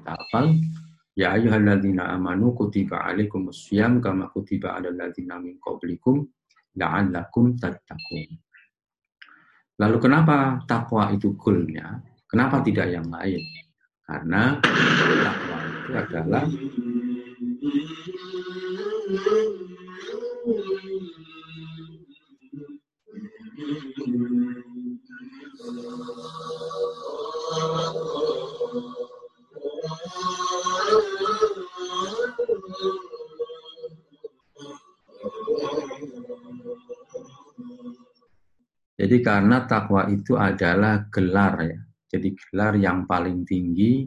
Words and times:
kita 0.00 0.16
hafal. 0.16 0.56
Ya 1.12 1.36
ayyuhalladzina 1.36 2.16
amanu 2.16 2.56
kutiba 2.56 3.04
alaikumus 3.04 3.68
syiyam 3.68 4.00
kama 4.00 4.32
kutiba 4.32 4.72
alal 4.80 4.96
ladzina 4.96 5.36
min 5.36 5.60
qablikum 5.60 6.24
la'allakum 6.80 7.60
tattaqun. 7.60 8.40
Lalu 9.76 9.96
kenapa 10.00 10.64
takwa 10.64 11.12
itu 11.12 11.36
goalnya? 11.36 12.00
Kenapa 12.24 12.64
tidak 12.64 12.88
yang 12.88 13.04
lain? 13.12 13.44
Karena 14.08 14.56
takwa 15.20 15.58
itu 15.68 15.92
adalah 15.92 16.44
Jadi 39.00 39.16
karena 39.24 39.64
takwa 39.64 40.04
itu 40.12 40.36
adalah 40.36 41.08
gelar 41.08 41.54
ya. 41.64 41.80
Jadi 42.10 42.36
gelar 42.36 42.76
yang 42.76 43.08
paling 43.08 43.48
tinggi 43.48 44.04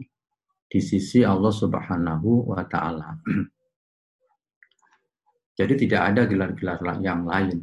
di 0.70 0.78
sisi 0.78 1.26
Allah 1.26 1.50
Subhanahu 1.50 2.54
wa 2.54 2.62
taala. 2.62 3.10
Jadi 5.58 5.74
tidak 5.86 6.02
ada 6.14 6.22
gelar-gelar 6.30 6.78
yang 7.02 7.26
lain 7.26 7.58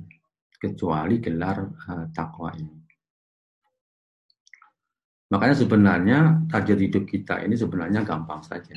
kecuali 0.59 1.23
gelar 1.23 1.57
uh, 1.65 2.05
takwa 2.11 2.51
ini. 2.55 2.79
Makanya 5.31 5.55
sebenarnya 5.55 6.19
target 6.51 6.77
hidup 6.83 7.07
kita 7.07 7.39
ini 7.47 7.55
sebenarnya 7.55 8.03
gampang 8.03 8.43
saja. 8.43 8.75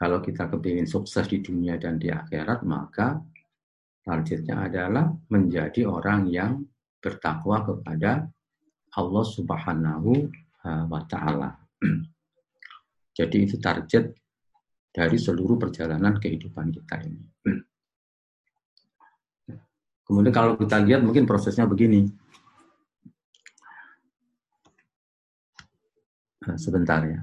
Kalau 0.00 0.24
kita 0.24 0.48
kepingin 0.48 0.88
sukses 0.88 1.28
di 1.28 1.44
dunia 1.44 1.76
dan 1.76 2.00
di 2.00 2.08
akhirat, 2.08 2.64
maka 2.64 3.20
targetnya 4.00 4.64
adalah 4.64 5.12
menjadi 5.28 5.84
orang 5.84 6.24
yang 6.32 6.64
bertakwa 7.04 7.60
kepada 7.68 8.24
Allah 8.96 9.24
Subhanahu 9.28 10.10
eh, 10.64 10.84
wa 10.88 11.04
taala. 11.04 11.52
Jadi 13.20 13.36
itu 13.44 13.60
target 13.60 14.16
dari 14.88 15.20
seluruh 15.20 15.60
perjalanan 15.60 16.16
kehidupan 16.16 16.72
kita 16.72 16.96
ini. 17.04 17.24
Kemudian 20.08 20.32
kalau 20.32 20.56
kita 20.56 20.80
lihat 20.80 21.04
mungkin 21.04 21.28
prosesnya 21.28 21.68
begini. 21.68 22.08
Nah, 26.40 26.56
sebentar 26.56 27.04
ya. 27.04 27.20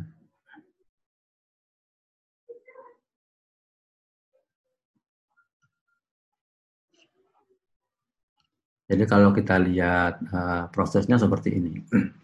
Jadi 8.88 9.04
kalau 9.04 9.36
kita 9.36 9.60
lihat 9.60 10.24
uh, 10.32 10.72
prosesnya 10.72 11.20
seperti 11.20 11.60
ini. 11.60 11.74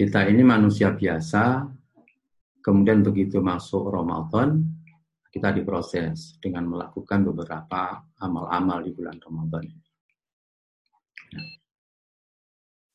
Kita 0.00 0.24
ini 0.24 0.40
manusia 0.40 0.96
biasa, 0.96 1.68
kemudian 2.64 3.04
begitu 3.04 3.44
masuk 3.44 3.92
Ramadan, 3.92 4.64
kita 5.28 5.52
diproses 5.52 6.40
dengan 6.40 6.72
melakukan 6.72 7.20
beberapa 7.20 8.00
amal-amal 8.16 8.80
di 8.80 8.96
bulan 8.96 9.20
Ramadan. 9.20 9.68
Nah, 11.36 11.48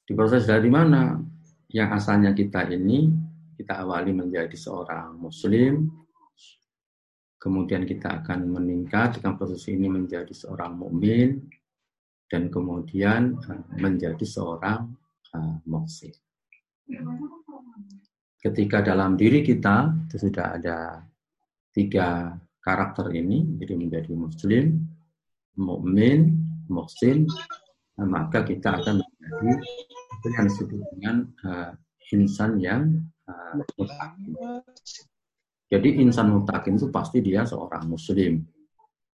diproses 0.09 0.49
dari 0.49 0.65
mana? 0.65 1.21
Yang 1.69 1.89
asalnya 1.93 2.33
kita 2.33 2.65
ini, 2.73 3.13
kita 3.53 3.85
awali 3.85 4.09
menjadi 4.09 4.57
seorang 4.57 5.21
muslim, 5.21 5.85
kemudian 7.37 7.85
kita 7.85 8.25
akan 8.25 8.49
meningkat 8.49 9.21
dengan 9.21 9.37
proses 9.37 9.61
ini 9.69 9.85
menjadi 9.93 10.33
seorang 10.33 10.73
mukmin, 10.73 11.45
dan 12.35 12.51
kemudian 12.51 13.39
uh, 13.47 13.63
menjadi 13.79 14.27
seorang 14.27 14.91
uh, 15.31 15.55
muksin. 15.63 16.11
Ketika 18.43 18.83
dalam 18.83 19.15
diri 19.15 19.39
kita 19.39 19.95
itu 20.03 20.27
sudah 20.27 20.59
ada 20.59 20.99
tiga 21.71 22.35
karakter 22.59 23.15
ini, 23.15 23.55
jadi 23.55 23.79
menjadi 23.79 24.11
muslim, 24.11 24.83
mukmin, 25.55 26.35
muksin, 26.67 27.23
nah, 27.95 28.03
maka 28.03 28.43
kita 28.43 28.83
akan 28.83 28.99
menjadi 28.99 29.55
yang 30.35 30.45
disebut 30.51 30.79
dengan 30.91 31.15
uh, 31.47 31.71
insan 32.11 32.59
yang 32.59 32.99
uh, 33.31 33.63
mutakin. 33.79 34.35
Jadi 35.71 36.03
insan 36.03 36.35
mutakin 36.35 36.75
itu 36.75 36.91
pasti 36.91 37.23
dia 37.23 37.47
seorang 37.47 37.87
muslim, 37.87 38.43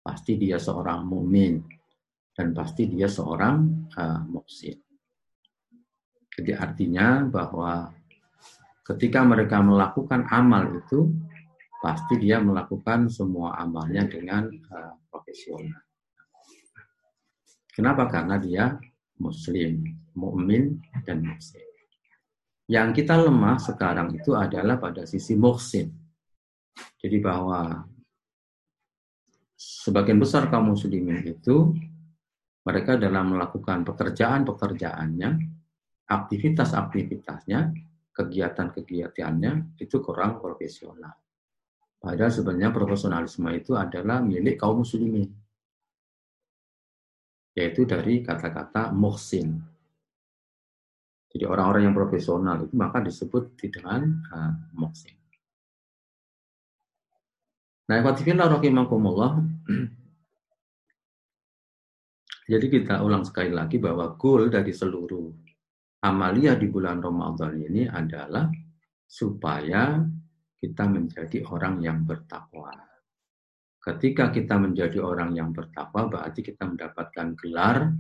pasti 0.06 0.38
dia 0.38 0.62
seorang 0.62 1.04
mukmin, 1.04 1.60
dan 2.38 2.54
pasti 2.54 2.86
dia 2.86 3.10
seorang 3.10 3.90
uh, 3.98 4.22
muksin. 4.30 4.78
Jadi 6.38 6.54
artinya 6.54 7.26
bahwa 7.26 7.90
ketika 8.86 9.26
mereka 9.26 9.58
melakukan 9.66 10.30
amal 10.30 10.70
itu 10.70 11.10
pasti 11.82 12.22
dia 12.22 12.38
melakukan 12.38 13.10
semua 13.10 13.58
amalnya 13.58 14.06
dengan 14.06 14.46
uh, 14.54 14.94
profesional. 15.10 15.82
Kenapa? 17.74 18.06
Karena 18.06 18.38
dia 18.38 18.78
muslim, 19.18 19.82
mukmin 20.14 20.78
dan 21.10 21.26
muslim. 21.26 21.66
Yang 22.70 23.02
kita 23.02 23.18
lemah 23.18 23.58
sekarang 23.58 24.14
itu 24.14 24.38
adalah 24.38 24.78
pada 24.78 25.10
sisi 25.10 25.34
muksin. 25.34 25.90
Jadi 27.02 27.18
bahwa 27.18 27.86
sebagian 29.58 30.22
besar 30.22 30.54
kaum 30.54 30.78
muslimin 30.78 31.26
itu 31.26 31.74
mereka 32.68 33.00
dalam 33.00 33.32
melakukan 33.32 33.88
pekerjaan-pekerjaannya, 33.88 35.30
aktivitas-aktivitasnya, 36.04 37.60
kegiatan-kegiatannya 38.12 39.80
itu 39.80 40.04
kurang 40.04 40.44
profesional. 40.44 41.16
Padahal 41.96 42.28
sebenarnya 42.28 42.76
profesionalisme 42.76 43.48
itu 43.56 43.72
adalah 43.80 44.20
milik 44.20 44.60
kaum 44.60 44.84
muslimin. 44.84 45.32
Yaitu 47.56 47.88
dari 47.88 48.20
kata-kata 48.20 48.92
muhsin. 48.92 49.64
Jadi 51.32 51.44
orang-orang 51.48 51.90
yang 51.90 51.96
profesional 51.96 52.68
itu 52.68 52.76
maka 52.76 53.00
disebut 53.00 53.56
dengan 53.56 54.28
uh, 54.28 54.54
muhsin. 54.76 55.16
Nah, 57.88 58.04
ikhwatifillah 58.04 58.60
rahimakumullah, 58.60 59.40
jadi 62.48 62.66
kita 62.72 63.04
ulang 63.04 63.28
sekali 63.28 63.52
lagi 63.52 63.76
bahwa 63.76 64.16
goal 64.16 64.48
dari 64.48 64.72
seluruh 64.72 65.28
amalia 66.08 66.56
di 66.56 66.72
bulan 66.72 67.04
Ramadan 67.04 67.60
ini 67.60 67.84
adalah 67.92 68.48
supaya 69.04 70.00
kita 70.56 70.88
menjadi 70.88 71.44
orang 71.52 71.84
yang 71.84 72.08
bertakwa. 72.08 72.72
Ketika 73.84 74.32
kita 74.32 74.56
menjadi 74.60 75.00
orang 75.00 75.36
yang 75.36 75.52
bertakwa, 75.52 76.08
berarti 76.08 76.40
kita 76.44 76.68
mendapatkan 76.68 77.36
gelar 77.36 77.92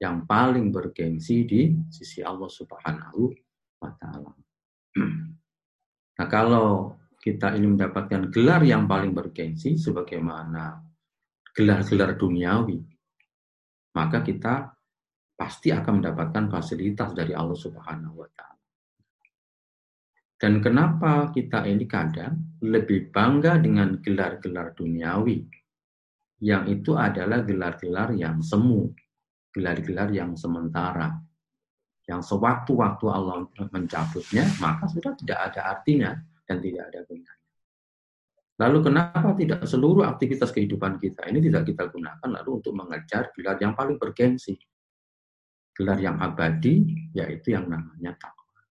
yang 0.00 0.24
paling 0.24 0.72
bergengsi 0.72 1.44
di 1.44 1.72
sisi 1.88 2.20
Allah 2.20 2.48
Subhanahu 2.48 3.22
wa 3.80 3.90
Ta'ala. 3.92 4.32
Nah, 6.14 6.30
kalau 6.30 6.94
kita 7.18 7.58
ini 7.58 7.74
mendapatkan 7.74 8.30
gelar 8.30 8.62
yang 8.62 8.86
paling 8.86 9.10
bergengsi, 9.10 9.74
sebagaimana 9.74 10.78
gelar-gelar 11.50 12.14
duniawi, 12.14 12.93
maka 13.94 14.20
kita 14.20 14.74
pasti 15.34 15.74
akan 15.74 16.02
mendapatkan 16.02 16.46
fasilitas 16.50 17.10
dari 17.14 17.34
Allah 17.34 17.58
Subhanahu 17.58 18.14
wa 18.22 18.30
taala. 18.34 18.62
Dan 20.34 20.60
kenapa 20.60 21.30
kita 21.30 21.64
ini 21.64 21.86
kadang 21.86 22.58
lebih 22.60 23.08
bangga 23.14 23.58
dengan 23.62 23.98
gelar-gelar 24.02 24.74
duniawi 24.76 25.46
yang 26.44 26.68
itu 26.68 26.92
adalah 26.98 27.40
gelar-gelar 27.46 28.12
yang 28.12 28.42
semu, 28.44 28.90
gelar-gelar 29.54 30.12
yang 30.12 30.36
sementara. 30.36 31.14
Yang 32.04 32.36
sewaktu-waktu 32.36 33.06
Allah 33.08 33.48
mencabutnya, 33.72 34.44
maka 34.60 34.84
sudah 34.84 35.16
tidak 35.16 35.38
ada 35.48 35.60
artinya 35.72 36.12
dan 36.44 36.60
tidak 36.60 36.92
ada 36.92 37.00
gunanya. 37.08 37.43
Lalu 38.54 38.78
kenapa 38.86 39.34
tidak 39.34 39.66
seluruh 39.66 40.06
aktivitas 40.06 40.54
kehidupan 40.54 41.02
kita 41.02 41.26
ini 41.26 41.42
tidak 41.42 41.66
kita 41.66 41.90
gunakan 41.90 42.28
lalu 42.38 42.62
untuk 42.62 42.72
mengejar 42.78 43.34
gelar 43.34 43.58
yang 43.58 43.74
paling 43.74 43.98
bergengsi? 43.98 44.54
Gelar 45.74 45.98
yang 45.98 46.22
abadi, 46.22 46.86
yaitu 47.10 47.50
yang 47.58 47.66
namanya 47.66 48.14
takwa. 48.14 48.62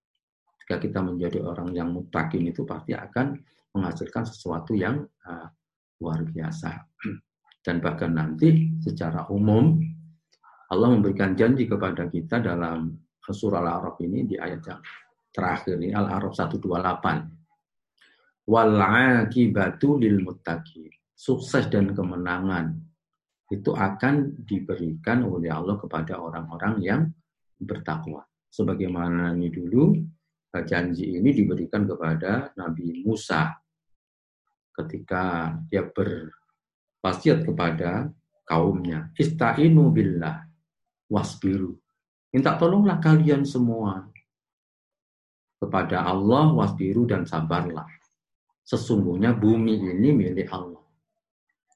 Jika 0.63 0.79
kita 0.79 1.03
menjadi 1.03 1.43
orang 1.43 1.75
yang 1.75 1.91
mutakin 1.91 2.47
itu 2.47 2.63
pasti 2.63 2.95
akan 2.95 3.35
menghasilkan 3.75 4.23
sesuatu 4.23 4.71
yang 4.71 5.03
uh, 5.27 5.51
luar 5.99 6.23
biasa. 6.23 6.71
Dan 7.63 7.83
bahkan 7.83 8.15
nanti 8.15 8.71
secara 8.79 9.27
umum 9.27 9.83
Allah 10.71 10.89
memberikan 10.95 11.35
janji 11.35 11.67
kepada 11.67 12.07
kita 12.07 12.39
dalam 12.39 12.95
surah 13.19 13.59
Al-A'raf 13.59 13.99
ini 13.99 14.23
di 14.23 14.35
ayat 14.39 14.63
yang 14.63 14.79
terakhir 15.31 15.75
ini 15.75 15.91
Al-A'raf 15.91 16.31
128 16.31 17.42
wal 18.47 18.79
akibatu 18.79 19.99
lil 19.99 20.23
muttaqin. 20.23 20.91
Sukses 21.13 21.71
dan 21.71 21.95
kemenangan 21.95 22.75
itu 23.47 23.71
akan 23.71 24.43
diberikan 24.43 25.23
oleh 25.23 25.53
Allah 25.53 25.79
kepada 25.79 26.19
orang-orang 26.19 26.75
yang 26.83 27.01
bertakwa. 27.61 28.25
Sebagaimana 28.49 29.33
ini 29.37 29.47
dulu 29.49 29.95
janji 30.61 31.17
ini 31.17 31.33
diberikan 31.33 31.89
kepada 31.89 32.53
Nabi 32.53 33.01
Musa 33.01 33.49
ketika 34.73 35.53
dia 35.69 35.85
berwasiat 35.85 37.41
kepada 37.41 38.13
kaumnya, 38.45 39.09
istainu 39.17 39.89
billah 39.89 40.45
wasbiru. 41.09 41.73
Minta 42.33 42.57
tolonglah 42.57 42.97
kalian 42.97 43.45
semua 43.45 44.09
kepada 45.61 46.05
Allah 46.05 46.53
wasbiru 46.53 47.05
dan 47.05 47.25
sabarlah. 47.25 47.85
Sesungguhnya 48.63 49.35
bumi 49.35 49.75
ini 49.75 50.09
milik 50.15 50.47
Allah 50.51 50.83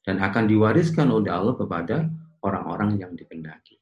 dan 0.07 0.23
akan 0.23 0.47
diwariskan 0.47 1.11
oleh 1.11 1.27
Allah 1.27 1.55
kepada 1.59 2.07
orang-orang 2.39 2.95
yang 2.95 3.11
dikendaki. 3.11 3.75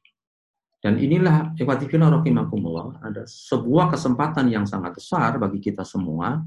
Dan 0.82 1.02
inilah 1.02 1.54
ikhwatifillah 1.58 2.22
rahimakumullah 2.22 3.02
ada 3.02 3.26
sebuah 3.26 3.90
kesempatan 3.94 4.46
yang 4.50 4.66
sangat 4.66 4.98
besar 4.98 5.34
bagi 5.38 5.58
kita 5.58 5.82
semua 5.82 6.38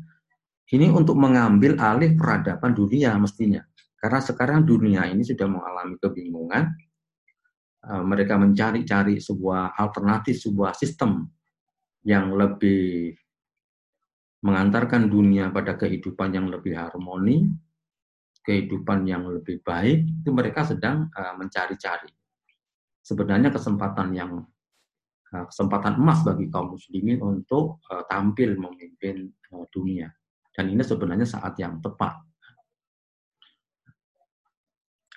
ini 0.71 0.88
untuk 0.88 1.19
mengambil 1.19 1.75
alih 1.75 2.15
peradaban 2.15 2.71
dunia 2.71 3.17
mestinya. 3.19 3.59
Karena 4.00 4.23
sekarang 4.23 4.63
dunia 4.63 5.11
ini 5.11 5.27
sudah 5.27 5.44
mengalami 5.44 6.00
kebingungan. 6.00 6.63
Eh, 7.83 8.03
mereka 8.03 8.39
mencari-cari 8.39 9.19
sebuah 9.19 9.75
alternatif, 9.75 10.39
sebuah 10.39 10.71
sistem 10.71 11.27
yang 12.07 12.31
lebih 12.31 13.19
mengantarkan 14.39 15.12
dunia 15.12 15.51
pada 15.51 15.75
kehidupan 15.75 16.31
yang 16.31 16.47
lebih 16.47 16.75
harmoni, 16.80 17.51
kehidupan 18.39 19.03
yang 19.03 19.27
lebih 19.27 19.59
baik, 19.59 20.24
itu 20.24 20.30
mereka 20.31 20.63
sedang 20.63 21.12
uh, 21.12 21.36
mencari-cari. 21.36 22.07
Sebenarnya 23.03 23.51
kesempatan 23.51 24.09
yang 24.15 24.39
uh, 25.36 25.45
kesempatan 25.51 26.00
emas 26.00 26.24
bagi 26.24 26.47
kaum 26.47 26.80
muslimin 26.80 27.19
untuk 27.19 27.83
uh, 27.91 28.07
tampil 28.07 28.56
memimpin 28.56 29.27
dunia. 29.69 30.07
Dan 30.56 30.71
ini 30.71 30.83
sebenarnya 30.83 31.27
saat 31.27 31.59
yang 31.59 31.83
tepat. 31.83 32.15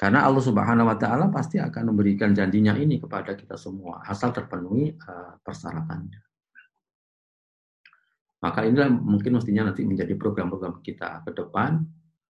Karena 0.03 0.27
Allah 0.27 0.43
Subhanahu 0.43 0.91
wa 0.91 0.99
taala 0.99 1.31
pasti 1.31 1.63
akan 1.63 1.95
memberikan 1.95 2.35
janjinya 2.35 2.75
ini 2.75 2.99
kepada 2.99 3.39
kita 3.39 3.55
semua 3.55 4.03
asal 4.03 4.35
terpenuhi 4.35 4.91
uh, 4.99 5.39
persyaratannya. 5.39 6.32
Maka 8.43 8.67
inilah 8.67 8.91
mungkin 8.91 9.39
mestinya 9.39 9.71
nanti 9.71 9.87
menjadi 9.87 10.19
program-program 10.19 10.83
kita 10.83 11.23
ke 11.23 11.31
depan 11.31 11.79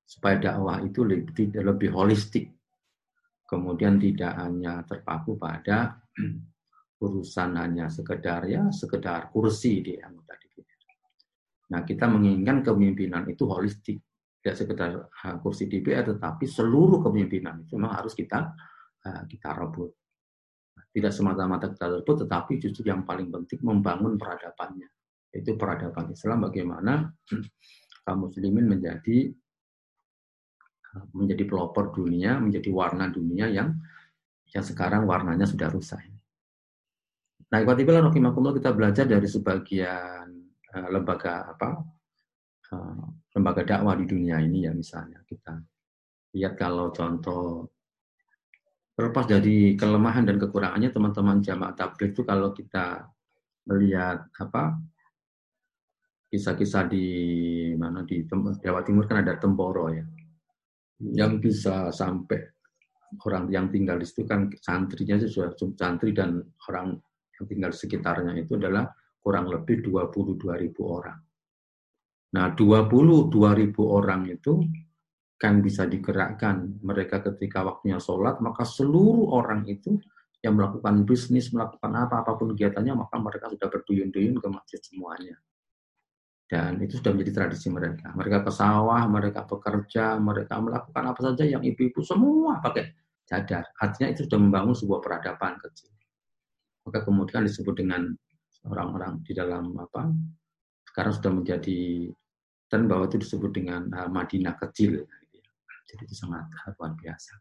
supaya 0.05 0.37
dakwah 0.37 0.85
itu 0.85 1.09
lebih, 1.09 1.57
lebih 1.57 1.89
holistik. 1.89 2.53
Kemudian 3.49 3.97
tidak 3.97 4.37
hanya 4.37 4.85
terpaku 4.85 5.41
pada 5.41 5.97
urusan 7.05 7.51
hanya 7.57 7.89
sekedar 7.89 8.45
ya 8.45 8.69
sekedar 8.69 9.33
kursi 9.33 9.81
di 9.81 9.97
anggota 9.97 10.37
DPR. 10.37 10.81
Nah, 11.73 11.81
kita 11.81 12.05
menginginkan 12.13 12.61
kepemimpinan 12.61 13.25
itu 13.33 13.49
holistik, 13.49 13.99
tidak 14.45 14.57
sekedar 14.61 14.91
kursi 15.41 15.65
DPR 15.65 16.13
tetapi 16.13 16.45
seluruh 16.45 17.01
kepemimpinan 17.01 17.65
itu 17.65 17.81
memang 17.81 18.05
harus 18.05 18.13
kita 18.13 18.53
kita 19.03 19.51
rebut. 19.57 19.97
Tidak 20.93 21.09
semata-mata 21.09 21.73
kita 21.73 21.89
rebut 21.89 22.29
tetapi 22.29 22.61
justru 22.61 22.85
yang 22.85 23.03
paling 23.09 23.33
penting 23.33 23.65
membangun 23.65 24.21
peradabannya. 24.21 24.93
Itu 25.33 25.57
peradaban 25.57 26.13
Islam 26.13 26.47
bagaimana 26.47 27.09
kaum 28.05 28.29
muslimin 28.29 28.69
menjadi 28.69 29.33
menjadi 31.17 31.49
pelopor 31.49 31.89
dunia, 31.97 32.37
menjadi 32.37 32.69
warna 32.69 33.09
dunia 33.09 33.49
yang 33.49 33.73
yang 34.53 34.61
sekarang 34.61 35.09
warnanya 35.09 35.49
sudah 35.49 35.73
rusak. 35.73 36.05
Nah, 37.53 37.59
ikhwatibillah 37.61 38.13
rahimakumullah 38.13 38.57
kita 38.57 38.73
belajar 38.73 39.05
dari 39.09 39.29
sebagian 39.29 40.29
uh, 40.73 40.89
lembaga 40.89 41.53
apa 41.53 41.85
uh, 42.73 43.05
lembaga 43.37 43.63
dakwah 43.65 43.97
di 43.97 44.09
dunia 44.09 44.41
ini 44.41 44.65
ya 44.65 44.73
misalnya 44.73 45.21
kita 45.25 45.61
lihat 46.33 46.57
kalau 46.57 46.89
contoh 46.93 47.69
terlepas 48.97 49.25
dari 49.29 49.77
kelemahan 49.77 50.25
dan 50.25 50.37
kekurangannya 50.41 50.93
teman-teman 50.93 51.45
jamaah 51.45 51.77
tabligh 51.77 52.13
itu 52.13 52.25
kalau 52.25 52.57
kita 52.57 53.09
melihat 53.69 54.29
apa 54.37 54.81
kisah-kisah 56.33 56.89
di 56.89 57.07
mana 57.77 58.09
di 58.09 58.25
Jawa 58.65 58.81
Timur 58.81 59.05
kan 59.05 59.21
ada 59.21 59.37
Temboro 59.37 59.93
ya 59.93 60.01
yang 61.13 61.37
bisa 61.37 61.93
sampai 61.93 62.41
orang 63.29 63.53
yang 63.53 63.69
tinggal 63.69 64.01
di 64.01 64.09
situ 64.09 64.25
kan 64.25 64.49
santrinya 64.57 65.21
sudah 65.21 65.53
santri 65.77 66.17
dan 66.17 66.41
orang 66.73 66.97
yang 67.37 67.45
tinggal 67.45 67.71
di 67.75 67.79
sekitarnya 67.85 68.33
itu 68.41 68.57
adalah 68.57 68.89
kurang 69.21 69.53
lebih 69.53 69.85
22 69.85 70.41
ribu 70.57 70.83
orang. 70.89 71.21
Nah, 72.33 72.47
22 72.57 73.29
ribu 73.53 73.83
orang 73.93 74.25
itu 74.33 74.65
kan 75.37 75.61
bisa 75.61 75.85
digerakkan 75.85 76.81
mereka 76.81 77.21
ketika 77.21 77.61
waktunya 77.61 78.01
sholat, 78.01 78.41
maka 78.41 78.65
seluruh 78.65 79.37
orang 79.37 79.69
itu 79.69 80.01
yang 80.41 80.57
melakukan 80.57 81.05
bisnis, 81.05 81.53
melakukan 81.53 81.93
apa, 81.93 82.25
apa 82.25 82.35
pun 82.35 82.57
kegiatannya, 82.57 82.95
maka 82.99 83.21
mereka 83.21 83.53
sudah 83.53 83.69
berduyun-duyun 83.69 84.41
ke 84.41 84.49
masjid 84.49 84.81
semuanya. 84.81 85.37
Dan 86.53 86.85
itu 86.85 87.01
sudah 87.01 87.17
menjadi 87.17 87.33
tradisi 87.33 87.73
mereka. 87.73 88.13
Mereka 88.13 88.45
ke 88.45 88.53
sawah, 88.53 89.09
mereka 89.09 89.49
bekerja, 89.49 90.21
mereka 90.21 90.61
melakukan 90.61 91.05
apa 91.09 91.21
saja 91.33 91.49
yang 91.49 91.65
ibu-ibu 91.65 92.05
semua 92.05 92.61
pakai 92.61 92.93
cadar. 93.25 93.73
Artinya 93.81 94.13
itu 94.13 94.29
sudah 94.29 94.37
membangun 94.37 94.77
sebuah 94.77 95.01
peradaban 95.01 95.57
kecil. 95.57 95.89
Maka 96.85 97.09
kemudian 97.09 97.49
disebut 97.49 97.73
dengan 97.81 98.13
orang-orang 98.69 99.25
di 99.25 99.33
dalam 99.33 99.73
apa? 99.81 100.13
Sekarang 100.85 101.17
sudah 101.17 101.33
menjadi 101.33 102.13
dan 102.69 102.85
bahwa 102.85 103.09
itu 103.09 103.17
disebut 103.17 103.49
dengan 103.57 103.89
uh, 103.89 104.13
Madinah 104.13 104.53
kecil. 104.61 105.09
Jadi 105.89 106.03
itu 106.05 106.13
sangat 106.13 106.53
luar 106.77 106.93
biasa. 107.01 107.33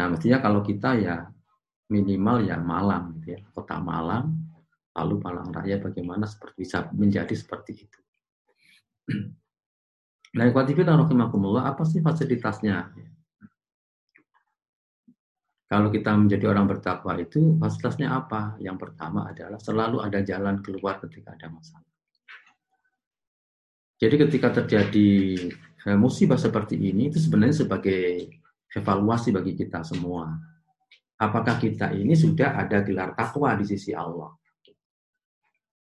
Nah, 0.00 0.08
mestinya 0.08 0.40
kalau 0.40 0.64
kita 0.64 0.96
ya 0.96 1.28
minimal 1.92 2.48
ya 2.48 2.56
Malang, 2.56 3.16
gitu 3.20 3.36
ya, 3.36 3.40
kota 3.52 3.76
Malang, 3.76 4.49
lalu 4.96 5.14
Malang 5.22 5.50
Raya 5.54 5.78
bagaimana 5.78 6.26
seperti 6.26 6.66
bisa 6.66 6.90
menjadi 6.94 7.34
seperti 7.34 7.72
itu. 7.86 8.00
Nah, 10.30 10.46
ikhwatifillah 10.46 10.94
rahimakumullah, 10.94 11.66
apa 11.66 11.82
sih 11.82 11.98
fasilitasnya? 11.98 12.86
Kalau 15.66 15.90
kita 15.90 16.14
menjadi 16.14 16.46
orang 16.54 16.70
bertakwa 16.70 17.18
itu, 17.18 17.58
fasilitasnya 17.58 18.14
apa? 18.14 18.54
Yang 18.62 18.78
pertama 18.78 19.26
adalah 19.26 19.58
selalu 19.58 19.98
ada 19.98 20.22
jalan 20.22 20.62
keluar 20.62 21.02
ketika 21.02 21.34
ada 21.34 21.50
masalah. 21.50 21.90
Jadi 24.00 24.14
ketika 24.16 24.48
terjadi 24.62 25.10
eh, 25.60 25.98
musibah 25.98 26.38
seperti 26.38 26.78
ini, 26.78 27.10
itu 27.10 27.18
sebenarnya 27.18 27.66
sebagai 27.66 28.30
evaluasi 28.70 29.34
bagi 29.34 29.58
kita 29.58 29.82
semua. 29.82 30.30
Apakah 31.20 31.60
kita 31.60 31.92
ini 31.92 32.16
sudah 32.16 32.54
ada 32.54 32.80
gelar 32.80 33.12
takwa 33.12 33.52
di 33.58 33.68
sisi 33.68 33.92
Allah? 33.92 34.39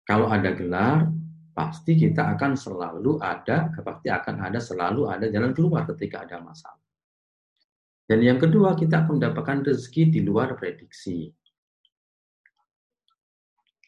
Kalau 0.03 0.27
ada 0.27 0.51
gelar, 0.51 1.07
pasti 1.55 1.95
kita 1.95 2.35
akan 2.35 2.59
selalu 2.59 3.21
ada, 3.23 3.71
pasti 3.71 4.11
akan 4.11 4.35
ada 4.43 4.59
selalu 4.59 5.07
ada 5.07 5.29
jalan 5.31 5.55
keluar 5.55 5.87
ketika 5.95 6.27
ada 6.27 6.43
masalah. 6.43 6.81
Dan 8.03 8.19
yang 8.19 8.35
kedua, 8.35 8.75
kita 8.75 9.07
akan 9.07 9.15
mendapatkan 9.15 9.63
rezeki 9.63 10.11
di 10.11 10.19
luar 10.19 10.59
prediksi. 10.59 11.31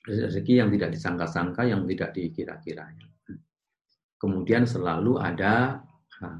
Rezeki 0.07 0.63
yang 0.63 0.69
tidak 0.71 0.95
disangka-sangka, 0.95 1.67
yang 1.67 1.83
tidak 1.83 2.15
dikira-kiranya. 2.15 3.09
Kemudian 4.15 4.63
selalu 4.63 5.19
ada 5.19 5.83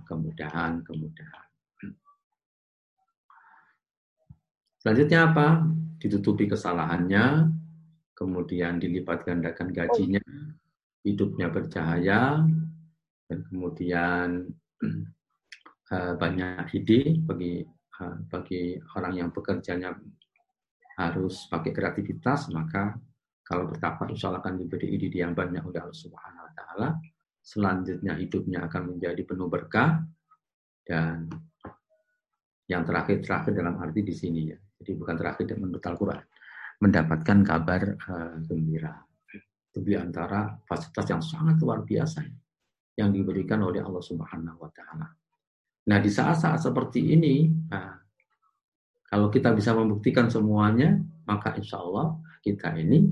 kemudahan-kemudahan. 0.08 1.48
Selanjutnya 4.80 5.20
apa? 5.34 5.48
Ditutupi 6.00 6.46
kesalahannya, 6.46 7.50
kemudian 8.16 8.80
dilipat 8.80 9.28
gandakan 9.28 9.76
gajinya, 9.76 10.24
hidupnya 11.04 11.52
bercahaya, 11.52 12.42
dan 13.28 13.40
kemudian 13.52 14.48
uh, 15.92 16.16
banyak 16.22 16.66
ide 16.80 17.20
bagi 17.22 17.62
uh, 18.00 18.18
bagi 18.32 18.80
orang 18.96 19.14
yang 19.20 19.30
bekerjanya 19.36 19.94
harus 20.96 21.52
pakai 21.52 21.76
kreativitas, 21.76 22.48
maka 22.56 22.96
kalau 23.46 23.68
bertakwa 23.70 24.10
insya 24.10 24.32
Allah 24.32 24.42
akan 24.42 24.56
diberi 24.64 24.96
ide 24.96 25.12
yang 25.12 25.36
banyak 25.36 25.62
oleh 25.62 25.84
Allah 25.84 26.00
Subhanahu 26.00 26.48
Wa 26.50 26.54
Taala. 26.56 26.90
Selanjutnya 27.46 28.18
hidupnya 28.18 28.66
akan 28.66 28.98
menjadi 28.98 29.22
penuh 29.22 29.46
berkah 29.46 30.02
dan 30.82 31.30
yang 32.66 32.82
terakhir-terakhir 32.82 33.54
dalam 33.54 33.78
arti 33.78 34.02
di 34.02 34.16
sini 34.18 34.50
ya. 34.50 34.58
Jadi 34.58 34.98
bukan 34.98 35.14
terakhir 35.14 35.54
menurut 35.62 35.84
Al-Quran 35.86 36.26
mendapatkan 36.82 37.40
kabar 37.46 37.82
uh, 37.96 38.36
gembira. 38.44 38.94
Itu 39.72 39.84
di 39.84 39.96
antara 39.96 40.56
fasilitas 40.64 41.06
yang 41.12 41.24
sangat 41.24 41.56
luar 41.60 41.84
biasa. 41.84 42.24
yang 42.96 43.12
diberikan 43.12 43.60
oleh 43.60 43.84
Allah 43.84 44.00
Subhanahu 44.00 44.56
wa 44.56 44.72
taala. 44.72 45.12
Nah, 45.92 46.00
di 46.00 46.08
saat-saat 46.08 46.64
seperti 46.64 47.12
ini, 47.12 47.52
nah, 47.68 47.92
kalau 49.04 49.28
kita 49.28 49.52
bisa 49.52 49.76
membuktikan 49.76 50.32
semuanya, 50.32 50.96
maka 51.28 51.54
insya 51.60 51.84
Allah 51.84 52.16
kita 52.40 52.72
ini 52.80 53.12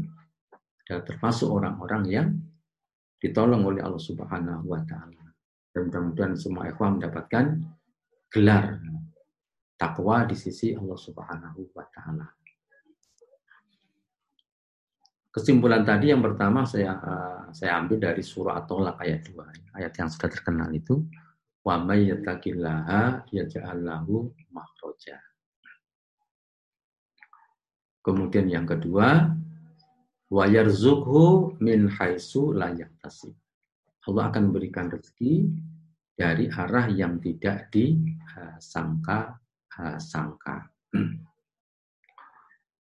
adalah 0.87 1.03
termasuk 1.03 1.51
orang-orang 1.51 2.03
yang 2.07 2.27
ditolong 3.19 3.63
oleh 3.67 3.83
Allah 3.83 4.01
Subhanahu 4.01 4.67
wa 4.67 4.81
taala. 4.87 5.35
Dan 5.73 5.89
mudah-mudahan 5.89 6.35
semua 6.39 6.69
ikhwan 6.69 6.97
mendapatkan 6.97 7.59
gelar 8.31 8.79
takwa 9.75 10.25
di 10.25 10.35
sisi 10.37 10.73
Allah 10.73 10.97
Subhanahu 10.97 11.75
wa 11.75 11.85
taala. 11.91 12.27
Kesimpulan 15.33 15.81
tadi 15.81 16.13
yang 16.13 16.21
pertama 16.21 16.61
saya 16.61 16.93
uh, 16.93 17.49
saya 17.49 17.81
ambil 17.81 17.97
dari 17.97 18.21
surah 18.21 18.61
At-Tolak 18.61 19.01
ayat 19.01 19.25
2. 19.33 19.73
Ayat 19.81 19.93
yang 19.97 20.05
sudah 20.05 20.29
terkenal 20.29 20.69
itu 20.69 21.09
wa 21.65 21.81
may 21.81 22.05
yattaqillaha 22.05 23.25
yaj'al 23.33 23.81
lahu 23.81 24.29
makhraja. 24.53 25.17
Kemudian 28.05 28.45
yang 28.45 28.69
kedua 28.69 29.33
wa 30.29 30.45
yarzuqhu 30.45 31.57
min 31.57 31.89
haitsu 31.89 32.53
la 32.53 32.69
yahtasib. 32.69 33.33
Allah 34.05 34.29
akan 34.29 34.53
memberikan 34.53 34.85
rezeki 34.93 35.49
dari 36.13 36.45
arah 36.45 36.93
yang 36.93 37.17
tidak 37.17 37.73
disangka 37.73 39.41
uh, 39.81 39.97
sangka. 39.97 40.69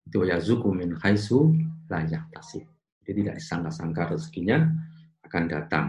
Itu 0.09 0.25
yazuku 0.25 0.73
min 0.73 0.97
haitsu 0.97 1.53
layak 1.91 2.29
tasib. 2.31 2.65
Jadi 3.03 3.19
tidak 3.23 3.37
disangka-sangka 3.39 4.01
rezekinya 4.15 4.57
akan 5.27 5.43
datang. 5.49 5.87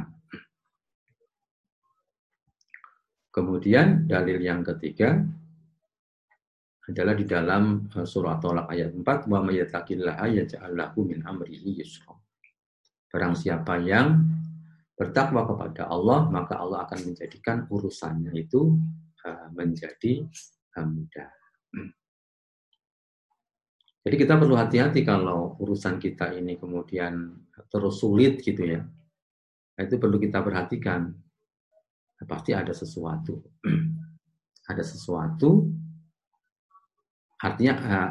Kemudian 3.35 4.07
dalil 4.07 4.39
yang 4.39 4.63
ketiga 4.63 5.19
adalah 6.87 7.15
di 7.17 7.27
dalam 7.27 7.91
eh, 7.91 8.07
surah 8.07 8.39
Tolak 8.39 8.71
ayat 8.71 8.95
4 8.95 9.31
wa 9.31 9.41
may 9.43 9.59
yattaqillaha 9.59 10.27
yaj'al 10.31 10.75
lahu 10.77 11.03
min 11.09 11.25
amrihi 11.25 11.83
yusra. 11.83 12.15
Barang 13.11 13.35
siapa 13.35 13.79
yang 13.83 14.23
bertakwa 14.95 15.47
kepada 15.51 15.91
Allah, 15.91 16.31
maka 16.31 16.63
Allah 16.63 16.87
akan 16.87 17.11
menjadikan 17.11 17.67
urusannya 17.67 18.31
itu 18.39 18.79
eh, 19.27 19.49
menjadi 19.51 20.23
eh, 20.79 20.87
mudah. 20.87 21.31
Jadi 24.05 24.21
kita 24.21 24.37
perlu 24.37 24.53
hati-hati 24.53 25.01
kalau 25.01 25.57
urusan 25.65 25.97
kita 25.97 26.37
ini 26.37 26.61
kemudian 26.61 27.41
terus 27.73 28.05
sulit 28.05 28.37
gitu 28.45 28.61
ya. 28.61 28.85
Nah, 28.85 29.81
itu 29.81 29.97
perlu 29.97 30.21
kita 30.21 30.45
perhatikan. 30.45 31.09
Nah, 32.21 32.27
pasti 32.29 32.53
ada 32.53 32.77
sesuatu. 32.77 33.41
ada 34.71 34.85
sesuatu. 34.85 35.73
Artinya 37.41 37.75
eh, 37.81 38.11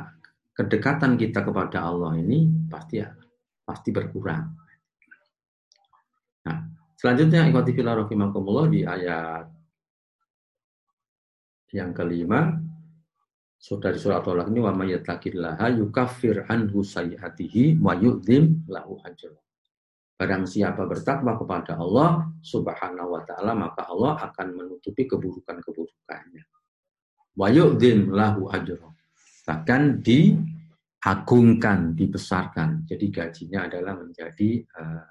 kedekatan 0.58 1.14
kita 1.14 1.46
kepada 1.46 1.86
Allah 1.86 2.18
ini 2.18 2.50
pasti 2.66 2.98
ya, 2.98 3.14
pasti 3.62 3.94
berkurang. 3.94 4.50
Nah, 6.50 6.58
selanjutnya 6.98 7.46
ikhwati 7.54 7.72
fillah 7.78 8.66
di 8.66 8.82
ayat 8.82 9.46
yang 11.74 11.94
kelima 11.94 12.54
Saudari 13.64 13.96
surah 13.96 14.20
Tolak 14.20 14.52
ini 14.52 14.60
wa 14.60 14.76
mayyattaqillaha 14.76 15.72
yukaffir 15.80 16.44
anhu 16.52 16.84
sayyiatihi 16.84 17.80
wa 17.80 17.96
lahu 17.96 19.00
ajra. 19.08 19.40
Barang 20.20 20.44
siapa 20.44 20.84
bertakwa 20.84 21.40
kepada 21.40 21.80
Allah 21.80 22.28
Subhanahu 22.44 23.16
wa 23.16 23.24
taala 23.24 23.56
maka 23.56 23.88
Allah 23.88 24.20
akan 24.20 24.48
menutupi 24.60 25.08
keburukan-keburukannya. 25.08 26.44
Wa 27.40 27.48
yu'dim 27.48 28.12
lahu 28.12 28.52
ajra. 28.52 28.84
Bahkan 29.48 30.04
diagungkan, 30.04 31.96
dibesarkan. 31.96 32.84
Jadi 32.84 33.06
gajinya 33.16 33.72
adalah 33.72 33.96
menjadi 33.96 34.60
uh, 34.76 35.08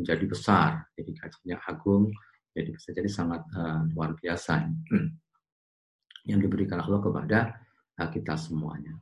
menjadi 0.00 0.24
besar. 0.24 0.80
Jadi 0.96 1.12
gajinya 1.12 1.60
agung, 1.68 2.08
jadi 2.56 2.72
bisa 2.72 2.88
jadi 2.96 3.08
sangat 3.12 3.44
uh, 3.52 3.84
luar 3.92 4.16
biasa. 4.16 4.64
yang 6.26 6.42
diberikan 6.42 6.82
Allah 6.82 6.98
kepada 6.98 7.65
kita 8.12 8.36
semuanya. 8.36 8.92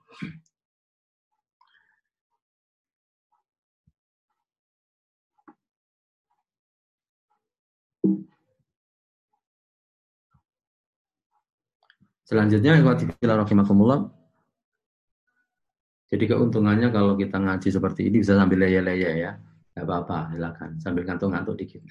Selanjutnya, 12.25 12.81
jadi 16.15 16.25
keuntungannya 16.31 16.95
kalau 16.95 17.19
kita 17.19 17.43
ngaji 17.43 17.69
seperti 17.75 18.07
ini 18.07 18.23
bisa 18.23 18.39
sambil 18.39 18.63
leye-leye 18.63 19.13
ya. 19.19 19.35
Tidak 19.35 19.83
apa-apa, 19.83 20.31
silakan. 20.31 20.79
Sambil 20.79 21.03
ngantuk-ngantuk 21.11 21.59
dikit. 21.59 21.83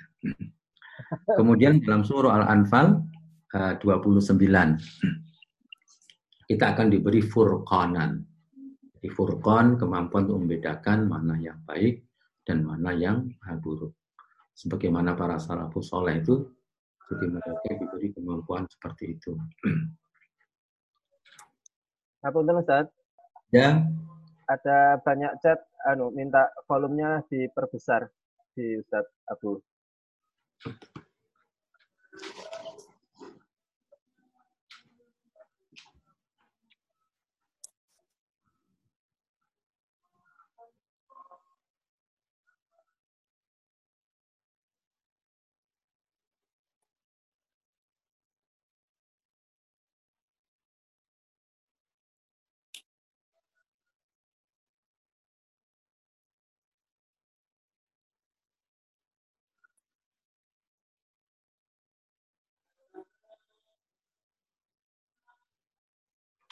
Kemudian 1.37 1.83
dalam 1.83 2.07
surah 2.07 2.39
Al-Anfal 2.39 3.03
29 3.51 4.39
eh, 4.39 4.73
kita 6.47 6.75
akan 6.75 6.87
diberi 6.91 7.21
furqanan. 7.23 8.23
Di 9.03 9.11
furqan 9.11 9.75
kemampuan 9.75 10.27
untuk 10.27 10.47
membedakan 10.47 11.11
mana 11.11 11.35
yang 11.35 11.59
baik 11.67 12.07
dan 12.47 12.63
mana 12.63 12.95
yang 12.95 13.27
buruk. 13.59 13.91
Sebagaimana 14.55 15.17
para 15.17 15.41
salafus 15.41 15.91
soleh 15.91 16.23
itu, 16.23 16.47
jadi 17.11 17.25
mereka 17.35 17.69
diberi 17.83 18.07
kemampuan 18.15 18.63
seperti 18.69 19.19
itu. 19.19 19.35
Apa 22.23 22.39
Ustaz? 22.39 22.87
Ya. 23.51 23.83
Ada 24.47 25.03
banyak 25.03 25.39
chat, 25.43 25.59
anu 25.83 26.11
minta 26.15 26.47
volumenya 26.67 27.23
diperbesar 27.27 28.07
di 28.55 28.79
Ustaz 28.79 29.03
Abu. 29.27 29.59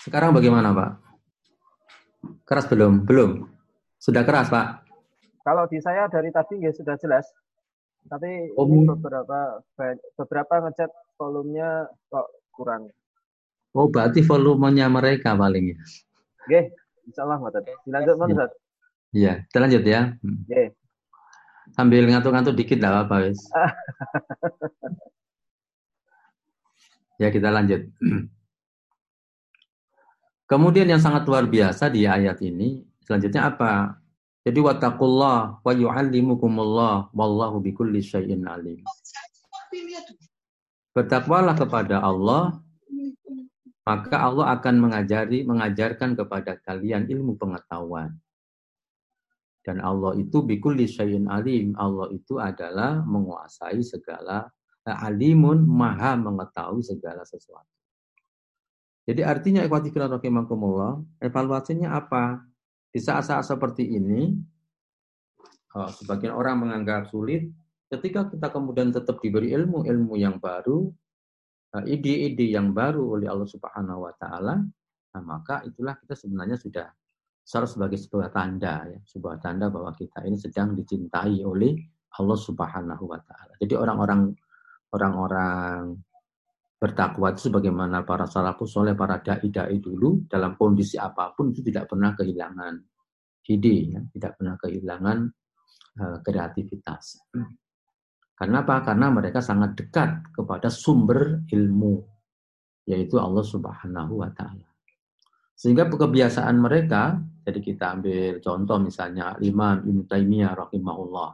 Sekarang 0.02 0.34
bagaimana, 0.34 0.74
Pak? 0.74 0.98
Keras 2.42 2.66
belum? 2.66 3.06
Belum. 3.06 3.46
Sudah 4.02 4.26
keras, 4.26 4.50
Pak? 4.50 4.82
Kalau 5.46 5.70
di 5.70 5.78
saya 5.78 6.10
dari 6.10 6.34
tadi 6.34 6.58
ya 6.58 6.74
sudah 6.74 6.98
jelas. 6.98 7.30
Tapi 8.10 8.50
oh. 8.58 8.66
ini 8.66 8.90
beberapa 8.90 9.62
beberapa 10.18 10.54
ngecat 10.66 10.90
volumenya 11.22 11.86
kok 12.10 12.34
kurang. 12.50 12.90
Oh, 13.78 13.94
berarti 13.94 14.26
volumenya 14.26 14.90
mereka 14.90 15.38
paling 15.38 15.78
ya. 15.78 15.80
Oke, 16.50 16.74
insya 17.06 17.22
Allah, 17.22 17.38
Mas. 17.38 17.54
Dilanjut, 17.86 18.18
Mas. 18.18 18.34
Iya, 18.34 18.50
ya, 19.14 19.34
kita 19.46 19.58
lanjut 19.62 19.84
ya. 19.86 20.18
Oke. 20.18 20.74
Sambil 21.78 22.10
ngantuk-ngantuk 22.10 22.58
dikit 22.58 22.82
lah, 22.82 23.06
Pak, 23.06 23.22
wis. 23.22 23.38
ya, 27.22 27.30
kita 27.30 27.54
lanjut. 27.54 27.86
Kemudian 30.52 30.84
yang 30.84 31.00
sangat 31.00 31.24
luar 31.32 31.48
biasa 31.48 31.88
di 31.88 32.04
ayat 32.04 32.44
ini, 32.44 32.84
selanjutnya 33.08 33.56
apa? 33.56 33.96
Jadi 34.44 34.60
wattaqullah 34.60 35.64
wa 35.64 35.72
yu'allimukumullah 35.72 37.08
wallahu 37.16 37.64
bikulli 37.64 38.04
syai'in 38.04 38.44
alim. 38.44 38.84
Bertakwalah 40.92 41.56
kepada 41.56 42.04
Allah, 42.04 42.60
maka 43.88 44.28
Allah 44.28 44.52
akan 44.60 44.76
mengajari 44.76 45.48
mengajarkan 45.48 46.20
kepada 46.20 46.60
kalian 46.68 47.08
ilmu 47.08 47.40
pengetahuan. 47.40 48.12
Dan 49.64 49.80
Allah 49.80 50.20
itu 50.20 50.44
bikulli 50.44 50.84
syai'in 50.84 51.32
alim. 51.32 51.80
Allah 51.80 52.12
itu 52.12 52.44
adalah 52.44 53.00
menguasai 53.08 53.80
segala 53.88 54.52
alimun 54.84 55.64
maha 55.64 56.20
mengetahui 56.20 56.84
segala 56.84 57.24
sesuatu. 57.24 57.81
Jadi 59.02 59.22
artinya 59.26 59.66
ikhwati 59.66 59.90
fillah 59.90 60.12
rahimakumullah, 60.14 61.02
evaluasinya 61.18 61.98
apa? 61.98 62.46
Di 62.92 63.02
saat-saat 63.02 63.50
seperti 63.50 63.88
ini, 63.98 64.30
oh, 65.74 65.90
sebagian 65.90 66.38
orang 66.38 66.62
menganggap 66.68 67.10
sulit, 67.10 67.50
ketika 67.90 68.30
kita 68.30 68.48
kemudian 68.54 68.94
tetap 68.94 69.18
diberi 69.20 69.52
ilmu, 69.52 69.84
ilmu 69.84 70.14
yang 70.16 70.38
baru, 70.38 70.88
eh, 71.82 71.86
ide-ide 71.98 72.54
yang 72.54 72.72
baru 72.72 73.18
oleh 73.18 73.28
Allah 73.28 73.50
Subhanahu 73.50 74.06
wa 74.06 74.14
taala, 74.16 74.62
nah 75.12 75.22
maka 75.24 75.66
itulah 75.66 75.98
kita 75.98 76.14
sebenarnya 76.14 76.62
sudah 76.62 76.88
sebagai 77.42 78.00
sebuah 78.00 78.32
tanda 78.32 78.86
ya, 78.86 79.00
sebuah 79.02 79.42
tanda 79.42 79.68
bahwa 79.68 79.92
kita 79.98 80.24
ini 80.24 80.38
sedang 80.38 80.78
dicintai 80.78 81.42
oleh 81.44 81.74
Allah 82.22 82.38
Subhanahu 82.38 83.04
wa 83.10 83.20
taala. 83.20 83.58
Jadi 83.60 83.74
orang-orang 83.76 84.32
orang-orang 84.94 86.00
bertakwa 86.82 87.30
itu 87.30 87.54
sebagaimana 87.54 88.02
para 88.02 88.26
salafus 88.26 88.74
soleh, 88.74 88.98
para 88.98 89.22
dai-dai 89.22 89.78
dulu 89.78 90.26
dalam 90.26 90.58
kondisi 90.58 90.98
apa 90.98 91.30
pun 91.38 91.54
itu 91.54 91.62
tidak 91.62 91.86
pernah 91.94 92.18
kehilangan 92.18 92.74
ide, 93.52 93.76
ya, 93.92 94.02
tidak 94.16 94.32
pernah 94.40 94.56
kehilangan 94.58 95.18
uh, 96.02 96.18
kreativitas. 96.26 97.22
Karena 98.34 98.66
apa? 98.66 98.82
Karena 98.82 99.14
mereka 99.14 99.44
sangat 99.44 99.78
dekat 99.78 100.34
kepada 100.34 100.72
sumber 100.72 101.46
ilmu, 101.52 102.02
yaitu 102.90 103.22
Allah 103.22 103.46
Subhanahu 103.46 104.24
wa 104.24 104.32
Ta'ala. 104.34 104.66
Sehingga 105.54 105.86
kebiasaan 105.86 106.58
mereka, 106.58 107.22
jadi 107.46 107.60
kita 107.62 107.86
ambil 108.00 108.42
contoh 108.42 108.78
misalnya 108.82 109.38
Imam 109.46 109.86
Ibn 109.86 110.10
Taimiyah 110.10 110.58
rahimahullah. 110.58 111.30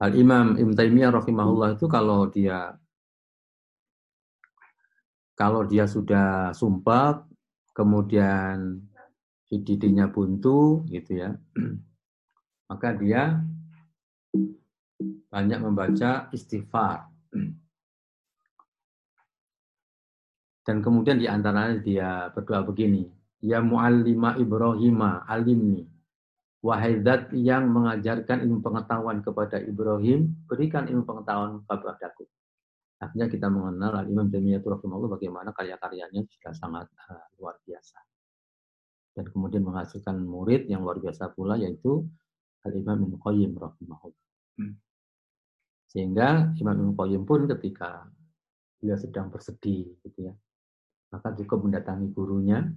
Al 0.00 0.12
Imam 0.16 0.58
Ibn 0.58 0.72
Taimiyah 0.74 1.14
rahimahullah 1.14 1.78
itu 1.78 1.86
kalau 1.86 2.26
dia 2.26 2.74
kalau 5.40 5.64
dia 5.64 5.88
sudah 5.88 6.52
sumpah, 6.52 7.24
kemudian 7.72 8.76
didinya 9.48 10.04
buntu 10.12 10.84
gitu 10.92 11.16
ya, 11.16 11.32
maka 12.68 12.92
dia 12.92 13.40
banyak 15.32 15.64
membaca 15.64 16.28
istighfar. 16.36 17.08
Dan 20.68 20.84
kemudian 20.84 21.16
di 21.16 21.24
antaranya 21.24 21.80
dia 21.80 22.28
berdoa 22.36 22.60
begini, 22.60 23.08
Ya 23.40 23.64
muallima 23.64 24.36
Ibrahim 24.36 25.24
alimni. 25.24 25.88
Wahai 26.60 27.00
zat 27.00 27.32
yang 27.32 27.72
mengajarkan 27.72 28.44
ilmu 28.44 28.60
pengetahuan 28.60 29.24
kepada 29.24 29.56
Ibrahim, 29.56 30.36
berikan 30.44 30.84
ilmu 30.84 31.08
pengetahuan 31.08 31.64
kepadaku. 31.64 32.19
Artinya 33.00 33.26
kita 33.32 33.48
mengenal 33.48 34.04
Al-Imam 34.04 34.28
Jamiyah 34.28 34.60
rahimahullah 34.60 35.16
bagaimana 35.16 35.56
karya-karyanya 35.56 36.20
sudah 36.28 36.52
sangat 36.52 36.86
uh, 37.08 37.26
luar 37.40 37.56
biasa. 37.64 37.96
Dan 39.16 39.24
kemudian 39.32 39.64
menghasilkan 39.64 40.20
murid 40.20 40.68
yang 40.68 40.84
luar 40.84 41.00
biasa 41.00 41.32
pula 41.32 41.56
yaitu 41.56 42.04
Al-Imam 42.68 43.08
Ibn 43.08 43.16
Qayyim 43.16 43.56
rahimahullah. 43.56 44.26
Hmm. 44.60 44.76
Sehingga 45.88 46.52
Imam 46.60 46.76
Ibn 46.76 46.92
Qayyim 46.92 47.22
pun 47.24 47.48
ketika 47.56 48.04
beliau 48.76 49.00
sedang 49.00 49.32
bersedih 49.32 49.96
gitu 50.04 50.28
ya, 50.28 50.34
maka 51.08 51.32
cukup 51.34 51.64
mendatangi 51.64 52.12
gurunya, 52.12 52.68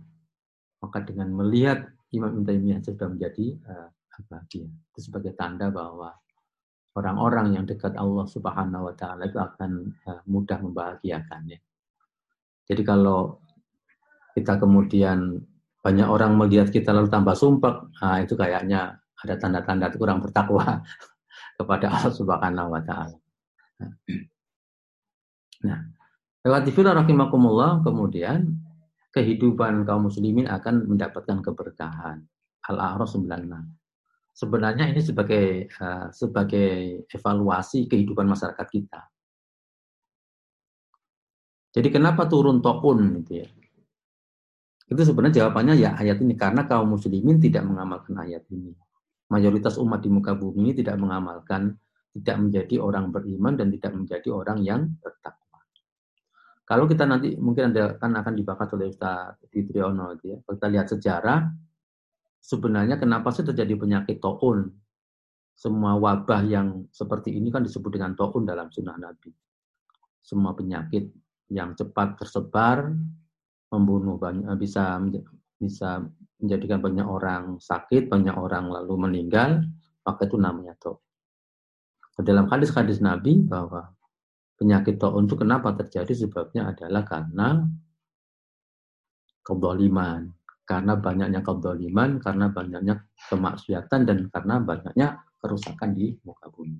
maka 0.80 1.03
dengan 1.03 1.36
melihat 1.36 1.84
Imam 2.15 2.32
Ibn 2.39 2.48
Taimiyah 2.48 2.80
sudah 2.80 3.12
menjadi 3.12 3.60
uh, 3.68 3.92
bahagia. 4.32 4.72
Itu 4.94 5.00
sebagai 5.12 5.36
tanda 5.36 5.68
bahwa 5.68 6.15
orang-orang 6.93 7.57
yang 7.57 7.65
dekat 7.65 7.97
Allah 7.97 8.25
Subhanahu 8.29 8.89
wa 8.89 8.95
taala 8.95 9.25
itu 9.25 9.39
akan 9.41 9.71
uh, 10.07 10.21
mudah 10.29 10.59
membahagiakan 10.62 11.41
ya. 11.50 11.59
Jadi 12.69 12.81
kalau 12.85 13.41
kita 14.33 14.57
kemudian 14.57 15.41
banyak 15.83 16.07
orang 16.07 16.39
melihat 16.39 16.71
kita 16.71 16.95
lalu 16.95 17.12
tambah 17.12 17.35
sumpah, 17.35 17.91
nah 18.00 18.23
itu 18.23 18.39
kayaknya 18.39 18.97
ada 19.19 19.35
tanda-tanda 19.35 19.91
kurang 19.91 20.23
bertakwa. 20.23 20.79
kepada 21.57 21.89
Allah 21.89 22.13
Subhanahu 22.13 22.69
wa 22.73 22.81
taala. 22.81 23.17
Nah, 25.63 25.79
lewat 26.43 26.67
rahimakumullah 26.75 27.81
kemudian 27.85 28.59
kehidupan 29.13 29.86
kaum 29.86 30.10
muslimin 30.10 30.49
akan 30.49 30.89
mendapatkan 30.89 31.39
keberkahan. 31.39 32.25
Al-A'raf 32.63 33.12
96. 33.12 33.83
Sebenarnya 34.34 34.89
ini 34.89 35.02
sebagai 35.02 35.69
uh, 35.78 36.10
sebagai 36.10 37.06
evaluasi 37.06 37.86
kehidupan 37.86 38.26
masyarakat 38.26 38.67
kita. 38.67 39.02
Jadi 41.74 41.89
kenapa 41.89 42.26
turun 42.26 42.62
tokun 42.62 43.22
gitu 43.22 43.46
ya? 43.46 43.48
Itu 44.89 45.02
sebenarnya 45.06 45.46
jawabannya 45.46 45.74
ya 45.78 45.98
ayat 45.98 46.22
ini 46.22 46.34
karena 46.38 46.65
kaum 46.65 46.98
muslimin 46.98 47.38
tidak 47.41 47.65
mengamalkan 47.65 48.13
ayat 48.17 48.46
ini 48.54 48.74
mayoritas 49.34 49.82
umat 49.82 50.06
di 50.06 50.10
muka 50.13 50.38
bumi 50.38 50.69
ini 50.69 50.74
tidak 50.78 51.02
mengamalkan, 51.02 51.74
tidak 52.13 52.38
menjadi 52.38 52.76
orang 52.78 53.10
beriman 53.10 53.58
dan 53.58 53.74
tidak 53.74 53.91
menjadi 53.98 54.30
orang 54.30 54.62
yang 54.62 54.82
bertakwa. 55.02 55.65
Kalau 56.63 56.86
kita 56.86 57.10
nanti 57.10 57.34
mungkin 57.41 57.74
ada 57.74 57.98
kan 57.98 58.13
akan 58.13 58.34
dibahas 58.38 58.69
oleh 58.78 58.93
Ustaz 58.93 59.41
Fitriono 59.50 60.13
gitu 60.22 60.26
ya. 60.32 60.38
Kalau 60.46 60.56
kita 60.62 60.69
lihat 60.69 60.88
sejarah, 60.93 61.39
sebenarnya 62.43 62.99
kenapa 62.99 63.32
sih 63.32 63.47
terjadi 63.47 63.79
penyakit 63.79 64.19
taun? 64.19 64.67
Semua 65.56 65.95
wabah 65.95 66.43
yang 66.43 66.84
seperti 66.91 67.39
ini 67.39 67.47
kan 67.47 67.63
disebut 67.63 67.95
dengan 67.95 68.19
taun 68.19 68.43
dalam 68.43 68.67
sunnah 68.67 68.99
Nabi. 68.99 69.32
Semua 70.19 70.51
penyakit 70.51 71.08
yang 71.47 71.71
cepat 71.77 72.19
tersebar, 72.19 72.91
membunuh 73.71 74.19
banyak, 74.19 74.49
bisa 74.60 74.99
bisa 75.56 76.03
menjadikan 76.43 76.84
banyak 76.84 77.08
orang 77.08 77.43
sakit, 77.63 78.12
banyak 78.12 78.36
orang 78.36 78.67
lalu 78.67 79.08
meninggal, 79.08 79.63
maka 80.03 80.27
itu 80.27 80.36
namanya 80.36 80.75
toh. 80.75 80.99
Dalam 82.19 82.45
hadis-hadis 82.51 82.99
Nabi 82.99 83.41
bahwa 83.41 83.89
penyakit 84.60 84.99
to'un 84.99 85.25
itu 85.25 85.34
kenapa 85.39 85.73
terjadi 85.73 86.13
sebabnya 86.13 86.75
adalah 86.75 87.08
karena 87.08 87.63
kedoliman. 89.41 90.29
Karena 90.63 90.95
banyaknya 90.95 91.43
kedoliman, 91.43 92.23
karena 92.23 92.47
banyaknya 92.47 93.04
kemaksiatan, 93.28 94.08
dan 94.08 94.17
karena 94.32 94.63
banyaknya 94.63 95.08
kerusakan 95.39 95.91
di 95.91 96.15
muka 96.23 96.47
bumi. 96.47 96.80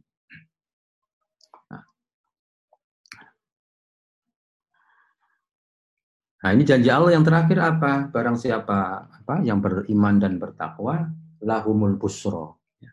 Nah, 6.44 6.52
ini 6.52 6.68
janji 6.68 6.92
Allah 6.92 7.16
yang 7.16 7.24
terakhir 7.24 7.56
apa? 7.56 8.12
Barang 8.12 8.36
siapa 8.36 9.08
apa 9.08 9.40
yang 9.48 9.64
beriman 9.64 10.20
dan 10.20 10.36
bertakwa, 10.36 11.08
lahumul 11.40 11.96
busro. 11.96 12.60
Ya. 12.84 12.92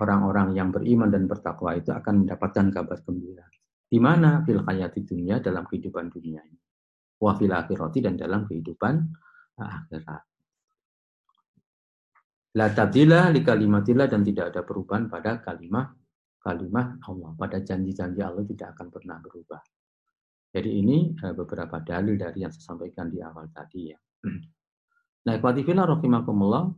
Orang-orang 0.00 0.56
yang 0.56 0.72
beriman 0.72 1.12
dan 1.12 1.28
bertakwa 1.28 1.76
itu 1.76 1.92
akan 1.92 2.24
mendapatkan 2.24 2.72
kabar 2.72 3.04
gembira. 3.04 3.44
Di 3.84 4.00
mana? 4.00 4.40
Fil 4.48 4.64
hayati 4.64 5.04
dunia 5.04 5.44
dalam 5.44 5.68
kehidupan 5.68 6.08
dunia 6.08 6.40
ini. 6.40 6.60
Wa 7.20 7.36
fil 7.36 7.52
akhirati 7.52 8.00
dan 8.00 8.16
dalam 8.16 8.48
kehidupan 8.48 9.12
akhirat. 9.58 10.22
La 12.54 12.70
tabdila 12.70 13.34
li 13.34 13.42
kalimatillah 13.42 14.06
dan 14.06 14.22
tidak 14.22 14.54
ada 14.54 14.62
perubahan 14.62 15.10
pada 15.10 15.42
kalimat 15.42 15.90
kalimat 16.44 17.00
Allah. 17.08 17.32
Pada 17.34 17.58
janji-janji 17.64 18.20
Allah 18.20 18.44
tidak 18.44 18.76
akan 18.76 18.92
pernah 18.92 19.16
berubah. 19.18 19.64
Jadi 20.54 20.70
ini 20.70 21.10
uh, 21.18 21.34
beberapa 21.34 21.82
dalil 21.82 22.14
dari 22.14 22.44
yang 22.46 22.52
saya 22.52 22.76
sampaikan 22.76 23.10
di 23.10 23.18
awal 23.24 23.48
tadi 23.50 23.90
ya. 23.90 23.98
Nah, 25.24 25.40
ikhwatifillah 25.40 25.88
rahimakumullah. 25.88 26.68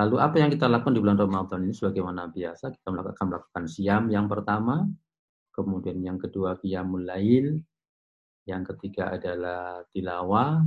Lalu 0.00 0.16
apa 0.16 0.40
yang 0.40 0.48
kita 0.48 0.64
lakukan 0.64 0.96
di 0.96 1.00
bulan 1.04 1.20
Ramadan 1.20 1.60
ini 1.68 1.76
sebagaimana 1.76 2.32
biasa 2.32 2.72
kita 2.72 2.88
melakukan 2.88 3.26
melakukan 3.28 3.64
siam 3.68 4.08
yang 4.08 4.32
pertama, 4.32 4.88
kemudian 5.52 6.00
yang 6.00 6.16
kedua 6.16 6.56
qiyamul 6.56 7.04
lail, 7.04 7.60
yang 8.48 8.64
ketiga 8.64 9.12
adalah 9.12 9.84
tilawah, 9.92 10.64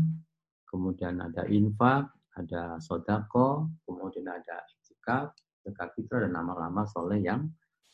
kemudian 0.73 1.21
ada 1.21 1.45
infak, 1.45 2.09
ada 2.33 2.81
sodako, 2.81 3.69
kemudian 3.85 4.25
ada 4.25 4.65
itikaf, 4.81 5.37
zakat 5.61 5.93
fitrah 5.93 6.25
dan 6.25 6.33
nama-nama 6.33 6.81
soleh 6.89 7.21
yang 7.21 7.45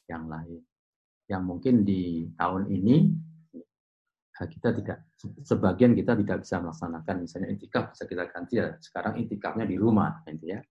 yang 0.08 0.32
lain. 0.32 0.63
Yang 1.28 1.44
mungkin 1.44 1.84
di 1.84 2.32
tahun 2.39 2.72
ini 2.72 2.98
Nah, 4.39 4.48
kita 4.48 4.72
tidak 4.72 5.04
sebagian 5.44 5.92
kita 5.92 6.15
tidak 6.15 6.48
bisa 6.48 6.63
melaksanakan 6.63 7.15
misalnya 7.28 7.52
intikaf 7.52 7.92
bisa 7.92 8.08
kita 8.08 8.24
ganti 8.32 8.56
ya 8.56 8.72
sekarang 8.80 9.20
intikafnya 9.20 9.68
di 9.68 9.76
rumah 9.76 10.24
gitu 10.32 10.56
ya. 10.56 10.63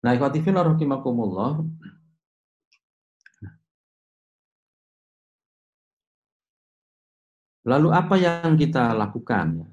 Nah, 0.00 0.16
ikhwatifin 0.16 0.56
rahimakumullah. 0.56 1.60
Lalu 7.68 7.88
apa 7.92 8.16
yang 8.16 8.56
kita 8.56 8.96
lakukan 8.96 9.60
ya? 9.60 9.68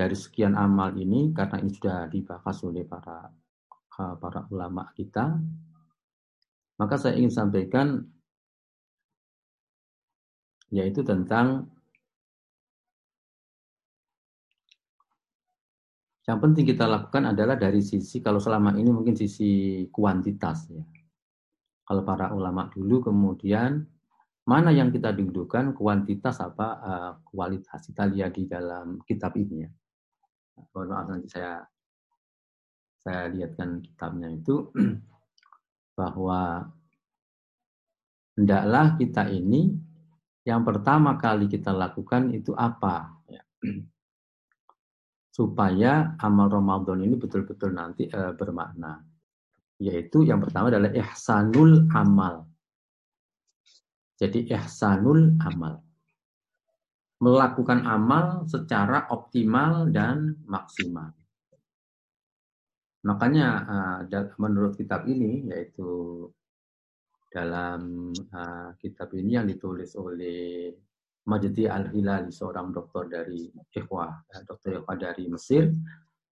Dari 0.00 0.16
sekian 0.16 0.56
amal 0.56 0.96
ini 0.96 1.28
karena 1.36 1.60
ini 1.60 1.76
sudah 1.76 2.08
dibahas 2.08 2.56
oleh 2.64 2.88
para 2.88 3.28
eh, 4.00 4.16
para 4.16 4.48
ulama 4.48 4.88
kita, 4.96 5.36
maka 6.80 6.96
saya 6.96 7.20
ingin 7.20 7.28
sampaikan 7.28 8.00
yaitu 10.72 11.04
tentang 11.04 11.68
yang 16.24 16.38
penting 16.40 16.64
kita 16.64 16.86
lakukan 16.86 17.34
adalah 17.36 17.58
dari 17.60 17.84
sisi 17.84 18.24
kalau 18.24 18.40
selama 18.40 18.72
ini 18.78 18.88
mungkin 18.88 19.18
sisi 19.18 19.84
kuantitas 19.90 20.70
ya. 20.70 20.80
kalau 21.84 22.06
para 22.06 22.30
ulama 22.30 22.70
dulu 22.70 23.10
kemudian 23.10 23.82
mana 24.46 24.70
yang 24.70 24.94
kita 24.94 25.10
dudukan 25.10 25.74
kuantitas 25.74 26.38
apa 26.38 26.68
uh, 26.80 27.12
kualitas 27.26 27.82
kita 27.90 28.06
lihat 28.06 28.38
di 28.38 28.46
dalam 28.46 29.02
kitab 29.04 29.34
ini 29.34 29.66
ya. 29.66 29.70
Mohon 30.72 30.88
maaf 30.92 31.06
nanti 31.10 31.28
saya 31.28 31.64
saya 33.00 33.32
lihatkan 33.32 33.80
kitabnya 33.80 34.28
itu 34.28 34.68
bahwa 35.98 36.68
hendaklah 38.36 38.96
kita 39.00 39.28
ini 39.32 39.72
yang 40.44 40.64
pertama 40.64 41.16
kali 41.16 41.48
kita 41.48 41.72
lakukan 41.72 42.32
itu 42.32 42.52
apa 42.56 43.20
ya. 43.28 43.42
supaya 45.36 46.16
amal 46.20 46.52
Ramadan 46.52 47.00
ini 47.00 47.16
betul-betul 47.16 47.72
nanti 47.72 48.08
uh, 48.12 48.36
bermakna. 48.36 49.00
Yaitu 49.80 50.28
yang 50.28 50.44
pertama 50.44 50.68
adalah 50.68 50.92
ihsanul 50.92 51.88
amal. 51.96 52.44
Jadi 54.20 54.52
ihsanul 54.52 55.40
amal 55.40 55.80
melakukan 57.20 57.84
amal 57.84 58.48
secara 58.48 59.06
optimal 59.12 59.92
dan 59.92 60.40
maksimal 60.48 61.12
makanya 63.04 63.48
uh, 64.08 64.28
menurut 64.40 64.76
kitab 64.76 65.08
ini 65.08 65.48
yaitu 65.48 66.26
dalam 67.30 68.10
uh, 68.34 68.74
kitab 68.82 69.14
ini 69.14 69.38
yang 69.38 69.46
ditulis 69.46 69.94
oleh 69.94 70.74
Majdi 71.30 71.70
Al-Hilali, 71.70 72.34
seorang 72.34 72.74
dokter 72.74 73.06
dari 73.06 73.46
Ikhwah, 73.70 74.10
ya, 74.26 74.42
dokter 74.42 74.82
Ikhwah 74.82 74.98
dari 74.98 75.30
Mesir. 75.30 75.70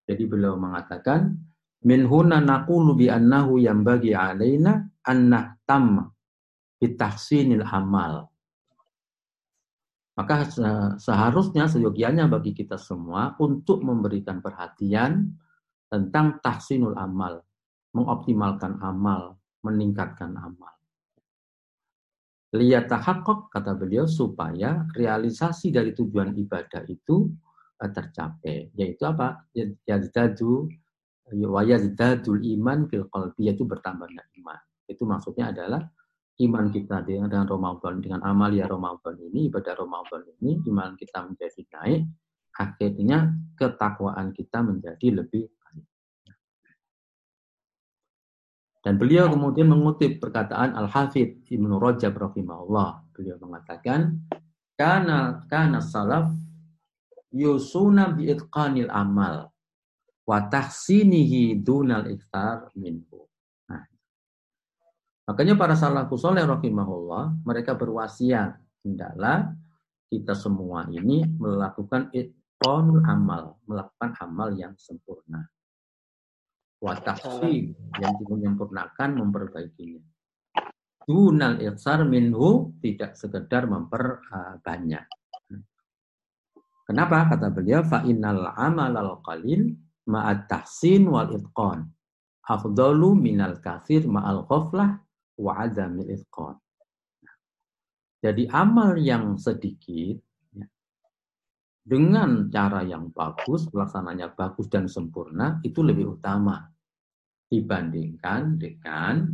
Jadi 0.03 0.23
beliau 0.27 0.59
mengatakan, 0.59 1.39
Min 1.79 2.03
huna 2.03 2.43
naqulu 2.43 2.99
bi 2.99 3.07
annahu 3.07 3.55
yang 3.55 3.87
bagi 3.87 4.11
alaina 4.11 4.83
annah 5.07 5.55
tam 5.63 6.11
bitahsinil 6.75 7.63
amal. 7.63 8.27
Maka 10.19 10.51
seharusnya 10.99 11.71
seyogianya 11.71 12.27
bagi 12.27 12.51
kita 12.51 12.75
semua 12.75 13.39
untuk 13.39 13.79
memberikan 13.87 14.43
perhatian 14.43 15.31
tentang 15.87 16.43
tahsinul 16.43 16.91
amal, 16.99 17.39
mengoptimalkan 17.95 18.83
amal, 18.83 19.39
meningkatkan 19.63 20.35
amal. 20.35 20.75
Lihat 22.51 22.91
tahakok, 22.91 23.47
kata 23.47 23.79
beliau, 23.79 24.11
supaya 24.11 24.83
realisasi 24.91 25.71
dari 25.71 25.95
tujuan 25.95 26.35
ibadah 26.35 26.83
itu 26.91 27.31
eh, 27.79 27.87
tercapai. 27.87 28.75
Yaitu 28.75 29.07
apa? 29.07 29.47
Yazdadu 29.87 30.67
wa 31.47 31.63
yazdadul 31.63 32.43
iman 32.59 32.91
fil 32.91 33.07
qalbi, 33.07 33.47
yaitu 33.47 33.63
bertambahnya 33.63 34.27
iman. 34.43 34.59
Itu 34.83 35.07
maksudnya 35.07 35.55
adalah 35.55 35.87
iman 36.39 36.65
kita 36.71 37.03
dengan, 37.03 37.27
dengan 37.27 37.47
Ramadan, 37.47 37.99
dengan 37.99 38.21
amalia 38.23 38.65
Ramadan 38.65 39.19
ini, 39.19 39.51
ibadah 39.51 39.75
Ramadan 39.75 40.23
ini, 40.39 40.59
iman 40.71 40.95
kita 40.95 41.27
menjadi 41.27 41.61
naik, 41.75 42.01
akhirnya 42.55 43.19
ketakwaan 43.59 44.31
kita 44.31 44.63
menjadi 44.63 45.07
lebih 45.23 45.47
Dan 48.79 48.97
beliau 48.97 49.29
kemudian 49.29 49.69
mengutip 49.69 50.17
perkataan 50.17 50.73
Al-Hafidh 50.73 51.45
Ibnu 51.45 51.77
Rajab 51.77 52.15
rahimahullah. 52.15 53.11
Beliau 53.13 53.37
mengatakan, 53.37 54.23
"Kana 54.73 55.45
kana 55.45 55.77
salaf 55.77 56.33
yusuna 57.29 58.09
bi 58.15 58.33
itqanil 58.33 58.89
amal 58.89 59.53
wa 60.25 60.39
tahsinihi 60.41 61.61
dunal 61.61 62.09
iktar 62.09 62.73
minhu." 62.73 63.28
Makanya 65.29 65.53
para 65.53 65.77
salafus 65.77 66.25
saleh 66.25 66.41
rahimahullah, 66.41 67.45
mereka 67.45 67.77
berwasiat 67.77 68.57
hendaklah 68.81 69.53
kita 70.09 70.33
semua 70.33 70.89
ini 70.89 71.21
melakukan 71.37 72.09
itqanul 72.09 73.05
amal, 73.05 73.61
melakukan 73.69 74.17
amal 74.25 74.49
yang 74.57 74.73
sempurna 74.73 75.45
watafsir 76.79 77.75
yang 77.99 78.15
menyempurnakan 78.23 79.19
memperbaikinya. 79.19 80.03
Dunal 81.03 81.59
iksar 81.59 82.07
minhu 82.07 82.73
tidak 82.79 83.19
sekedar 83.19 83.67
memperbanyak. 83.67 85.05
Kenapa? 86.87 87.29
Kata 87.29 87.53
beliau, 87.53 87.85
fa 87.85 88.01
innal 88.01 88.49
amal 88.57 88.93
al 88.97 89.21
qalil 89.21 89.77
ma'at 90.09 90.49
tahsin 90.49 91.05
wal 91.05 91.29
itqan. 91.37 91.85
Afdalu 92.49 93.13
minal 93.13 93.61
kafir 93.61 94.09
ma'al 94.09 94.41
ghaflah 94.49 94.97
Jadi 98.19 98.51
amal 98.51 98.99
yang 98.99 99.39
sedikit 99.39 100.19
ya, 100.51 100.67
dengan 101.87 102.51
cara 102.51 102.83
yang 102.83 103.15
bagus, 103.15 103.71
pelaksananya 103.71 104.35
bagus 104.35 104.67
dan 104.67 104.91
sempurna, 104.91 105.63
itu 105.63 105.79
lebih 105.79 106.19
utama 106.19 106.67
dibandingkan 107.47 108.59
dengan 108.59 109.31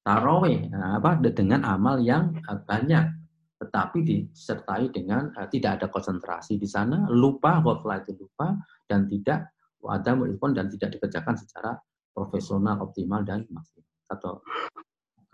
taraweh 0.00 0.70
nah, 0.72 0.96
apa 1.00 1.20
dengan 1.20 1.64
amal 1.64 2.00
yang 2.00 2.32
eh, 2.40 2.60
banyak 2.64 3.24
tetapi 3.64 3.98
disertai 4.04 4.92
dengan 4.92 5.32
uh, 5.40 5.48
tidak 5.48 5.80
ada 5.80 5.86
konsentrasi 5.88 6.60
di 6.60 6.68
sana 6.68 7.08
lupa 7.08 7.64
ghaflah 7.64 8.04
itu 8.04 8.12
lupa 8.12 8.60
dan 8.84 9.08
tidak 9.08 9.54
ada 9.84 10.16
dan 10.52 10.66
tidak 10.68 10.96
dikerjakan 10.96 11.36
secara 11.36 11.76
profesional 12.12 12.80
optimal 12.84 13.20
dan 13.24 13.44
maksimal. 13.52 13.88
Atau 14.08 14.40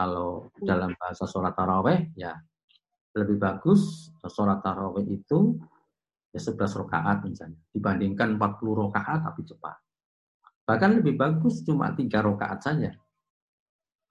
kalau 0.00 0.48
dalam 0.56 0.96
bahasa 0.96 1.28
sholat 1.28 1.52
taraweh 1.52 2.16
ya 2.16 2.32
lebih 3.12 3.36
bagus 3.36 4.08
sholat 4.24 4.64
taraweh 4.64 5.04
itu 5.04 5.60
ya 6.32 6.40
11 6.40 6.56
rakaat 6.56 7.28
misalnya 7.28 7.60
dibandingkan 7.68 8.40
40 8.40 8.80
rakaat 8.88 9.20
tapi 9.28 9.44
cepat 9.44 9.76
Bahkan 10.70 11.02
lebih 11.02 11.18
bagus 11.18 11.66
cuma 11.66 11.90
tiga 11.98 12.22
rakaat 12.22 12.62
saja. 12.62 12.94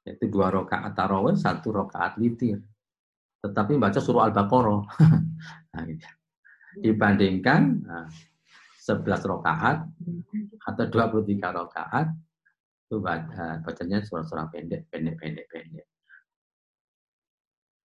Yaitu 0.04 0.28
dua 0.28 0.52
rakaat 0.52 0.91
tarawih, 0.91 1.39
satu 1.39 1.71
rakaat 1.71 2.19
witir. 2.19 2.60
Tetapi 3.39 3.80
baca 3.80 3.95
surah 4.04 4.28
Al-Baqarah. 4.28 4.82
nah, 5.71 5.82
gitu. 5.88 6.08
Dibandingkan 6.84 7.62
nah, 7.80 8.12
11 8.75 9.08
rakaat 9.08 9.88
atau 10.67 10.86
23 10.91 11.39
rakaat 11.47 12.12
itu 12.89 12.97
baca, 12.97 13.62
bacanya 13.62 14.02
surah-surah 14.02 14.49
pendek, 14.49 14.89
pendek, 14.89 15.21
pendek, 15.21 15.45
pendek. 15.45 15.86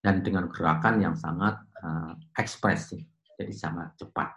Dan 0.00 0.24
dengan 0.24 0.48
gerakan 0.48 0.96
yang 0.96 1.12
sangat 1.12 1.60
uh, 1.84 2.16
ekspresif, 2.40 3.04
jadi 3.36 3.52
sangat 3.52 3.92
cepat. 4.00 4.32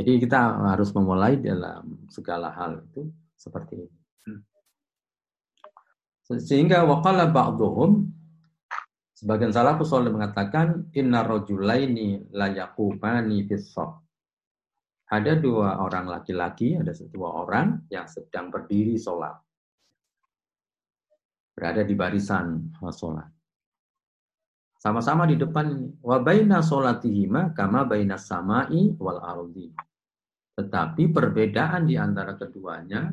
Jadi 0.00 0.16
kita 0.24 0.64
harus 0.72 0.96
memulai 0.96 1.36
dalam 1.36 2.08
segala 2.08 2.48
hal 2.56 2.80
itu 2.80 3.12
seperti 3.36 3.84
ini. 3.84 3.96
Sehingga 6.40 6.88
waqala 6.88 7.28
ba'duhum 7.28 8.08
sebagian 9.12 9.52
salafus 9.52 9.92
salih 9.92 10.08
mengatakan 10.08 10.88
inna 10.96 11.20
rajulaini 11.20 12.32
la 12.32 12.48
yaqumani 12.48 13.44
Ada 15.12 15.36
dua 15.36 15.76
orang 15.84 16.08
laki-laki, 16.08 16.80
ada 16.80 16.96
dua 17.12 17.44
orang 17.44 17.84
yang 17.92 18.08
sedang 18.08 18.48
berdiri 18.48 18.96
sholat. 18.96 19.36
Berada 21.52 21.84
di 21.84 21.92
barisan 21.92 22.72
sholat. 22.80 23.28
Sama-sama 24.80 25.28
di 25.28 25.36
depan 25.36 26.00
wa 26.00 26.16
baina 26.16 26.64
sholatihima 26.64 27.52
kama 27.52 27.84
baina 27.84 28.16
samai 28.16 28.96
wal 28.96 29.20
ardi. 29.20 29.68
Tetapi 30.56 31.12
perbedaan 31.12 31.84
di 31.84 32.00
antara 32.00 32.32
keduanya 32.34 33.12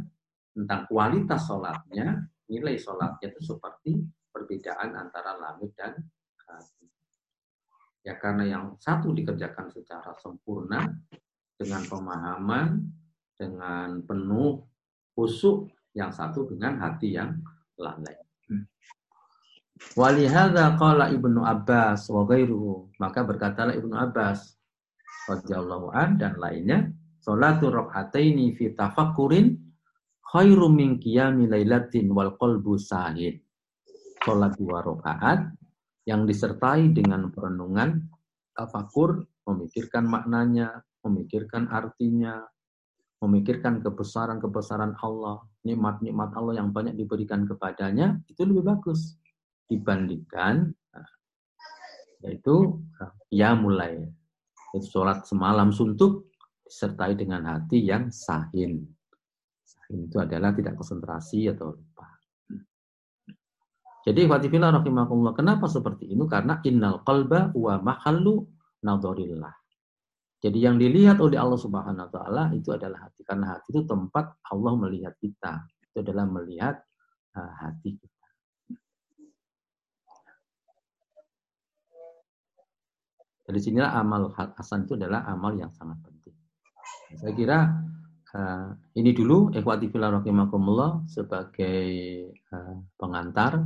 tentang 0.56 0.88
kualitas 0.88 1.52
sholatnya, 1.52 2.16
nilai 2.48 2.80
sholatnya 2.80 3.28
itu 3.28 3.44
seperti 3.44 4.02
perbedaan 4.32 4.96
antara 4.96 5.36
langit 5.36 5.76
dan 5.76 6.00
hati. 6.48 6.88
Ya 8.08 8.16
karena 8.16 8.48
yang 8.48 8.66
satu 8.80 9.12
dikerjakan 9.12 9.70
secara 9.70 10.16
sempurna 10.18 10.88
dengan 11.60 11.84
pemahaman, 11.84 12.88
dengan 13.36 14.00
penuh 14.08 14.64
khusyuk, 15.12 15.68
yang 15.92 16.16
satu 16.16 16.48
dengan 16.48 16.80
hati 16.80 17.20
yang 17.20 17.36
lalai. 17.76 18.16
Walihada 19.96 20.80
qala 20.80 21.12
Ibnu 21.12 21.44
Abbas 21.44 22.08
wa 22.08 22.24
ghairuhu. 22.24 22.96
Maka 23.00 23.28
berkatalah 23.28 23.76
Ibnu 23.76 23.96
Abbas 23.96 24.56
radhiyallahu 25.28 25.92
an 25.92 26.20
dan 26.20 26.40
lainnya, 26.40 26.88
salatu 27.20 27.72
rak'ataini 27.72 28.56
fi 28.56 28.76
tafakkurin 28.76 29.56
khairu 30.30 30.68
min 30.72 31.00
qiyami 31.00 31.48
lailatin 31.48 32.12
wal 32.12 32.36
qalbu 32.36 32.76
sahid. 32.80 33.40
Salat 34.20 34.60
dua 34.60 34.84
rakaat 34.84 35.48
yang 36.04 36.28
disertai 36.28 36.92
dengan 36.92 37.32
perenungan 37.32 38.04
tafakur, 38.52 39.24
memikirkan 39.48 40.04
maknanya, 40.04 40.84
memikirkan 41.06 41.72
artinya, 41.72 42.44
memikirkan 43.24 43.84
kebesaran-kebesaran 43.84 44.96
Allah, 45.00 45.44
nikmat-nikmat 45.68 46.32
Allah 46.36 46.60
yang 46.60 46.72
banyak 46.72 46.96
diberikan 46.96 47.44
kepadanya, 47.48 48.20
itu 48.32 48.42
lebih 48.48 48.64
bagus 48.64 49.20
dibandingkan 49.70 50.74
nah, 50.74 51.10
yaitu 52.26 52.82
ya 53.30 53.54
mulai 53.54 54.02
itu 54.74 54.86
sholat 54.90 55.26
semalam 55.30 55.70
suntuk 55.70 56.30
disertai 56.66 57.18
dengan 57.18 57.42
hati 57.50 57.82
yang 57.82 58.14
sahin. 58.14 58.86
Sahin 59.66 60.06
itu 60.06 60.18
adalah 60.22 60.54
tidak 60.54 60.78
konsentrasi 60.78 61.50
atau 61.50 61.74
lupa. 61.74 62.08
Jadi 64.06 64.30
watifillah 64.30 64.78
rahimahullah, 64.78 65.34
kenapa 65.34 65.66
seperti 65.66 66.14
ini? 66.14 66.30
Karena 66.30 66.62
innal 66.62 67.02
qalba 67.02 67.50
wa 67.58 67.82
mahallu 67.82 68.46
nadharillah. 68.86 69.54
Jadi 70.40 70.64
yang 70.64 70.80
dilihat 70.80 71.20
oleh 71.20 71.36
Allah 71.36 71.60
Subhanahu 71.60 72.08
wa 72.08 72.12
taala 72.16 72.44
itu 72.56 72.72
adalah 72.72 73.12
hati 73.12 73.28
karena 73.28 73.60
hati 73.60 73.76
itu 73.76 73.84
tempat 73.84 74.40
Allah 74.48 74.74
melihat 74.80 75.12
kita. 75.20 75.68
Itu 75.84 76.00
adalah 76.00 76.24
melihat 76.32 76.80
uh, 77.36 77.54
hati 77.60 78.00
kita. 78.00 78.28
Dari 83.44 83.60
sinilah 83.60 83.92
amal 84.00 84.32
hasan 84.32 84.88
itu 84.88 84.96
adalah 84.96 85.28
amal 85.28 85.58
yang 85.60 85.74
sangat 85.76 86.00
penting. 86.08 86.38
Saya 87.20 87.34
kira 87.36 87.60
uh, 88.32 88.70
ini 88.96 89.12
dulu 89.12 89.52
ikhwati 89.52 89.92
fillah 89.92 90.24
sebagai 91.04 91.84
uh, 92.56 92.80
pengantar. 92.96 93.60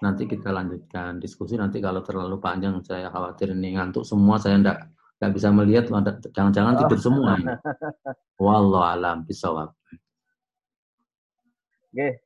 Nanti 0.00 0.24
kita 0.24 0.56
lanjutkan 0.56 1.20
diskusi. 1.20 1.60
Nanti 1.60 1.84
kalau 1.84 2.00
terlalu 2.00 2.40
panjang 2.40 2.80
saya 2.80 3.12
khawatir 3.12 3.52
ini 3.52 3.76
ngantuk 3.76 4.08
semua 4.08 4.40
saya 4.40 4.56
enggak 4.56 4.95
nggak 5.16 5.32
bisa 5.32 5.48
melihat 5.48 5.84
jangan-jangan 6.32 6.74
oh. 6.76 6.78
tidur 6.84 7.00
semua. 7.00 7.32
Wallahu 8.44 8.84
alam 8.84 9.24
bisawab. 9.24 9.72
Oke. 11.92 12.20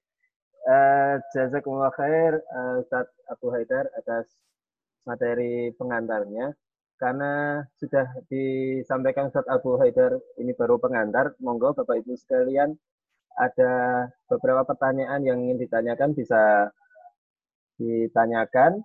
Uh, 0.60 1.16
jazakumullah 1.32 1.94
khair 1.96 2.36
uh, 2.52 2.84
Ustaz 2.84 3.08
Abu 3.32 3.48
Haidar 3.48 3.88
atas 3.96 4.28
materi 5.08 5.72
pengantarnya 5.72 6.52
karena 7.00 7.64
sudah 7.80 8.04
disampaikan 8.28 9.32
Ustaz 9.32 9.48
Abu 9.48 9.80
Haidar 9.80 10.20
ini 10.36 10.52
baru 10.52 10.76
pengantar 10.76 11.32
monggo 11.40 11.72
Bapak 11.72 12.04
Ibu 12.04 12.12
sekalian 12.12 12.76
ada 13.40 14.04
beberapa 14.28 14.68
pertanyaan 14.68 15.24
yang 15.24 15.40
ingin 15.40 15.64
ditanyakan 15.64 16.12
bisa 16.12 16.68
ditanyakan 17.80 18.84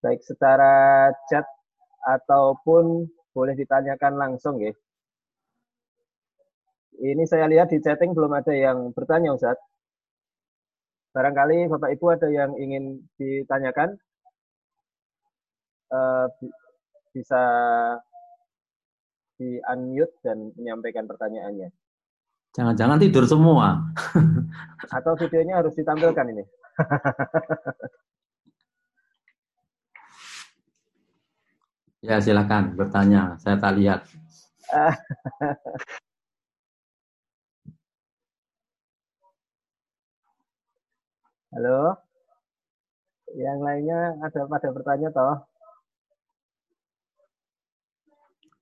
baik 0.00 0.24
secara 0.24 1.12
chat 1.28 1.44
ataupun 2.08 3.04
boleh 3.32 3.56
ditanyakan 3.56 4.14
langsung 4.16 4.60
ya. 4.60 4.72
Ini 7.02 7.24
saya 7.26 7.48
lihat 7.48 7.72
di 7.72 7.80
chatting 7.82 8.12
belum 8.12 8.30
ada 8.36 8.52
yang 8.52 8.92
bertanya 8.92 9.34
Ustaz. 9.34 9.58
Barangkali 11.12 11.68
Bapak 11.68 11.90
Ibu 11.98 12.06
ada 12.12 12.28
yang 12.28 12.54
ingin 12.56 13.02
ditanyakan. 13.16 13.96
Uh, 15.92 16.24
bisa 17.12 17.42
di 19.36 19.60
unmute 19.68 20.16
dan 20.24 20.52
menyampaikan 20.56 21.04
pertanyaannya. 21.04 21.68
Jangan-jangan 22.52 23.00
tidur 23.00 23.24
semua. 23.28 23.80
Atau 24.96 25.16
videonya 25.20 25.60
harus 25.60 25.72
ditampilkan 25.76 26.26
ini. 26.32 26.44
Ya, 32.02 32.18
silakan 32.18 32.74
bertanya. 32.74 33.38
Saya 33.38 33.62
tak 33.62 33.78
lihat. 33.78 34.02
Halo. 41.54 41.94
Yang 43.38 43.58
lainnya 43.62 44.18
ada 44.18 44.40
pada 44.50 44.68
bertanya 44.74 45.14
toh? 45.14 45.46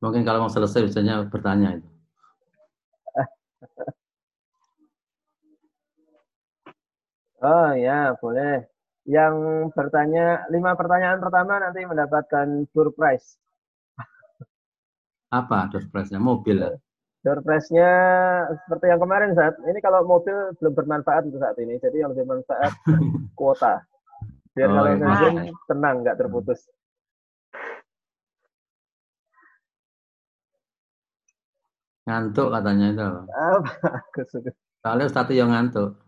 Mungkin 0.05 0.20
kalau 0.29 0.44
mau 0.44 0.53
selesai 0.53 0.85
biasanya 0.85 1.24
bertanya 1.33 1.81
itu. 1.81 1.88
Oh 7.40 7.72
ya, 7.72 8.12
boleh. 8.20 8.68
Yang 9.11 9.35
bertanya, 9.75 10.46
lima 10.55 10.79
pertanyaan 10.79 11.18
pertama 11.18 11.59
nanti 11.59 11.83
mendapatkan 11.83 12.46
door 12.70 12.94
prize. 12.94 13.35
Apa 15.35 15.66
door 15.75 15.83
prize-nya? 15.90 16.23
Mobil 16.23 16.62
ya? 16.62 16.79
Door 17.27 17.42
prize-nya 17.42 17.90
seperti 18.66 18.87
yang 18.87 19.03
kemarin 19.03 19.35
saat 19.35 19.59
ini 19.66 19.83
kalau 19.83 20.07
mobil 20.07 20.55
belum 20.62 20.75
bermanfaat 20.79 21.27
untuk 21.27 21.42
saat 21.42 21.59
ini, 21.59 21.83
jadi 21.83 22.07
yang 22.07 22.14
lebih 22.14 22.23
bermanfaat 22.23 22.70
kuota. 23.38 23.83
Biar 24.55 24.70
oh, 24.70 24.75
kalau 24.79 24.90
iya. 24.94 25.51
tenang, 25.66 25.96
nggak 26.07 26.18
terputus. 26.18 26.70
Ngantuk 32.07 32.49
katanya 32.55 32.87
itu. 32.94 33.09
Apa? 33.59 33.70
Soalnya 34.87 35.05
Ustaz 35.11 35.31
yang 35.35 35.51
ngantuk. 35.51 35.99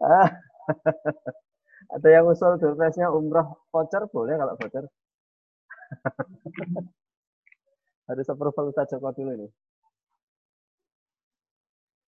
Ada 1.86 2.08
yang 2.10 2.26
usul 2.26 2.58
durpesnya 2.58 3.06
umroh 3.14 3.68
voucher 3.70 4.02
boleh 4.10 4.34
kalau 4.34 4.54
voucher. 4.58 4.84
Harus 8.10 8.26
approval 8.30 8.70
Ustaz 8.70 8.90
Joko 8.90 9.10
dulu 9.14 9.32
ini. 9.34 9.48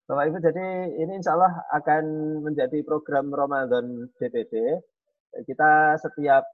Bapak 0.09 0.25
Ibu, 0.33 0.38
jadi 0.41 0.67
ini 1.05 1.21
insya 1.21 1.37
Allah 1.37 1.53
akan 1.69 2.05
menjadi 2.41 2.81
program 2.81 3.29
Ramadan 3.29 4.09
DPD. 4.17 4.81
Kita 5.45 6.01
setiap 6.01 6.49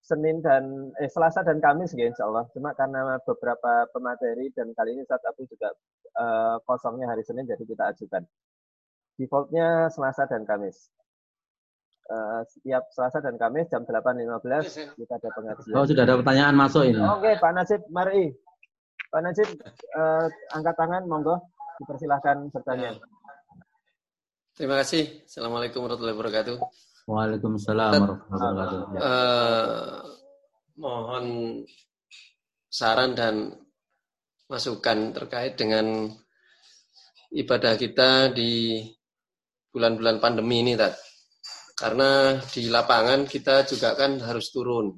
Senin 0.00 0.38
dan 0.40 0.94
eh, 1.02 1.10
Selasa 1.10 1.42
dan 1.42 1.58
Kamis 1.58 1.90
ya 1.98 2.06
insya 2.06 2.30
Allah. 2.30 2.46
Cuma 2.54 2.70
karena 2.78 3.18
beberapa 3.26 3.90
pemateri 3.90 4.54
dan 4.54 4.70
kali 4.78 4.94
ini 4.94 5.02
saat 5.10 5.20
aku 5.26 5.42
juga 5.50 5.74
eh, 6.22 6.56
kosongnya 6.62 7.10
hari 7.10 7.26
Senin 7.26 7.50
jadi 7.50 7.64
kita 7.66 7.90
ajukan. 7.90 8.22
Defaultnya 9.18 9.90
Selasa 9.90 10.30
dan 10.30 10.46
Kamis. 10.46 10.99
Uh, 12.10 12.42
setiap 12.50 12.82
Selasa 12.90 13.22
dan 13.22 13.38
Kamis 13.38 13.70
jam 13.70 13.86
8.15 13.86 14.98
kita 14.98 15.14
ada 15.14 15.30
pengajian. 15.30 15.74
Oh, 15.78 15.86
sudah 15.86 16.02
ada 16.02 16.18
pertanyaan 16.18 16.58
masuk 16.58 16.82
ini. 16.90 16.98
Oke, 16.98 17.22
okay, 17.22 17.34
Pak 17.38 17.52
Nasib, 17.54 17.86
mari. 17.86 18.34
Pak 19.14 19.20
Nasib, 19.22 19.46
uh, 19.94 20.26
angkat 20.50 20.74
tangan, 20.74 21.06
monggo. 21.06 21.38
Dipersilahkan 21.78 22.50
bertanya. 22.50 22.98
Terima 24.58 24.82
kasih. 24.82 25.22
Assalamualaikum 25.22 25.86
warahmatullahi 25.86 26.18
wabarakatuh. 26.18 26.56
Waalaikumsalam 27.06 27.92
warahmatullahi 27.94 28.54
wabarakatuh. 28.58 28.98
Uh, 28.98 29.94
mohon 30.82 31.24
saran 32.66 33.14
dan 33.14 33.54
masukan 34.50 35.14
terkait 35.14 35.54
dengan 35.54 36.10
ibadah 37.30 37.78
kita 37.78 38.34
di 38.34 38.82
bulan-bulan 39.70 40.18
pandemi 40.18 40.66
ini, 40.66 40.74
Tat. 40.74 41.09
Karena 41.80 42.36
di 42.44 42.68
lapangan 42.68 43.24
kita 43.24 43.64
juga 43.64 43.96
kan 43.96 44.20
harus 44.20 44.52
turun. 44.52 44.92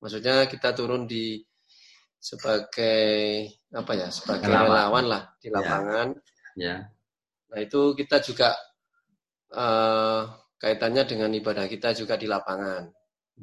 Maksudnya 0.00 0.48
kita 0.48 0.72
turun 0.72 1.04
di 1.04 1.36
sebagai 2.16 3.44
apa 3.76 3.92
ya, 3.92 4.08
sebagai 4.08 4.48
relawan, 4.48 4.64
relawan 4.72 5.04
lah 5.04 5.22
di 5.36 5.48
ya. 5.52 5.54
lapangan. 5.60 6.08
Ya. 6.56 6.64
ya. 6.64 6.76
Nah 7.52 7.58
itu 7.60 7.92
kita 7.92 8.24
juga 8.24 8.56
uh, 9.52 10.24
kaitannya 10.56 11.04
dengan 11.04 11.28
ibadah 11.36 11.68
kita 11.68 11.92
juga 11.92 12.16
di 12.16 12.24
lapangan. 12.24 12.88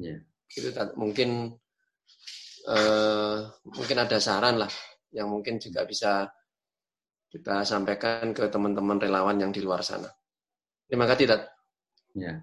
Ya. 0.02 0.18
Itu 0.50 0.74
mungkin 0.98 1.54
uh, 2.66 3.38
mungkin 3.78 3.98
ada 4.02 4.18
saran 4.18 4.58
lah 4.58 4.72
yang 5.14 5.30
mungkin 5.30 5.62
juga 5.62 5.86
bisa 5.86 6.26
kita 7.30 7.62
sampaikan 7.62 8.34
ke 8.34 8.50
teman-teman 8.50 8.98
relawan 8.98 9.38
yang 9.38 9.54
di 9.54 9.62
luar 9.62 9.86
sana. 9.86 10.10
Terima 10.90 11.06
kasih, 11.06 11.30
Dat. 11.30 11.42
Ya. 12.16 12.42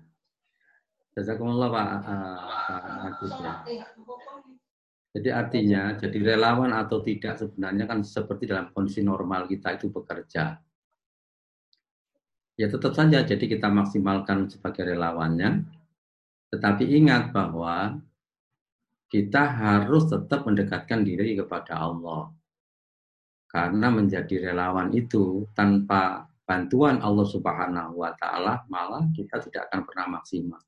Jazakumullah 1.13 1.69
Pak, 1.69 1.89
uh, 2.09 3.07
Agus 3.13 3.33
ya. 3.37 3.53
Jadi 5.13 5.29
artinya, 5.29 5.93
jadi 6.01 6.19
relawan 6.25 6.73
atau 6.73 7.05
tidak 7.05 7.37
sebenarnya 7.37 7.85
kan 7.85 8.01
seperti 8.01 8.49
dalam 8.49 8.73
kondisi 8.73 9.05
normal 9.05 9.45
kita 9.45 9.77
itu 9.77 9.93
bekerja. 9.93 10.57
Ya 12.57 12.67
tetap 12.69 12.97
saja, 12.97 13.21
jadi 13.21 13.45
kita 13.45 13.69
maksimalkan 13.69 14.49
sebagai 14.49 14.89
relawannya. 14.89 15.69
Tetapi 16.49 16.85
ingat 16.97 17.29
bahwa 17.33 18.01
kita 19.13 19.53
harus 19.53 20.09
tetap 20.09 20.49
mendekatkan 20.49 21.05
diri 21.05 21.37
kepada 21.37 21.77
Allah. 21.77 22.33
Karena 23.53 23.93
menjadi 23.93 24.49
relawan 24.49 24.97
itu 24.97 25.45
tanpa 25.53 26.25
bantuan 26.49 27.05
Allah 27.05 27.29
Subhanahu 27.29 28.01
wa 28.01 28.17
taala 28.17 28.65
malah 28.73 29.05
kita 29.13 29.45
tidak 29.45 29.69
akan 29.69 29.81
pernah 29.85 30.07
maksimal. 30.17 30.63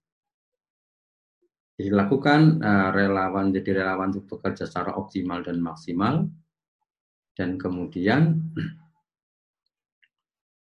Jadi 1.75 1.91
lakukan 1.91 2.63
uh, 2.63 2.95
relawan 2.95 3.51
jadi 3.51 3.83
relawan 3.83 4.15
untuk 4.15 4.39
bekerja 4.39 4.63
secara 4.63 4.95
optimal 4.95 5.43
dan 5.43 5.59
maksimal 5.59 6.31
dan 7.35 7.59
kemudian 7.59 8.39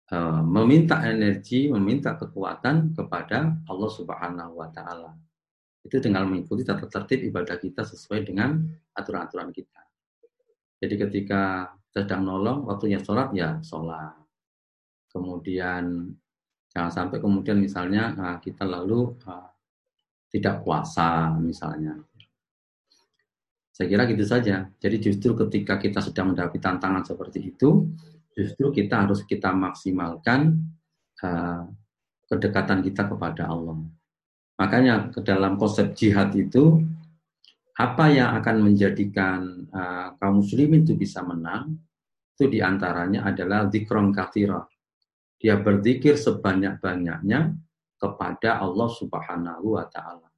uh, 0.07 0.39
meminta 0.55 1.03
energi, 1.03 1.67
meminta 1.67 2.15
kekuatan 2.15 2.95
kepada 2.95 3.59
Allah 3.67 3.91
Subhanahu 3.91 4.55
wa 4.55 4.71
taala. 4.71 5.11
Itu 5.83 5.99
dengan 5.99 6.31
mengikuti 6.31 6.63
tata 6.63 6.87
tertib 6.87 7.27
ibadah 7.27 7.59
kita 7.59 7.83
sesuai 7.83 8.23
dengan 8.23 8.63
aturan-aturan 8.95 9.51
kita. 9.51 9.83
Jadi 10.79 10.95
ketika 10.95 11.75
sedang 11.91 12.23
nolong, 12.23 12.63
waktunya 12.71 13.03
sholat 13.03 13.35
ya 13.35 13.59
sholat. 13.59 14.15
Kemudian 15.11 16.07
jangan 16.71 16.91
sampai 16.91 17.19
kemudian 17.19 17.59
misalnya 17.59 18.15
uh, 18.15 18.37
kita 18.39 18.63
lalu 18.63 19.11
uh, 19.27 19.54
tidak 20.35 20.67
puasa 20.67 21.31
misalnya. 21.39 21.95
Saya 23.71 23.87
kira 23.87 24.03
gitu 24.11 24.27
saja. 24.27 24.67
Jadi 24.83 24.99
justru 24.99 25.31
ketika 25.47 25.79
kita 25.79 26.03
sedang 26.03 26.31
menghadapi 26.31 26.59
tantangan 26.59 27.07
seperti 27.07 27.55
itu, 27.55 27.87
justru 28.35 28.75
kita 28.75 29.07
harus 29.07 29.23
kita 29.23 29.55
maksimalkan 29.55 30.59
uh, 31.23 31.63
kedekatan 32.27 32.83
kita 32.83 33.07
kepada 33.07 33.47
Allah. 33.47 33.79
Makanya 34.59 35.11
ke 35.11 35.23
dalam 35.23 35.55
konsep 35.55 35.95
jihad 35.95 36.31
itu 36.35 36.83
apa 37.75 38.07
yang 38.11 38.35
akan 38.39 38.71
menjadikan 38.71 39.67
uh, 39.71 40.15
kaum 40.19 40.39
muslimin 40.39 40.87
itu 40.87 40.95
bisa 40.95 41.19
menang 41.23 41.75
itu 42.35 42.51
di 42.51 42.59
antaranya 42.59 43.27
adalah 43.27 43.67
zikron 43.71 44.11
kathira. 44.11 44.63
Dia 45.39 45.59
berzikir 45.59 46.15
sebanyak-banyaknya 46.15 47.39
kepada 48.05 48.61
Allah 48.61 48.89
Subhanahu 48.93 49.81
wa 49.81 49.85
taala. 49.89 50.29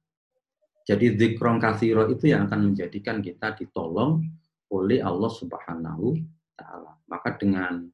Jadi 0.88 1.20
zikron 1.20 1.60
kathiro 1.60 2.08
itu 2.08 2.32
yang 2.32 2.48
akan 2.48 2.72
menjadikan 2.72 3.20
kita 3.20 3.52
ditolong 3.52 4.24
oleh 4.72 5.04
Allah 5.04 5.28
Subhanahu 5.28 6.16
taala. 6.56 6.96
Maka 7.12 7.36
dengan 7.36 7.84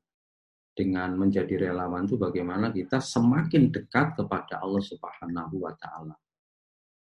dengan 0.74 1.14
menjadi 1.14 1.70
relawan 1.70 2.06
itu 2.06 2.18
bagaimana 2.18 2.70
kita 2.70 2.98
semakin 2.98 3.70
dekat 3.70 4.14
kepada 4.14 4.62
Allah 4.62 4.82
Subhanahu 4.82 5.62
wa 5.62 5.74
taala. 5.74 6.14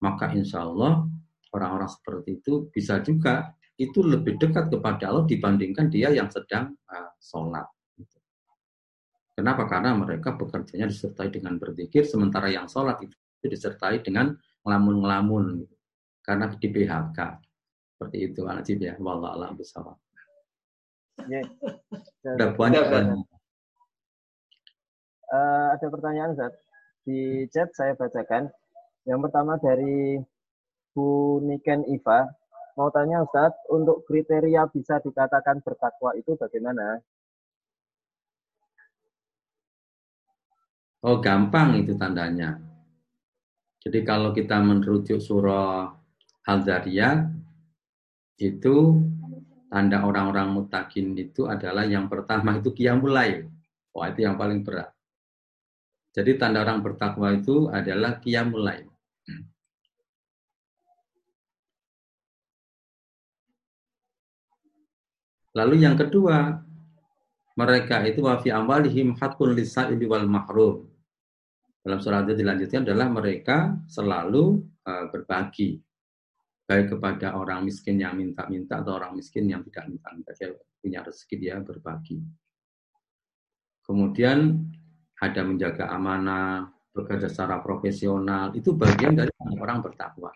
Maka 0.02 0.30
insya 0.34 0.66
Allah 0.66 1.06
orang-orang 1.54 1.90
seperti 1.90 2.42
itu 2.42 2.66
bisa 2.70 2.98
juga 3.02 3.54
itu 3.78 4.02
lebih 4.02 4.38
dekat 4.38 4.70
kepada 4.70 5.10
Allah 5.10 5.26
dibandingkan 5.26 5.90
dia 5.90 6.10
yang 6.10 6.30
sedang 6.30 6.74
uh, 6.90 7.10
sholat. 7.18 7.66
Kenapa? 9.34 9.66
Karena 9.66 9.98
mereka 9.98 10.38
bekerjanya 10.38 10.86
disertai 10.86 11.28
dengan 11.28 11.58
berzikir, 11.58 12.06
sementara 12.06 12.46
yang 12.46 12.70
sholat 12.70 13.02
itu 13.02 13.14
disertai 13.42 14.00
dengan 14.00 14.34
ngelamun-ngelamun. 14.64 15.44
Gitu. 15.62 15.74
karena 16.24 16.48
di 16.56 16.72
PHK 16.72 17.18
seperti 17.92 18.16
itu 18.32 18.40
Najib 18.48 18.80
ya. 18.80 18.96
Wallah 18.96 19.36
alam 19.36 19.60
bersama 19.60 19.92
ya. 21.28 21.42
Udah 22.24 22.50
banyak 22.56 22.82
uh, 25.30 25.66
ada 25.74 25.86
pertanyaan 25.86 26.32
Zat 26.34 26.54
di 27.06 27.46
chat 27.52 27.70
saya 27.76 27.94
bacakan. 27.94 28.50
Yang 29.04 29.20
pertama 29.28 29.60
dari 29.60 30.18
Bu 30.96 31.38
Niken 31.44 31.84
Iva. 31.92 32.24
Mau 32.74 32.90
tanya 32.90 33.22
Ustaz 33.22 33.54
untuk 33.70 34.02
kriteria 34.10 34.66
bisa 34.66 34.98
dikatakan 34.98 35.62
bertakwa 35.62 36.10
itu 36.18 36.34
bagaimana 36.34 36.98
Oh 41.04 41.20
gampang 41.20 41.84
itu 41.84 41.92
tandanya 42.00 42.64
jadi 43.84 44.00
kalau 44.00 44.32
kita 44.32 44.56
merujuk 44.64 45.20
surah 45.20 45.92
Al-Zariyat, 46.48 47.28
itu 48.40 48.76
tanda 49.68 50.00
orang-orang 50.08 50.56
mutakin 50.56 51.12
itu 51.12 51.44
adalah 51.44 51.84
yang 51.84 52.08
pertama 52.08 52.56
itu 52.56 52.72
kiamulai. 52.72 53.44
Wah 53.92 54.08
itu 54.08 54.24
yang 54.24 54.40
paling 54.40 54.64
berat. 54.64 54.88
Jadi 56.16 56.40
tanda 56.40 56.64
orang 56.64 56.80
bertakwa 56.80 57.36
itu 57.36 57.68
adalah 57.68 58.16
kiamulai. 58.24 58.88
Lalu 65.54 65.76
yang 65.84 65.94
kedua, 65.94 66.64
mereka 67.54 68.00
itu 68.08 68.24
wafi 68.24 68.48
amwalihim 68.48 69.14
hatkun 69.20 69.54
lisa'ili 69.54 70.08
wal 70.08 70.26
mahrum 70.26 70.93
dalam 71.84 72.00
surat 72.00 72.24
itu 72.24 72.40
dilanjutkan 72.40 72.80
adalah 72.88 73.12
mereka 73.12 73.76
selalu 73.84 74.64
uh, 74.88 75.12
berbagi. 75.12 75.76
Baik 76.64 76.96
kepada 76.96 77.36
orang 77.36 77.68
miskin 77.68 78.00
yang 78.00 78.16
minta-minta 78.16 78.80
atau 78.80 78.96
orang 78.96 79.12
miskin 79.12 79.44
yang 79.52 79.60
tidak 79.68 79.92
minta-minta. 79.92 80.32
Dia 80.32 80.48
punya 80.80 81.04
rezeki 81.04 81.36
dia 81.36 81.60
berbagi. 81.60 82.24
Kemudian 83.84 84.64
ada 85.20 85.44
menjaga 85.44 85.92
amanah 85.92 86.72
bekerja 86.96 87.28
secara 87.28 87.60
profesional. 87.60 88.56
Itu 88.56 88.72
bagian 88.80 89.12
dari 89.12 89.28
orang 89.60 89.84
bertakwa. 89.84 90.32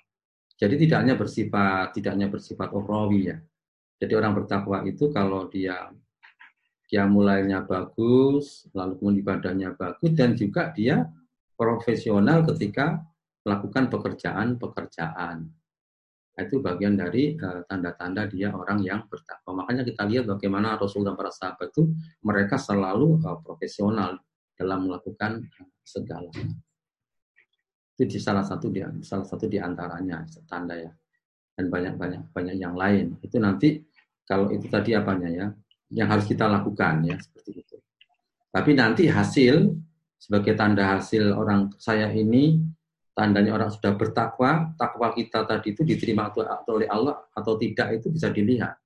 Jadi 0.53 0.77
tidak 0.85 1.01
hanya 1.01 1.17
bersifat 1.17 1.97
tidak 1.97 2.13
hanya 2.13 2.29
bersifat 2.29 2.69
ukhrawi 2.77 3.33
ya. 3.33 3.41
Jadi 3.97 4.13
orang 4.13 4.37
bertakwa 4.37 4.85
itu 4.85 5.09
kalau 5.09 5.49
dia 5.49 5.89
dia 6.93 7.09
mulainya 7.09 7.65
bagus 7.65 8.69
lalu 8.77 9.01
kemudian 9.01 9.21
ibadahnya 9.25 9.69
bagus 9.77 10.13
dan 10.13 10.37
juga 10.37 10.73
dia 10.77 11.09
profesional 11.59 12.47
ketika 12.55 13.03
melakukan 13.43 13.91
pekerjaan-pekerjaan. 13.91 15.37
Nah, 16.39 16.43
itu 16.47 16.63
bagian 16.63 16.95
dari 16.95 17.35
eh, 17.35 17.61
tanda-tanda 17.67 18.31
dia 18.31 18.55
orang 18.55 18.79
yang 18.87 19.11
bertakwa. 19.11 19.67
Makanya 19.67 19.83
kita 19.83 20.07
lihat 20.07 20.31
bagaimana 20.31 20.79
Rasul 20.79 21.03
dan 21.03 21.19
para 21.19 21.35
sahabat 21.35 21.75
itu 21.75 21.91
mereka 22.23 22.55
selalu 22.55 23.19
uh, 23.27 23.43
profesional 23.43 24.23
dalam 24.55 24.87
melakukan 24.87 25.43
segala. 25.83 26.31
Itu 27.99 28.07
di 28.07 28.23
salah 28.23 28.47
satu 28.47 28.71
di 28.71 28.79
salah 29.03 29.27
satu 29.27 29.51
di 29.51 29.59
antaranya 29.59 30.23
tanda 30.47 30.79
ya. 30.79 30.95
Dan 31.59 31.75
banyak-banyak 31.75 32.31
banyak 32.31 32.55
yang 32.55 32.79
lain. 32.79 33.19
Itu 33.19 33.43
nanti 33.43 33.83
kalau 34.23 34.47
itu 34.55 34.71
tadi 34.71 34.95
apanya 34.95 35.27
ya, 35.27 35.47
yang 35.91 36.07
harus 36.07 36.23
kita 36.23 36.47
lakukan 36.47 37.03
ya 37.03 37.19
seperti 37.19 37.67
itu. 37.67 37.77
Tapi 38.55 38.79
nanti 38.79 39.11
hasil 39.11 39.75
sebagai 40.19 40.59
tanda 40.59 40.99
hasil 40.99 41.31
orang 41.33 41.73
saya 41.79 42.11
ini 42.11 42.59
tandanya 43.19 43.55
orang 43.55 43.71
sudah 43.71 43.99
bertakwa, 43.99 44.75
takwa 44.79 45.11
kita 45.11 45.43
tadi 45.43 45.75
itu 45.75 45.83
diterima 45.83 46.31
oleh 46.71 46.87
Allah 46.87 47.19
atau 47.35 47.59
tidak 47.59 47.99
itu 47.99 48.11
bisa 48.15 48.31
dilihat. 48.31 48.79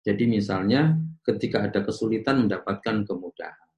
Jadi 0.00 0.24
misalnya 0.24 0.96
ketika 1.20 1.68
ada 1.68 1.84
kesulitan 1.84 2.48
mendapatkan 2.48 3.04
kemudahan. 3.04 3.68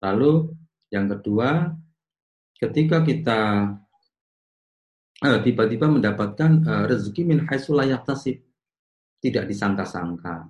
Lalu 0.00 0.56
yang 0.88 1.08
kedua, 1.12 1.76
ketika 2.56 3.04
kita 3.04 3.40
eh, 5.20 5.40
tiba-tiba 5.44 5.88
mendapatkan 5.88 6.50
uh, 6.64 6.84
rezeki 6.88 7.28
min 7.28 7.44
haitsulayak 7.44 8.08
tasib, 8.08 8.40
tidak 9.20 9.44
disangka-sangka. 9.48 10.48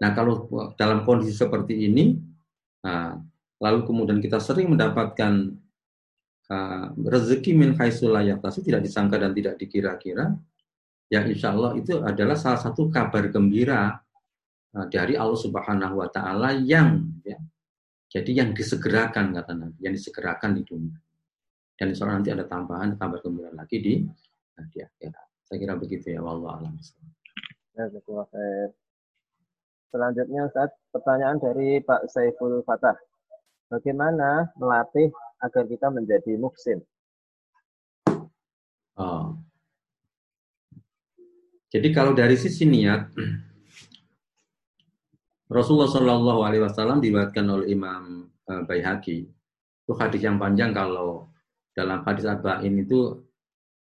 Nah 0.00 0.10
kalau 0.16 0.48
dalam 0.76 1.04
kondisi 1.08 1.36
seperti 1.36 1.88
ini, 1.88 2.16
nah, 2.84 3.16
lalu 3.60 3.84
kemudian 3.84 4.18
kita 4.24 4.40
sering 4.40 4.72
mendapatkan 4.72 5.52
uh, 6.48 6.86
rezeki 6.96 7.52
min 7.52 7.76
haisulayatasi 7.76 8.64
tidak 8.64 8.80
disangka 8.88 9.20
dan 9.20 9.36
tidak 9.36 9.60
dikira-kira, 9.60 10.32
ya 11.12 11.20
insya 11.28 11.52
Allah 11.52 11.76
itu 11.76 12.00
adalah 12.00 12.40
salah 12.40 12.56
satu 12.56 12.88
kabar 12.88 13.28
gembira 13.28 14.00
uh, 14.72 14.86
dari 14.88 15.14
Allah 15.14 15.36
Subhanahu 15.36 16.00
Wa 16.00 16.08
Taala 16.08 16.56
yang 16.56 17.20
ya, 17.20 17.36
jadi 18.08 18.42
yang 18.42 18.50
disegerakan 18.56 19.36
kata 19.36 19.52
Nabi, 19.52 19.78
yang 19.84 19.92
disegerakan 19.92 20.56
di 20.56 20.64
dunia. 20.64 20.96
Dan 21.76 21.92
insya 21.92 22.08
Allah 22.08 22.16
nanti 22.20 22.32
ada 22.32 22.48
tambahan 22.48 22.96
kabar 22.96 23.20
gembira 23.20 23.52
lagi 23.52 23.76
di 23.76 23.94
uh, 24.56 24.66
di 24.72 24.80
akhirat. 24.80 25.44
Saya 25.44 25.56
kira 25.60 25.76
begitu 25.76 26.16
ya, 26.16 26.24
wallahu 26.24 26.64
a'lam. 26.64 26.74
Ya, 27.76 27.90
Selanjutnya 29.90 30.46
Ustaz, 30.46 30.70
pertanyaan 30.94 31.42
dari 31.42 31.82
Pak 31.82 32.06
Saiful 32.14 32.62
Fatah 32.62 32.94
bagaimana 33.70 34.50
melatih 34.58 35.14
agar 35.38 35.64
kita 35.64 35.88
menjadi 35.88 36.34
muksin? 36.36 36.82
Oh. 38.98 39.38
Jadi 41.70 41.88
kalau 41.94 42.12
dari 42.12 42.34
sisi 42.34 42.66
niat, 42.66 43.14
Rasulullah 45.46 45.86
Shallallahu 45.86 46.40
Alaihi 46.42 46.66
Wasallam 46.66 46.98
dibuatkan 46.98 47.46
oleh 47.46 47.72
Imam 47.72 48.26
uh, 48.50 48.62
Baihaqi 48.66 49.30
itu 49.90 49.92
hadis 49.98 50.22
yang 50.22 50.38
panjang 50.38 50.70
kalau 50.70 51.30
dalam 51.74 52.02
hadis 52.06 52.26
arba'in 52.26 52.74
itu 52.78 53.18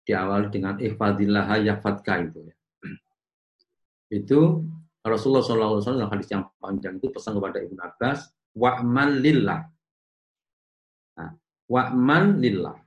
diawali 0.08 0.48
dengan 0.52 0.76
ihfadillah 0.80 1.60
yafadka 1.64 2.24
itu 2.24 2.40
ya. 2.48 2.56
Itu 4.12 4.64
Rasulullah 5.04 5.44
Alaihi 5.44 5.84
Wasallam 5.84 6.12
hadis 6.12 6.28
yang 6.32 6.48
panjang 6.60 7.00
itu 7.00 7.08
pesan 7.12 7.40
kepada 7.40 7.64
Ibnu 7.64 7.80
Abbas 7.80 8.39
wa'mal 8.56 9.14
lillah. 9.20 9.62
Nah, 11.18 11.32
wa'mal 11.68 12.38
lillah. 12.38 12.78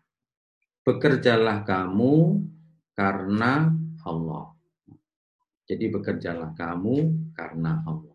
Bekerjalah 0.82 1.62
kamu 1.62 2.42
karena 2.96 3.70
Allah. 4.02 4.50
Jadi 5.66 5.86
bekerjalah 5.94 6.50
kamu 6.58 7.30
karena 7.38 7.86
Allah. 7.86 8.12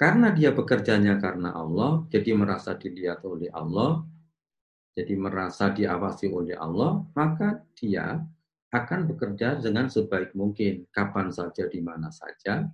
karena 0.00 0.32
dia 0.32 0.48
bekerjanya 0.56 1.20
karena 1.20 1.52
Allah, 1.52 2.08
jadi 2.08 2.32
merasa 2.32 2.72
dilihat 2.72 3.20
oleh 3.20 3.52
Allah, 3.52 4.00
jadi 4.96 5.12
merasa 5.20 5.68
diawasi 5.76 6.32
oleh 6.32 6.56
Allah, 6.56 7.04
maka 7.12 7.60
dia 7.76 8.16
akan 8.72 9.00
bekerja 9.12 9.60
dengan 9.60 9.92
sebaik 9.92 10.32
mungkin, 10.32 10.88
kapan 10.88 11.28
saja, 11.28 11.68
di 11.68 11.84
mana 11.84 12.08
saja, 12.08 12.64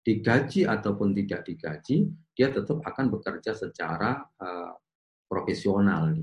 digaji 0.00 0.64
ataupun 0.64 1.12
tidak 1.12 1.44
digaji, 1.44 2.08
dia 2.32 2.48
tetap 2.48 2.80
akan 2.80 3.06
bekerja 3.12 3.52
secara 3.52 4.24
uh, 4.40 4.72
profesional. 5.28 6.16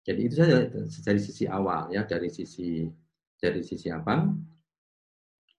Jadi 0.00 0.20
itu 0.24 0.34
saja 0.40 0.64
dari 1.04 1.20
sisi 1.20 1.44
awal 1.44 1.92
ya, 1.92 2.08
dari 2.08 2.32
sisi 2.32 2.88
dari 3.36 3.60
sisi 3.60 3.92
apa? 3.92 4.24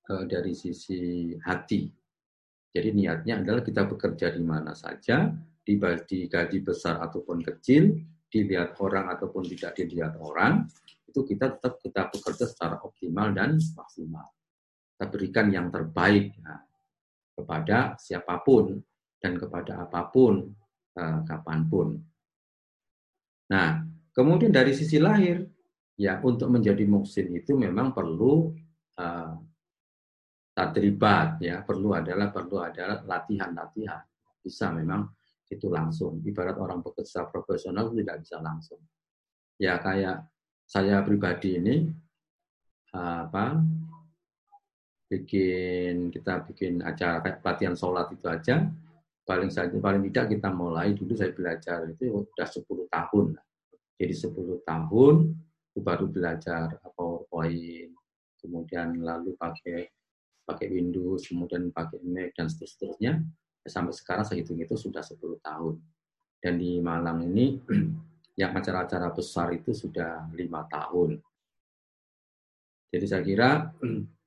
Uh, 0.10 0.26
dari 0.26 0.58
sisi 0.58 1.32
hati. 1.46 1.86
Jadi 2.72 2.90
niatnya 2.96 3.44
adalah 3.44 3.62
kita 3.62 3.86
bekerja 3.86 4.34
di 4.34 4.42
mana 4.42 4.74
saja, 4.74 5.30
di 5.62 5.78
gaji 6.26 6.58
besar 6.64 7.04
ataupun 7.04 7.44
kecil, 7.44 8.00
dilihat 8.32 8.80
orang 8.80 9.12
ataupun 9.12 9.44
tidak 9.44 9.76
dilihat 9.76 10.16
orang, 10.18 10.66
itu 11.04 11.20
kita 11.28 11.60
tetap 11.60 11.78
kita 11.84 12.08
bekerja 12.08 12.46
secara 12.48 12.80
optimal 12.80 13.36
dan 13.36 13.60
maksimal. 13.76 14.32
Kita 15.02 15.10
berikan 15.10 15.50
yang 15.50 15.74
terbaik 15.74 16.30
ya, 16.38 16.62
kepada 17.34 17.98
siapa 17.98 18.38
pun 18.46 18.78
dan 19.18 19.34
kepada 19.34 19.90
apa 19.90 20.14
pun, 20.14 20.46
eh, 20.94 21.20
kapan 21.26 21.66
pun. 21.66 21.98
Nah, 23.50 23.82
kemudian 24.14 24.54
dari 24.54 24.78
sisi 24.78 25.02
lahir, 25.02 25.42
ya 25.98 26.22
untuk 26.22 26.54
menjadi 26.54 26.86
muksin 26.86 27.34
itu 27.34 27.58
memang 27.58 27.98
perlu 27.98 28.54
eh, 29.02 29.34
tadribat 30.54 31.42
ya 31.42 31.66
perlu 31.66 31.98
adalah 31.98 32.30
perlu 32.30 32.62
adalah 32.62 33.02
latihan-latihan. 33.02 34.06
Bisa 34.38 34.70
memang 34.70 35.10
itu 35.50 35.66
langsung. 35.66 36.22
Ibarat 36.22 36.62
orang 36.62 36.86
bekerja 36.86 37.26
profesional 37.26 37.90
tidak 37.90 38.22
bisa 38.22 38.38
langsung. 38.38 38.86
Ya 39.58 39.82
kayak 39.82 40.30
saya 40.70 41.02
pribadi 41.02 41.58
ini 41.58 41.90
apa 42.94 43.58
bikin 45.12 46.08
kita 46.08 46.48
bikin 46.48 46.80
acara 46.80 47.20
kayak 47.20 47.44
pelatihan 47.44 47.76
sholat 47.76 48.08
itu 48.16 48.24
aja 48.32 48.72
paling 49.28 49.52
saja 49.52 49.76
paling 49.76 50.08
tidak 50.08 50.40
kita 50.40 50.48
mulai 50.56 50.96
dulu 50.96 51.12
saya 51.12 51.36
belajar 51.36 51.84
itu 51.92 52.24
sudah 52.32 52.48
10 52.48 52.88
tahun 52.88 53.26
jadi 54.00 54.14
10 54.16 54.64
tahun 54.64 55.16
baru 55.76 56.06
belajar 56.08 56.80
PowerPoint 56.96 57.92
kemudian 58.40 59.04
lalu 59.04 59.36
pakai 59.36 59.92
pakai 60.52 60.68
Windows, 60.68 61.30
kemudian 61.30 61.72
pakai 61.72 62.02
Mac, 62.04 62.36
dan 62.36 62.52
seterusnya. 62.52 63.24
Sampai 63.64 63.94
sekarang 63.94 64.26
saya 64.26 64.42
hitung 64.42 64.60
itu 64.60 64.76
sudah 64.76 65.06
10 65.06 65.40
tahun. 65.40 65.80
Dan 66.42 66.58
di 66.58 66.82
Malang 66.82 67.24
ini, 67.24 67.62
yang 68.42 68.52
acara-acara 68.52 69.14
besar 69.14 69.54
itu 69.54 69.72
sudah 69.72 70.28
lima 70.34 70.66
tahun. 70.66 71.22
Jadi 72.92 73.06
saya 73.06 73.24
kira, 73.24 73.70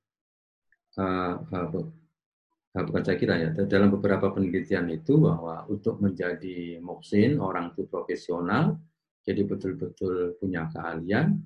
uh, 0.99 2.83
bukan 2.83 3.03
saya 3.07 3.15
kira 3.15 3.35
ya, 3.39 3.49
dalam 3.67 3.87
beberapa 3.95 4.35
penelitian 4.35 4.91
itu 4.91 5.15
bahwa 5.15 5.63
untuk 5.71 6.03
menjadi 6.03 6.83
moksin, 6.83 7.39
orang 7.39 7.71
itu 7.71 7.87
profesional, 7.87 8.75
jadi 9.23 9.47
betul-betul 9.47 10.35
punya 10.37 10.67
keahlian, 10.69 11.39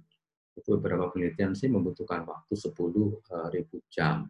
itu 0.58 0.70
beberapa 0.76 1.08
penelitian 1.14 1.54
sih 1.54 1.70
membutuhkan 1.72 2.26
waktu 2.26 2.54
10 2.58 3.22
ribu 3.54 3.78
jam. 3.88 4.28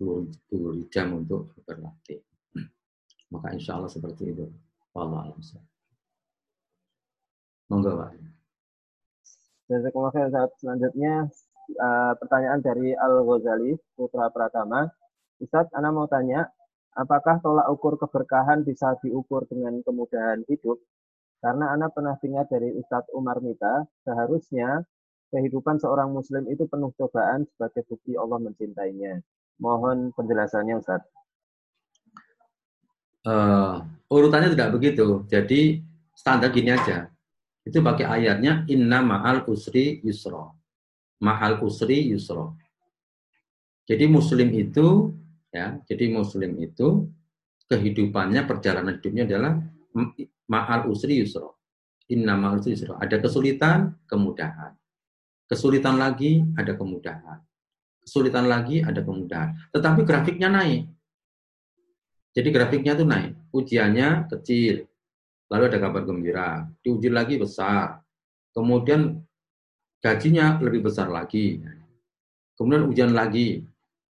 10, 0.00 0.28
10 0.50 0.92
jam 0.92 1.14
untuk 1.14 1.54
berlatih. 1.62 2.20
Maka 3.32 3.54
insya 3.56 3.78
Allah 3.78 3.88
seperti 3.88 4.34
itu. 4.34 4.46
Wallahu 4.94 5.38
Monggo 7.72 7.96
Pak. 7.96 8.14
Jazakallah 9.64 10.12
khair 10.12 10.28
Selanjutnya 10.60 11.32
uh, 11.78 12.12
pertanyaan 12.18 12.60
dari 12.60 12.92
Al 12.94 13.24
Ghazali 13.24 13.74
Putra 13.96 14.28
Pratama. 14.28 14.86
Ustaz, 15.42 15.66
Ana 15.74 15.90
mau 15.90 16.06
tanya, 16.06 16.46
apakah 16.94 17.42
tolak 17.42 17.66
ukur 17.72 17.98
keberkahan 17.98 18.62
bisa 18.62 18.94
diukur 19.02 19.44
dengan 19.50 19.82
kemudahan 19.82 20.46
hidup? 20.46 20.78
Karena 21.42 21.74
Ana 21.76 21.92
pernah 21.92 22.16
dengar 22.22 22.48
dari 22.48 22.72
Ustadz 22.72 23.12
Umar 23.12 23.42
Mita, 23.44 23.84
seharusnya 24.06 24.86
kehidupan 25.34 25.82
seorang 25.82 26.14
muslim 26.14 26.46
itu 26.46 26.64
penuh 26.70 26.94
cobaan 26.94 27.44
sebagai 27.50 27.82
bukti 27.90 28.14
Allah 28.14 28.38
mencintainya. 28.38 29.20
Mohon 29.58 30.14
penjelasannya 30.14 30.74
Ustaz. 30.78 31.02
Uh, 33.24 33.80
urutannya 34.12 34.52
tidak 34.52 34.72
begitu. 34.76 35.24
Jadi 35.26 35.80
standar 36.14 36.54
gini 36.54 36.70
aja. 36.72 37.10
Itu 37.64 37.80
pakai 37.80 38.04
ayatnya 38.04 38.68
inna 38.68 39.00
ma'al 39.00 39.48
usri 39.48 40.04
yusro. 40.04 40.63
Ma'al 41.22 41.62
usri 41.62 42.10
yusro. 42.10 42.58
Jadi 43.84 44.08
muslim 44.08 44.48
itu 44.50 45.12
ya, 45.52 45.78
jadi 45.84 46.10
muslim 46.10 46.56
itu 46.58 47.06
kehidupannya 47.68 48.48
perjalanan 48.48 48.98
hidupnya 48.98 49.28
adalah 49.28 49.60
ma'al 50.48 50.88
usri 50.88 51.20
yusro. 51.20 51.60
Inna 52.10 52.34
ma'al 52.34 52.64
usri 52.64 52.74
yusro. 52.74 52.96
Ada 52.96 53.20
kesulitan, 53.20 53.94
kemudahan. 54.08 54.74
Kesulitan 55.44 56.00
lagi, 56.00 56.40
ada 56.56 56.72
kemudahan 56.74 57.44
kesulitan 58.04 58.44
lagi, 58.46 58.84
ada 58.84 59.00
kemudahan. 59.00 59.56
Tetapi 59.72 60.04
grafiknya 60.04 60.52
naik. 60.52 60.84
Jadi 62.36 62.48
grafiknya 62.52 62.92
itu 62.92 63.04
naik. 63.08 63.32
Ujiannya 63.50 64.28
kecil, 64.28 64.84
lalu 65.48 65.64
ada 65.72 65.78
kabar 65.80 66.04
gembira. 66.04 66.68
Diuji 66.84 67.08
lagi 67.08 67.40
besar. 67.40 68.04
Kemudian 68.52 69.23
gajinya 70.04 70.60
lebih 70.60 70.84
besar 70.84 71.08
lagi. 71.08 71.64
Kemudian 72.52 72.84
ujian 72.84 73.12
lagi. 73.16 73.64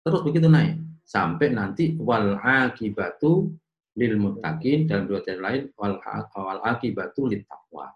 Terus 0.00 0.24
begitu 0.24 0.48
naik. 0.48 0.80
Sampai 1.04 1.52
nanti 1.52 1.92
wal 2.00 2.40
akibatu 2.40 3.52
lil 4.00 4.16
muttaqin 4.16 4.88
dan 4.88 5.04
dua 5.04 5.20
ayat 5.20 5.40
lain 5.44 5.62
wal, 5.76 6.00
wal 6.32 6.60
akibatu 6.64 7.28
lit 7.28 7.44
taqwa. 7.44 7.92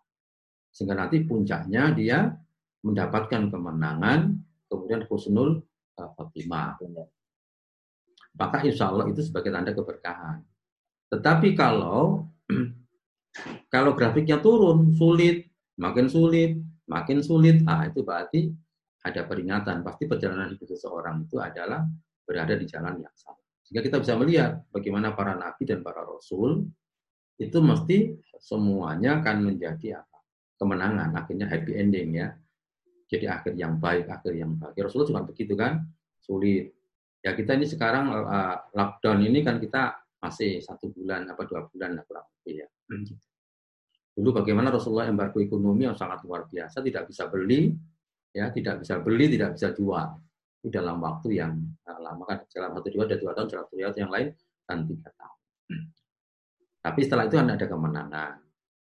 Sehingga 0.69 1.01
nanti 1.01 1.25
puncaknya 1.25 1.97
dia 1.97 2.29
mendapatkan 2.85 3.49
kemenangan, 3.49 4.37
kemudian 4.69 5.09
husnul 5.09 5.65
Fatimah. 5.97 6.79
Maka 8.39 8.63
insya 8.63 8.93
Allah 8.93 9.11
itu 9.11 9.25
sebagai 9.25 9.51
tanda 9.51 9.75
keberkahan. 9.75 10.45
Tetapi 11.11 11.57
kalau 11.57 12.29
kalau 13.75 13.97
grafiknya 13.97 14.39
turun, 14.39 14.95
sulit, 14.95 15.51
makin 15.75 16.07
sulit, 16.07 16.68
makin 16.89 17.21
sulit, 17.21 17.63
ah 17.69 17.87
itu 17.87 18.01
berarti 18.03 18.49
ada 19.05 19.23
peringatan. 19.29 19.85
Pasti 19.87 20.09
perjalanan 20.09 20.51
hidup 20.51 20.69
seseorang 20.69 21.29
itu 21.29 21.39
adalah 21.39 21.85
berada 22.25 22.57
di 22.57 22.67
jalan 22.67 22.99
yang 23.01 23.15
salah. 23.15 23.41
Sehingga 23.63 23.85
kita 23.85 24.01
bisa 24.01 24.17
melihat 24.17 24.65
bagaimana 24.73 25.13
para 25.13 25.37
nabi 25.37 25.69
dan 25.69 25.85
para 25.85 26.01
rasul 26.01 26.65
itu 27.37 27.59
mesti 27.61 28.17
semuanya 28.41 29.21
akan 29.21 29.53
menjadi 29.53 30.03
apa? 30.03 30.19
kemenangan, 30.59 31.15
akhirnya 31.15 31.47
happy 31.47 31.73
ending 31.79 32.19
ya. 32.19 32.35
Jadi 33.09 33.31
akhir 33.31 33.55
yang 33.55 33.79
baik, 33.79 34.11
akhir 34.11 34.35
yang 34.35 34.59
baik. 34.59 34.75
Ya, 34.75 34.85
Rasulullah 34.85 35.09
cuma 35.09 35.23
begitu 35.23 35.55
kan, 35.55 35.87
sulit. 36.19 36.75
Ya 37.23 37.33
kita 37.33 37.55
ini 37.55 37.65
sekarang 37.65 38.11
uh, 38.11 38.57
lockdown 38.75 39.23
ini 39.23 39.47
kan 39.47 39.63
kita 39.63 39.97
masih 40.19 40.59
satu 40.59 40.91
bulan 40.91 41.31
apa 41.31 41.47
dua 41.47 41.71
bulan 41.71 41.95
lah 41.95 42.05
kurang 42.05 42.27
lebih 42.43 42.67
ya. 42.67 42.69
Dulu 44.19 44.43
bagaimana 44.43 44.75
Rasulullah 44.75 45.07
embargo 45.07 45.39
ekonomi 45.39 45.87
yang 45.87 45.95
sangat 45.95 46.27
luar 46.27 46.51
biasa, 46.51 46.83
tidak 46.83 47.07
bisa 47.07 47.31
beli, 47.31 47.71
ya 48.35 48.51
tidak 48.51 48.83
bisa 48.83 48.99
beli, 48.99 49.31
tidak 49.31 49.55
bisa 49.55 49.71
jual. 49.71 50.11
Itu 50.59 50.75
dalam 50.75 50.99
waktu 50.99 51.39
yang 51.39 51.55
uh, 51.87 52.03
lama 52.03 52.27
kan 52.27 52.43
dalam 52.51 52.75
satu 52.75 52.91
dua 52.91 53.07
ada 53.07 53.15
dua 53.15 53.31
tahun, 53.39 53.47
dalam 53.47 53.67
satu 53.71 53.95
yang 53.95 54.11
lain 54.11 54.29
dan 54.67 54.79
tiga 54.91 55.11
tahun. 55.15 55.39
Tapi 56.91 57.01
setelah 57.07 57.31
itu 57.31 57.39
ada 57.39 57.67
kemenangan, 57.71 58.33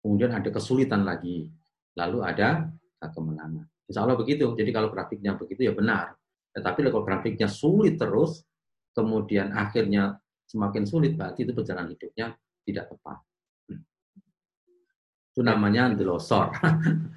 kemudian 0.03 0.31
ada 0.35 0.49
kesulitan 0.51 1.07
lagi, 1.07 1.47
lalu 1.95 2.27
ada 2.27 2.67
kemenangan. 2.99 3.71
Insya 3.87 4.03
Allah 4.03 4.19
begitu. 4.19 4.51
Jadi 4.51 4.71
kalau 4.75 4.91
praktiknya 4.91 5.39
begitu 5.39 5.63
ya 5.63 5.71
benar. 5.71 6.11
Tetapi 6.51 6.91
kalau 6.91 7.07
grafiknya 7.07 7.47
sulit 7.47 7.95
terus, 7.95 8.43
kemudian 8.91 9.55
akhirnya 9.55 10.19
semakin 10.43 10.83
sulit, 10.83 11.15
berarti 11.15 11.47
itu 11.47 11.55
perjalanan 11.55 11.95
hidupnya 11.95 12.35
tidak 12.67 12.91
tepat. 12.91 13.30
Itu 15.31 15.47
namanya 15.47 15.95
delosor. 15.95 16.51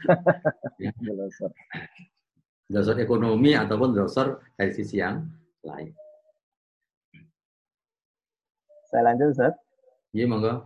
ya. 0.83 0.95
delosor. 1.03 1.51
ekonomi 3.03 3.59
ataupun 3.59 3.91
delosor 3.91 4.39
dari 4.55 4.71
sisi 4.71 5.03
yang 5.03 5.27
lain. 5.67 5.91
Saya 8.87 9.11
lanjut, 9.11 9.35
Ustaz. 9.35 9.59
Iya, 10.15 10.31
monggo. 10.31 10.63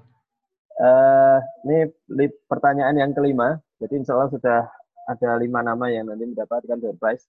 Uh, 0.76 1.40
ini 1.64 1.88
pertanyaan 2.44 3.00
yang 3.00 3.10
kelima. 3.16 3.56
Jadi 3.80 4.04
insya 4.04 4.12
Allah 4.12 4.28
sudah 4.28 4.60
ada 5.08 5.30
lima 5.40 5.64
nama 5.64 5.88
yang 5.88 6.12
nanti 6.12 6.28
mendapatkan 6.28 6.76
door 6.76 6.94
prize. 7.00 7.24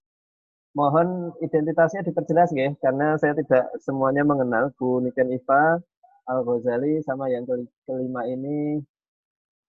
mohon 0.78 1.34
identitasnya 1.42 2.06
diperjelas 2.06 2.54
ya, 2.54 2.70
karena 2.78 3.18
saya 3.18 3.34
tidak 3.34 3.74
semuanya 3.82 4.22
mengenal 4.22 4.70
Bu 4.78 5.02
Niken 5.02 5.34
Iva, 5.34 5.82
Al 6.30 6.46
Ghazali 6.46 7.02
sama 7.02 7.26
yang 7.26 7.42
kelima 7.90 8.22
ini 8.30 8.78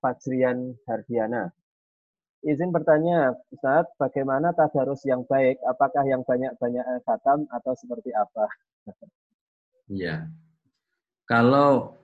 Fajrian 0.01 0.74
Hardiana. 0.88 1.53
Izin 2.40 2.72
bertanya, 2.72 3.36
Ustaz, 3.53 3.84
bagaimana 4.01 4.57
tadarus 4.57 5.05
yang 5.05 5.28
baik? 5.28 5.61
Apakah 5.68 6.09
yang 6.09 6.24
banyak-banyak 6.24 7.05
khatam 7.05 7.44
atau 7.53 7.72
seperti 7.76 8.16
apa? 8.16 8.48
Iya. 9.92 10.24
Kalau 11.28 12.01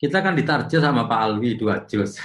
kita 0.00 0.18
kan 0.18 0.34
ditarjah 0.34 0.80
sama 0.82 1.06
Pak 1.06 1.20
Alwi 1.20 1.54
dua 1.54 1.86
juz. 1.86 2.18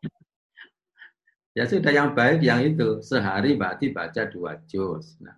ya 1.58 1.66
sudah 1.66 1.90
yang 1.90 2.14
baik 2.14 2.44
yang 2.44 2.62
itu 2.62 3.02
sehari 3.02 3.58
berarti 3.58 3.90
baca 3.90 4.28
dua 4.30 4.60
juz. 4.68 5.18
Nah, 5.18 5.34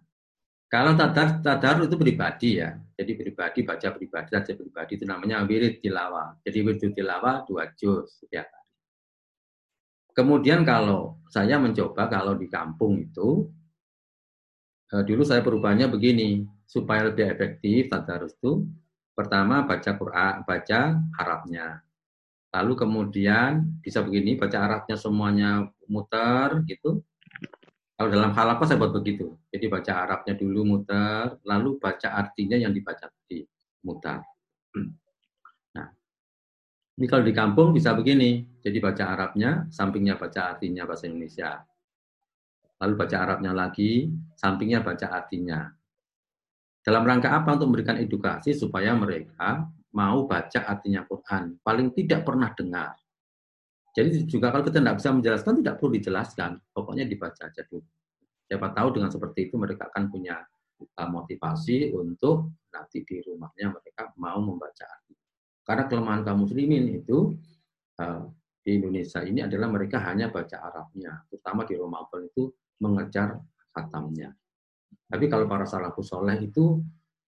kalau 0.73 0.97
tadar 0.97 1.45
tadar 1.45 1.85
itu 1.85 2.01
pribadi 2.01 2.57
ya, 2.64 2.81
jadi 2.97 3.12
pribadi 3.12 3.61
baca 3.61 3.93
pribadi 3.93 4.29
saja 4.33 4.57
pribadi 4.57 4.97
itu 4.97 5.05
namanya 5.05 5.45
wirid 5.45 5.85
tilawah. 5.85 6.41
Jadi 6.41 6.59
wirid 6.64 6.97
tilawah 6.97 7.45
dua 7.45 7.68
juz 7.77 8.09
setiap 8.25 8.49
hari. 8.49 8.73
Kemudian 10.16 10.64
kalau 10.64 11.20
saya 11.29 11.61
mencoba 11.61 12.09
kalau 12.09 12.41
di 12.41 12.49
kampung 12.49 13.05
itu, 13.05 13.53
eh, 14.97 15.05
dulu 15.05 15.29
saya 15.29 15.45
perubahannya 15.45 15.93
begini, 15.93 16.49
supaya 16.64 17.12
lebih 17.12 17.29
efektif 17.29 17.93
tadarus 17.93 18.33
itu, 18.33 18.64
pertama 19.12 19.68
baca 19.68 19.93
Quran, 19.93 20.35
baca 20.49 20.81
Arabnya. 21.20 21.85
Lalu 22.49 22.73
kemudian 22.81 23.77
bisa 23.85 24.01
begini, 24.01 24.41
baca 24.41 24.57
Arabnya 24.57 24.97
semuanya 24.97 25.68
muter 25.85 26.64
gitu. 26.64 27.05
Kalau 28.03 28.18
dalam 28.18 28.34
hal 28.34 28.59
apa 28.59 28.66
saya 28.66 28.82
buat 28.82 28.98
begitu. 28.98 29.30
Jadi 29.55 29.70
baca 29.70 30.03
Arabnya 30.03 30.34
dulu 30.34 30.66
muter, 30.66 31.38
lalu 31.46 31.78
baca 31.78 32.18
artinya 32.18 32.59
yang 32.59 32.74
dibaca 32.74 33.07
di 33.30 33.46
muter. 33.86 34.18
Ini 36.98 37.07
kalau 37.07 37.22
di 37.22 37.30
kampung 37.30 37.70
bisa 37.70 37.94
begini, 37.94 38.42
jadi 38.59 38.82
baca 38.82 39.07
Arabnya, 39.07 39.70
sampingnya 39.70 40.18
baca 40.18 40.50
artinya 40.50 40.82
bahasa 40.82 41.07
Indonesia. 41.07 41.62
Lalu 42.82 42.94
baca 42.98 43.16
Arabnya 43.22 43.55
lagi, 43.55 44.11
sampingnya 44.34 44.82
baca 44.82 45.07
artinya. 45.07 45.70
Dalam 46.82 47.07
rangka 47.07 47.30
apa 47.30 47.55
untuk 47.55 47.70
memberikan 47.70 48.03
edukasi 48.03 48.50
supaya 48.50 48.98
mereka 48.98 49.70
mau 49.94 50.26
baca 50.26 50.59
artinya 50.66 51.07
Quran. 51.07 51.55
Paling 51.62 51.94
tidak 51.94 52.26
pernah 52.26 52.50
dengar. 52.50 52.98
Jadi 53.93 54.24
juga 54.24 54.49
kalau 54.49 54.64
kita 54.64 54.80
tidak 54.80 54.97
bisa 54.97 55.11
menjelaskan, 55.12 55.53
tidak 55.61 55.74
perlu 55.76 55.90
dijelaskan. 55.93 56.51
Pokoknya 56.72 57.05
dibaca 57.05 57.43
aja 57.45 57.62
dulu. 57.68 57.84
Siapa 58.49 58.68
tahu 58.72 58.88
dengan 58.97 59.11
seperti 59.12 59.49
itu 59.49 59.55
mereka 59.61 59.93
akan 59.93 60.09
punya 60.09 60.40
uh, 60.80 61.09
motivasi 61.09 61.93
untuk 61.93 62.57
nanti 62.72 63.05
di 63.05 63.20
rumahnya 63.20 63.72
mereka 63.72 64.12
mau 64.16 64.40
membaca 64.40 64.84
artinya. 64.88 65.24
Karena 65.62 65.84
kelemahan 65.86 66.20
kaum 66.24 66.49
muslimin 66.49 66.84
itu 66.88 67.36
uh, 68.01 68.24
di 68.62 68.70
Indonesia 68.78 69.20
ini 69.22 69.45
adalah 69.45 69.68
mereka 69.68 69.99
hanya 70.07 70.30
baca 70.30 70.57
Arabnya, 70.62 71.26
terutama 71.26 71.66
di 71.66 71.74
Ramadan 71.74 72.30
itu 72.30 72.51
mengejar 72.78 73.38
khatamnya. 73.74 74.30
Tapi 75.11 75.24
kalau 75.28 75.45
para 75.45 75.66
salafus 75.66 76.09
soleh 76.09 76.38
itu 76.40 76.80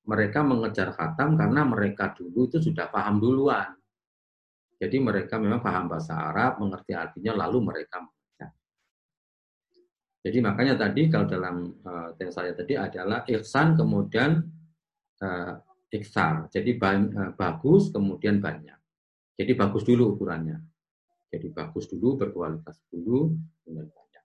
mereka 0.06 0.44
mengejar 0.44 0.92
khatam 0.94 1.34
karena 1.34 1.64
mereka 1.64 2.12
dulu 2.12 2.48
itu 2.48 2.60
sudah 2.60 2.88
paham 2.88 3.18
duluan. 3.18 3.74
Jadi 4.74 4.96
mereka 4.98 5.38
memang 5.38 5.62
paham 5.62 5.86
bahasa 5.86 6.18
Arab, 6.18 6.58
mengerti 6.58 6.92
artinya, 6.92 7.46
lalu 7.46 7.58
mereka 7.62 8.02
membaca. 8.02 8.46
Jadi 10.24 10.38
makanya 10.40 10.74
tadi 10.74 11.02
kalau 11.12 11.26
dalam 11.28 11.56
uh, 11.84 12.10
saya 12.32 12.56
tadi 12.56 12.74
adalah 12.74 13.22
ihsan 13.28 13.78
kemudian 13.78 14.40
uh, 15.22 15.52
iksar. 15.94 16.50
Jadi 16.50 16.74
uh, 16.74 17.32
bagus 17.38 17.94
kemudian 17.94 18.42
banyak. 18.42 18.78
Jadi 19.34 19.52
bagus 19.54 19.82
dulu 19.86 20.14
ukurannya. 20.14 20.58
Jadi 21.34 21.50
bagus 21.50 21.90
dulu, 21.90 22.14
berkualitas 22.14 22.78
dulu, 22.86 23.34
kemudian 23.66 23.90
banyak. 23.90 24.24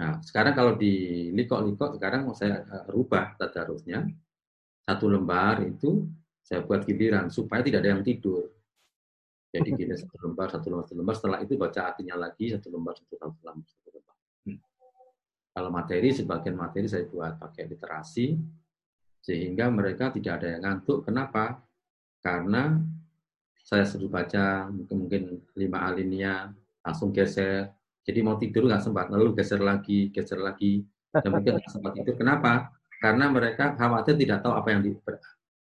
Nah, 0.00 0.12
sekarang 0.24 0.56
kalau 0.56 0.72
di 0.80 1.28
likok-likok, 1.36 2.00
sekarang 2.00 2.24
mau 2.24 2.32
saya 2.32 2.64
rubah 2.88 3.36
tadarusnya. 3.36 4.08
Satu 4.82 5.06
lembar 5.06 5.62
itu 5.62 6.08
saya 6.42 6.64
buat 6.64 6.82
giliran 6.82 7.30
supaya 7.30 7.62
tidak 7.62 7.84
ada 7.84 7.90
yang 7.94 8.02
tidur. 8.02 8.50
Jadi 9.52 9.68
gini 9.76 9.92
satu 9.92 10.16
lembar, 10.24 10.48
satu 10.48 10.66
lembar, 10.72 10.84
satu 10.88 10.96
lembar. 10.96 11.14
Setelah 11.20 11.38
itu 11.44 11.52
baca 11.60 11.80
artinya 11.92 12.16
lagi 12.16 12.48
satu 12.48 12.72
lembar, 12.72 12.96
satu 12.96 13.14
lembar, 13.20 13.52
satu 13.68 13.88
lembar. 13.92 14.16
Hmm. 14.48 14.58
Kalau 15.52 15.68
materi, 15.68 16.08
sebagian 16.16 16.56
materi 16.56 16.88
saya 16.88 17.04
buat 17.04 17.36
pakai 17.36 17.68
literasi, 17.68 18.32
sehingga 19.20 19.68
mereka 19.68 20.08
tidak 20.08 20.40
ada 20.40 20.56
yang 20.56 20.62
ngantuk. 20.64 21.04
Kenapa? 21.04 21.60
Karena 22.24 22.80
saya 23.60 23.84
sudah 23.84 24.08
baca 24.08 24.72
mungkin, 24.72 24.96
mungkin 25.04 25.22
lima 25.52 25.84
alinea 25.84 26.48
langsung 26.80 27.12
geser. 27.12 27.70
Jadi 28.02 28.18
mau 28.24 28.40
tidur 28.40 28.66
nggak 28.66 28.82
sempat, 28.82 29.12
lalu 29.12 29.36
geser 29.36 29.62
lagi, 29.62 30.10
geser 30.10 30.40
lagi, 30.40 30.82
dan 31.12 31.28
mungkin 31.28 31.60
nggak 31.60 31.70
sempat 31.70 31.92
tidur. 31.94 32.16
Kenapa? 32.16 32.72
Karena 32.98 33.30
mereka 33.30 33.76
khawatir 33.78 34.16
tidak 34.16 34.42
tahu 34.42 34.56
apa 34.56 34.68
yang 34.74 34.80
di 34.82 34.90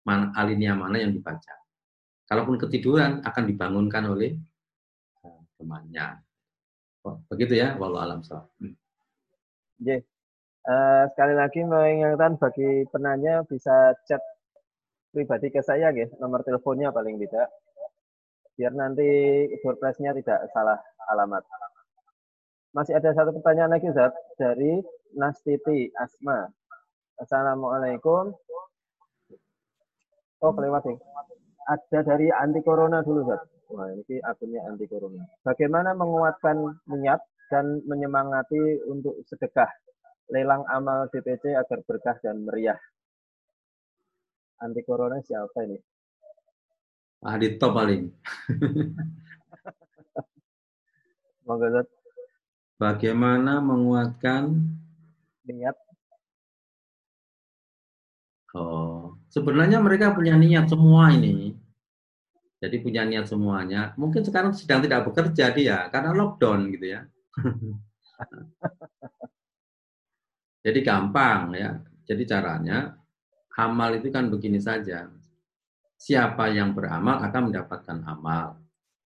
mana, 0.06 0.32
alinea 0.32 0.72
mana 0.72 0.96
yang 1.02 1.12
dibaca. 1.12 1.59
Kalaupun 2.30 2.62
ketiduran 2.62 3.26
akan 3.26 3.42
dibangunkan 3.42 4.06
oleh 4.06 4.38
uh, 5.26 5.42
temannya. 5.58 6.22
Begitu 7.26 7.58
ya, 7.58 7.74
walau 7.74 7.98
alam 7.98 8.22
so. 8.22 8.38
Hmm. 8.62 8.78
Yeah. 9.82 10.06
Uh, 10.62 11.10
sekali 11.10 11.34
lagi 11.34 11.64
mengingatkan 11.66 12.38
bagi 12.38 12.86
penanya 12.92 13.42
bisa 13.48 13.96
chat 14.06 14.22
pribadi 15.10 15.50
ke 15.50 15.58
saya 15.58 15.90
ya, 15.90 16.06
nomor 16.22 16.46
teleponnya 16.46 16.94
paling 16.94 17.18
tidak. 17.18 17.50
Biar 18.54 18.76
nanti 18.76 19.08
surprise-nya 19.64 20.14
tidak 20.14 20.46
salah 20.54 20.78
alamat. 21.10 21.42
Masih 22.70 22.94
ada 22.94 23.10
satu 23.10 23.34
pertanyaan 23.34 23.74
lagi, 23.74 23.90
Zat, 23.90 24.14
dari 24.38 24.78
Nastiti 25.18 25.90
Asma. 25.98 26.46
Assalamualaikum. 27.18 28.30
Oh, 30.44 30.52
kelewat 30.54 30.86
nih. 30.86 30.98
Ada 31.70 32.02
dari 32.02 32.26
anti 32.34 32.58
corona 32.66 32.98
dulu, 32.98 33.30
Zat. 33.30 33.46
Wah, 33.70 33.86
ini 33.94 34.18
akunnya 34.26 34.66
anti 34.66 34.90
corona. 34.90 35.22
Bagaimana 35.46 35.94
menguatkan 35.94 36.58
niat 36.90 37.22
dan 37.46 37.78
menyemangati 37.86 38.82
untuk 38.90 39.22
sedekah 39.30 39.70
lelang 40.34 40.66
amal 40.70 41.06
DPC 41.14 41.54
agar 41.54 41.78
berkah 41.86 42.18
dan 42.22 42.42
meriah. 42.42 42.78
Anti 44.58 44.82
corona 44.82 45.22
siapa 45.22 45.62
ini? 45.62 45.78
Ah, 47.22 47.38
di 47.38 47.54
top 47.54 47.78
paling. 47.78 48.10
Monggo, 51.46 51.82
Bagaimana 52.80 53.60
menguatkan 53.60 54.56
niat? 55.44 55.76
Oh, 58.56 59.19
sebenarnya 59.30 59.78
mereka 59.78 60.12
punya 60.12 60.34
niat 60.34 60.66
semua 60.66 61.14
ini. 61.14 61.54
Jadi 62.60 62.76
punya 62.84 63.08
niat 63.08 63.24
semuanya. 63.24 63.96
Mungkin 63.96 64.20
sekarang 64.20 64.52
sedang 64.52 64.84
tidak 64.84 65.08
bekerja 65.08 65.48
dia 65.56 65.88
karena 65.88 66.12
lockdown 66.12 66.68
gitu 66.76 66.86
ya. 66.92 67.00
Jadi 70.66 70.78
gampang 70.84 71.56
ya. 71.56 71.80
Jadi 72.04 72.28
caranya 72.28 73.00
amal 73.56 73.96
itu 73.96 74.12
kan 74.12 74.28
begini 74.28 74.60
saja. 74.60 75.08
Siapa 75.96 76.52
yang 76.52 76.76
beramal 76.76 77.24
akan 77.24 77.48
mendapatkan 77.48 77.98
amal. 78.04 78.60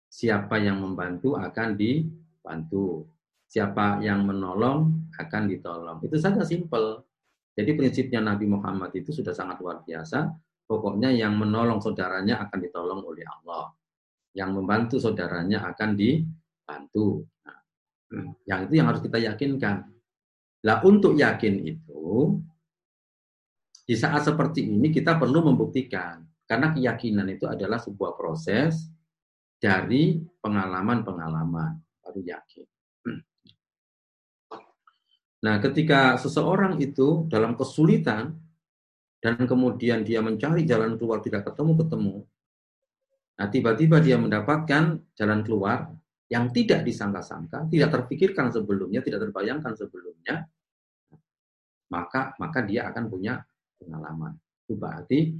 Siapa 0.07 0.63
yang 0.63 0.79
membantu 0.79 1.35
akan 1.35 1.75
dibantu. 1.75 3.11
Siapa 3.51 3.99
yang 3.99 4.23
menolong 4.31 5.11
akan 5.19 5.43
ditolong. 5.51 5.99
Itu 6.07 6.15
saja 6.23 6.47
simpel. 6.47 7.03
Jadi 7.61 7.77
prinsipnya 7.77 8.25
Nabi 8.25 8.49
Muhammad 8.49 8.89
itu 8.97 9.13
sudah 9.13 9.37
sangat 9.37 9.61
luar 9.61 9.85
biasa. 9.85 10.33
Pokoknya 10.65 11.13
yang 11.13 11.37
menolong 11.37 11.85
saudaranya 11.85 12.41
akan 12.49 12.59
ditolong 12.65 13.05
oleh 13.05 13.29
Allah. 13.29 13.69
Yang 14.33 14.51
membantu 14.57 14.97
saudaranya 14.97 15.69
akan 15.69 15.93
dibantu. 15.93 17.29
Nah, 17.45 17.61
yang 18.49 18.65
itu 18.65 18.81
yang 18.81 18.89
harus 18.89 19.05
kita 19.05 19.21
yakinkan. 19.21 19.93
Lah 20.65 20.81
untuk 20.89 21.21
yakin 21.21 21.69
itu 21.69 22.41
di 23.85 23.93
saat 23.93 24.25
seperti 24.25 24.65
ini 24.65 24.89
kita 24.89 25.21
perlu 25.21 25.53
membuktikan 25.53 26.25
karena 26.49 26.73
keyakinan 26.73 27.29
itu 27.29 27.45
adalah 27.45 27.77
sebuah 27.77 28.17
proses 28.17 28.89
dari 29.61 30.17
pengalaman-pengalaman 30.41 31.77
baru 32.01 32.21
yakin. 32.25 32.67
Nah, 35.41 35.57
ketika 35.65 36.21
seseorang 36.21 36.77
itu 36.85 37.25
dalam 37.33 37.57
kesulitan 37.57 38.37
dan 39.21 39.41
kemudian 39.49 40.05
dia 40.05 40.21
mencari 40.21 40.69
jalan 40.69 41.01
keluar 41.01 41.25
tidak 41.25 41.49
ketemu-ketemu, 41.49 42.25
nah 43.41 43.49
tiba-tiba 43.49 44.05
dia 44.05 44.21
mendapatkan 44.21 45.01
jalan 45.17 45.41
keluar 45.41 45.89
yang 46.29 46.53
tidak 46.53 46.85
disangka-sangka, 46.85 47.73
tidak 47.73 47.89
terpikirkan 47.89 48.53
sebelumnya, 48.53 49.01
tidak 49.01 49.29
terbayangkan 49.29 49.73
sebelumnya, 49.77 50.45
maka 51.89 52.37
maka 52.37 52.61
dia 52.65 52.93
akan 52.93 53.05
punya 53.09 53.41
pengalaman. 53.81 54.37
Itu 54.65 54.77
berarti 54.77 55.35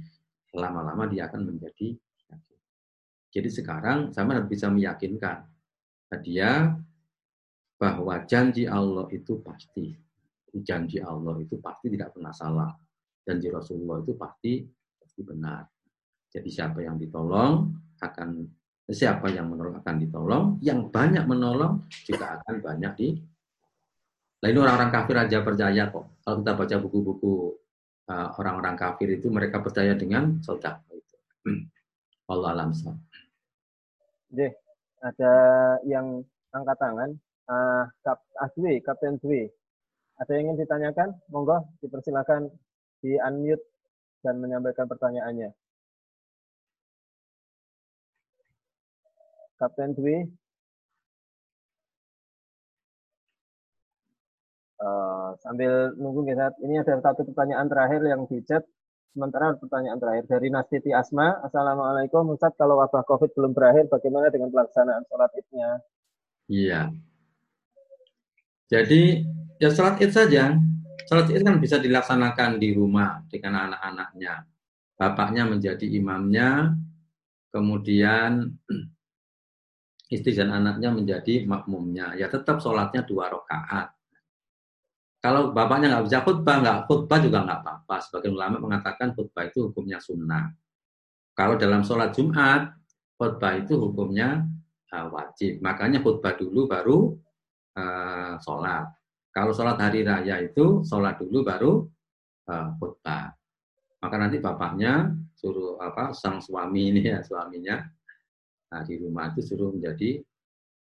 lama-lama 0.57 1.05
dia 1.07 1.29
akan 1.29 1.47
menjadi 1.47 1.93
yakin. 2.27 2.59
Jadi 3.31 3.49
sekarang 3.53 4.11
sama 4.11 4.41
bisa 4.43 4.67
meyakinkan 4.67 5.45
dia 6.19 6.75
bahwa 7.81 8.21
janji 8.29 8.69
Allah 8.69 9.09
itu 9.09 9.41
pasti. 9.41 9.89
Janji 10.53 11.01
Allah 11.01 11.41
itu 11.41 11.57
pasti 11.57 11.89
tidak 11.89 12.13
pernah 12.13 12.29
salah. 12.29 12.69
Janji 13.25 13.49
Rasulullah 13.49 14.05
itu 14.05 14.13
pasti 14.13 14.61
pasti 15.01 15.21
benar. 15.25 15.65
Jadi 16.29 16.49
siapa 16.53 16.85
yang 16.85 17.01
ditolong 17.01 17.73
akan 17.97 18.45
siapa 18.85 19.33
yang 19.33 19.49
menolong 19.49 19.81
akan 19.81 19.95
ditolong, 19.97 20.45
yang 20.61 20.93
banyak 20.93 21.25
menolong 21.25 21.81
juga 22.05 22.37
akan 22.37 22.61
banyak 22.61 22.93
di. 22.99 23.09
Ini 24.41 24.57
orang-orang 24.57 24.91
kafir 24.93 25.15
aja 25.17 25.37
percaya 25.41 25.83
kok. 25.89 26.05
Kalau 26.21 26.35
kita 26.41 26.53
baca 26.57 26.75
buku-buku 26.81 27.33
uh, 28.09 28.27
orang-orang 28.41 28.75
kafir 28.77 29.09
itu 29.17 29.29
mereka 29.29 29.61
percaya 29.61 29.93
dengan 29.93 30.41
sodak 30.41 30.81
itu. 30.91 31.17
Allah 32.31 32.57
alam 32.57 32.73
Oke, 34.31 34.47
ada 35.03 35.33
yang 35.85 36.25
angkat 36.51 36.77
tangan. 36.79 37.09
Uh, 37.49 37.83
Kap 38.05 38.21
Aswi, 38.37 38.79
Kapten 38.81 39.17
Dwi. 39.21 39.49
Ada 40.21 40.37
yang 40.37 40.53
ingin 40.53 40.61
ditanyakan? 40.65 41.17
Monggo, 41.33 41.65
dipersilakan 41.81 42.51
di 43.01 43.17
unmute 43.17 43.65
dan 44.21 44.37
menyampaikan 44.37 44.85
pertanyaannya. 44.85 45.49
Kapten 49.57 49.97
Dwi. 49.97 50.25
Uh, 54.81 55.37
sambil 55.45 55.93
nunggu 55.93 56.25
ya, 56.25 56.49
ini 56.65 56.81
ada 56.81 56.97
satu 56.97 57.21
pertanyaan 57.21 57.69
terakhir 57.69 58.01
yang 58.01 58.25
di 58.25 58.41
chat. 58.45 58.65
Sementara 59.11 59.53
pertanyaan 59.59 59.99
terakhir 59.99 60.25
dari 60.25 60.47
Nastiti 60.47 60.89
Asma. 60.95 61.37
Assalamualaikum 61.43 62.31
Ustaz, 62.31 62.55
kalau 62.55 62.79
wabah 62.79 63.03
COVID 63.05 63.35
belum 63.35 63.51
berakhir, 63.51 63.91
bagaimana 63.91 64.31
dengan 64.31 64.49
pelaksanaan 64.49 65.03
sholat 65.05 65.29
idnya? 65.35 65.69
Iya. 66.47 66.81
Jadi 68.71 69.19
ya 69.59 69.67
sholat 69.67 69.99
id 69.99 70.11
saja. 70.15 70.55
Sholat 71.11 71.27
id 71.27 71.43
kan 71.43 71.59
bisa 71.59 71.75
dilaksanakan 71.75 72.55
di 72.55 72.71
rumah 72.71 73.19
dengan 73.27 73.67
anak-anaknya. 73.67 74.47
Bapaknya 74.95 75.43
menjadi 75.43 75.83
imamnya, 75.91 76.71
kemudian 77.51 78.47
istri 80.15 80.31
dan 80.31 80.55
anaknya 80.55 80.95
menjadi 80.95 81.43
makmumnya. 81.43 82.15
Ya 82.15 82.31
tetap 82.31 82.63
sholatnya 82.63 83.03
dua 83.03 83.27
rakaat. 83.27 83.91
Kalau 85.21 85.53
bapaknya 85.53 85.93
nggak 85.93 86.05
bisa 86.07 86.19
khutbah, 86.25 86.55
nggak 86.63 86.77
khutbah 86.87 87.19
juga 87.21 87.45
nggak 87.45 87.59
apa-apa. 87.61 87.95
Sebagian 88.07 88.33
ulama 88.33 88.57
mengatakan 88.57 89.13
khutbah 89.13 89.51
itu 89.51 89.69
hukumnya 89.69 90.01
sunnah. 90.01 90.49
Kalau 91.35 91.59
dalam 91.59 91.85
sholat 91.85 92.15
Jumat, 92.15 92.73
khutbah 93.19 93.53
itu 93.59 93.77
hukumnya 93.77 94.47
uh, 94.95 95.07
wajib. 95.13 95.61
Makanya 95.61 96.01
khutbah 96.01 96.33
dulu 96.39 96.65
baru 96.65 97.13
uh, 97.77 98.35
sholat. 98.41 98.87
Kalau 99.31 99.55
sholat 99.55 99.79
hari 99.79 100.03
raya 100.03 100.43
itu 100.43 100.83
sholat 100.83 101.19
dulu 101.21 101.43
baru 101.45 101.71
uh, 102.51 102.69
khutbah. 102.79 103.31
Maka 104.01 104.15
nanti 104.17 104.41
bapaknya 104.41 105.13
suruh 105.37 105.77
apa 105.77 106.11
sang 106.11 106.41
suami 106.41 106.89
ini 106.89 107.01
ya 107.05 107.21
suaminya 107.21 107.79
Nah, 108.71 108.81
di 108.87 108.95
rumah 108.95 109.35
itu 109.35 109.43
suruh 109.43 109.75
menjadi 109.75 110.23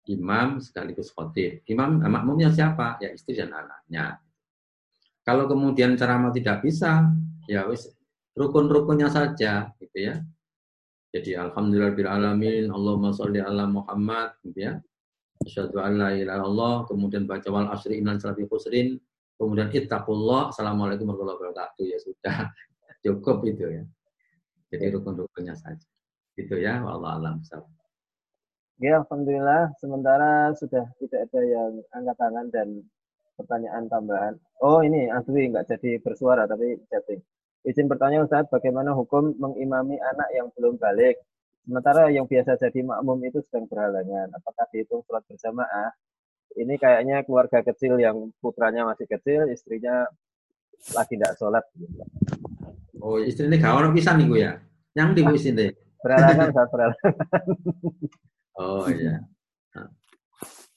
imam 0.09 0.57
sekaligus 0.57 1.13
khotib. 1.13 1.61
Imam 1.69 2.01
eh, 2.01 2.09
makmumnya 2.09 2.49
siapa? 2.49 2.97
Ya 2.97 3.13
istri 3.13 3.37
dan 3.37 3.53
anaknya. 3.53 4.17
Kalau 5.21 5.45
kemudian 5.45 5.93
ceramah 5.93 6.33
tidak 6.33 6.65
bisa, 6.65 7.05
ya 7.45 7.69
wis 7.69 7.91
rukun-rukunnya 8.33 9.11
saja, 9.13 9.69
gitu 9.77 9.97
ya. 9.99 10.15
Jadi 11.13 11.35
alhamdulillahirobbilalamin, 11.35 12.71
Allahumma 12.71 13.11
sholli 13.11 13.43
ala 13.43 13.67
Muhammad, 13.67 14.39
gitu 14.41 14.59
ya. 14.71 14.73
Asyhadu 15.45 15.77
an 15.77 16.01
la 16.01 16.09
ilaha 16.15 16.37
illallah, 16.41 16.75
kemudian 16.89 17.29
baca 17.29 17.47
wal 17.53 17.69
asri 17.69 18.01
innal 18.01 18.17
salati 18.17 18.47
khusrin, 18.49 18.97
kemudian 19.37 19.69
ittaqullah, 19.69 20.49
assalamualaikum 20.49 21.05
warahmatullahi 21.05 21.37
wabarakatuh, 21.37 21.83
ya 21.85 21.97
sudah 22.01 22.37
cukup 23.05 23.45
itu 23.45 23.65
ya. 23.69 23.83
Jadi 24.73 24.85
rukun-rukunnya 24.97 25.55
saja. 25.55 25.87
Gitu 26.35 26.57
ya, 26.59 26.83
Allah 26.83 27.17
alam. 27.21 27.39
Ya, 28.77 29.01
Alhamdulillah. 29.01 29.73
Sementara 29.79 30.53
sudah 30.53 30.85
tidak 30.99 31.31
ada 31.31 31.41
yang 31.41 31.71
angkat 31.95 32.17
tangan 32.19 32.45
dan 32.51 32.67
pertanyaan 33.39 33.85
tambahan. 33.87 34.33
Oh, 34.59 34.83
ini 34.83 35.07
Asri 35.07 35.49
nggak 35.49 35.69
jadi 35.69 36.01
bersuara, 36.01 36.49
tapi 36.49 36.77
chatting. 36.91 37.21
Izin 37.65 37.89
bertanya 37.89 38.25
Ustaz, 38.25 38.45
bagaimana 38.49 38.93
hukum 38.93 39.33
mengimami 39.37 39.97
anak 40.01 40.29
yang 40.33 40.47
belum 40.57 40.77
balik? 40.77 41.19
Sementara 41.67 42.07
yang 42.07 42.23
biasa 42.23 42.55
jadi 42.55 42.79
makmum 42.79 43.19
itu 43.27 43.43
sedang 43.43 43.67
berhalangan. 43.67 44.31
Apakah 44.39 44.71
dihitung 44.71 45.03
sholat 45.03 45.19
berjamaah? 45.27 45.91
Ini 46.55 46.79
kayaknya 46.79 47.27
keluarga 47.27 47.59
kecil 47.59 47.99
yang 47.99 48.31
putranya 48.39 48.87
masih 48.87 49.03
kecil, 49.03 49.51
istrinya 49.51 50.07
lagi 50.95 51.19
tidak 51.19 51.35
sholat. 51.35 51.67
Oh, 53.03 53.19
istri 53.19 53.51
ini 53.51 53.59
gak 53.59 53.91
bisa 53.91 54.15
nih 54.15 54.25
gue 54.31 54.39
ya? 54.39 54.53
Yang 54.95 55.09
di 55.11 55.21
sini 55.43 55.67
berhalangan 55.99 56.49
saat 56.55 56.69
berhalangan. 56.73 57.13
Oh 58.57 58.87
iya. 58.87 59.15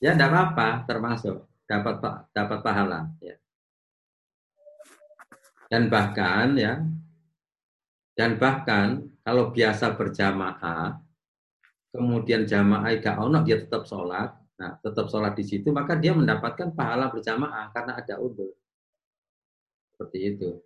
Ya 0.01 0.11
tidak 0.17 0.33
apa-apa, 0.33 0.91
termasuk 0.91 1.47
dapat 1.71 2.03
dapat 2.35 2.59
pahala. 2.67 3.15
Ya. 3.23 3.37
Dan 5.71 5.87
bahkan 5.87 6.59
ya, 6.59 6.83
dan 8.19 8.41
bahkan 8.43 9.07
kalau 9.31 9.55
biasa 9.55 9.95
berjamaah, 9.95 10.99
kemudian 11.95 12.51
jamaah 12.51 12.91
gak 12.99 13.15
ono 13.15 13.47
dia 13.47 13.63
tetap 13.63 13.87
sholat, 13.87 14.35
nah 14.59 14.75
tetap 14.83 15.07
sholat 15.07 15.39
di 15.39 15.47
situ, 15.47 15.71
maka 15.71 15.95
dia 15.95 16.11
mendapatkan 16.11 16.75
pahala 16.75 17.15
berjamaah 17.15 17.71
karena 17.71 17.95
ada 17.95 18.19
udur. 18.19 18.51
Seperti 19.95 20.19
itu. 20.35 20.59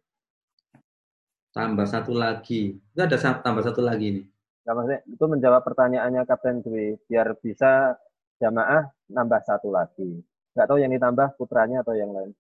Tambah 1.53 1.85
satu 1.85 2.17
lagi, 2.17 2.81
itu 2.81 3.01
ada 3.05 3.21
tambah 3.21 3.61
satu 3.61 3.85
lagi 3.85 4.09
nih 4.17 4.27
maksudnya, 4.65 5.05
itu 5.05 5.25
menjawab 5.29 5.61
pertanyaannya 5.61 6.25
Kapten 6.25 6.65
Dwi, 6.65 6.97
biar 7.05 7.37
bisa 7.37 8.01
jamaah 8.41 8.89
nambah 9.13 9.45
satu 9.45 9.69
lagi. 9.69 10.25
Nggak 10.57 10.67
tahu 10.73 10.79
yang 10.81 10.97
ditambah 10.97 11.37
putranya 11.37 11.85
atau 11.85 11.93
yang 11.93 12.17
lain. 12.17 12.33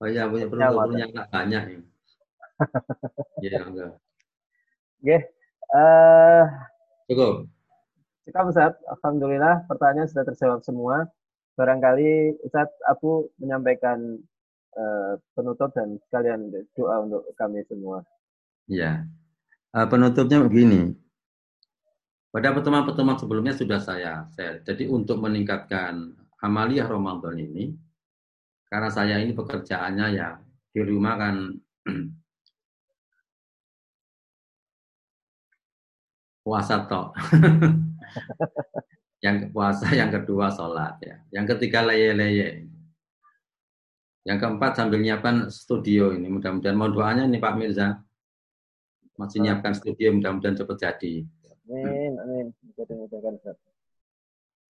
Oh 0.00 0.08
iya, 0.08 0.24
punya 0.32 0.48
punya, 0.48 0.72
punya 0.72 1.04
anak 1.12 1.26
banyak 1.28 1.62
ya. 1.76 1.80
Iya, 3.44 3.60
enggak. 3.68 4.00
Oke. 5.00 5.16
Uh, 5.72 6.44
Cukup. 7.08 7.48
Cukup 8.28 8.44
Ustaz. 8.52 8.76
Alhamdulillah 8.84 9.64
pertanyaan 9.64 10.08
sudah 10.12 10.28
terjawab 10.28 10.60
semua. 10.60 11.08
Barangkali 11.56 12.36
Ustaz 12.44 12.68
aku 12.84 13.32
menyampaikan 13.40 14.20
uh, 14.76 15.16
penutup 15.32 15.72
dan 15.72 15.96
sekalian 16.04 16.52
doa 16.76 17.00
untuk 17.00 17.24
kami 17.40 17.64
semua. 17.64 18.04
Iya. 18.68 19.08
Uh, 19.72 19.86
penutupnya 19.88 20.44
begini. 20.44 20.92
Pada 22.30 22.54
pertemuan-pertemuan 22.54 23.18
sebelumnya 23.18 23.56
sudah 23.56 23.80
saya 23.82 24.28
share. 24.36 24.62
Jadi 24.62 24.86
untuk 24.86 25.18
meningkatkan 25.18 26.14
amaliyah 26.38 26.86
Ramadan 26.86 27.34
ini, 27.34 27.74
karena 28.70 28.86
saya 28.86 29.18
ini 29.18 29.34
pekerjaannya 29.34 30.06
ya 30.14 30.38
di 30.70 30.80
rumah 30.86 31.18
kan 31.18 31.34
puasa 36.40 36.88
tok. 36.88 37.12
yang 39.24 39.52
puasa, 39.52 39.92
yang 39.92 40.08
kedua 40.08 40.48
sholat 40.48 40.96
ya. 41.04 41.20
Yang 41.30 41.56
ketiga 41.56 41.84
leye-leye. 41.84 42.64
Yang 44.24 44.38
keempat 44.44 44.76
sambil 44.76 45.00
nyiapkan 45.00 45.48
studio 45.48 46.12
ini. 46.12 46.28
Mudah-mudahan 46.28 46.76
mau 46.76 46.88
doanya 46.88 47.24
nih 47.28 47.40
Pak 47.40 47.54
Mirza. 47.56 48.00
Masih 49.16 49.44
nyiapkan 49.44 49.76
studio 49.76 50.12
mudah-mudahan 50.16 50.56
cepat 50.56 50.76
jadi. 50.80 51.24
Amin, 51.70 52.18
amin. 52.18 52.46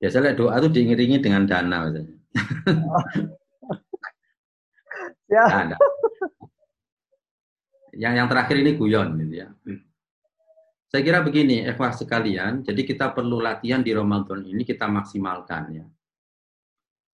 Biasanya 0.00 0.36
doa 0.36 0.58
itu 0.58 0.68
diiringi 0.68 1.18
dengan 1.22 1.46
dana. 1.46 1.86
Oh. 1.86 1.90
ya. 5.34 5.44
Nah, 5.70 5.78
yang 7.94 8.14
yang 8.16 8.28
terakhir 8.30 8.56
ini 8.60 8.78
guyon, 8.78 9.18
gitu 9.18 9.34
ya. 9.44 9.48
Saya 10.90 11.06
kira 11.06 11.22
begini, 11.22 11.62
evaluasi 11.62 12.02
sekalian. 12.02 12.66
Jadi 12.66 12.82
kita 12.82 13.14
perlu 13.14 13.38
latihan 13.38 13.78
di 13.78 13.94
Ramadan 13.94 14.42
ini 14.42 14.66
kita 14.66 14.90
maksimalkan 14.90 15.62
ya. 15.70 15.86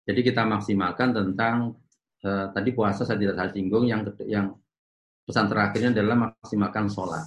Jadi 0.03 0.19
kita 0.28 0.43
maksimalkan 0.43 1.15
tentang 1.15 1.80
eh, 2.19 2.51
tadi 2.51 2.69
puasa 2.76 3.07
saya 3.07 3.15
tidak 3.15 3.39
saya 3.39 3.49
singgung 3.55 3.88
yang 3.88 4.03
yang 4.28 4.51
pesan 5.24 5.47
terakhirnya 5.47 5.95
adalah 5.95 6.36
maksimalkan 6.36 6.91
sholat. 6.91 7.24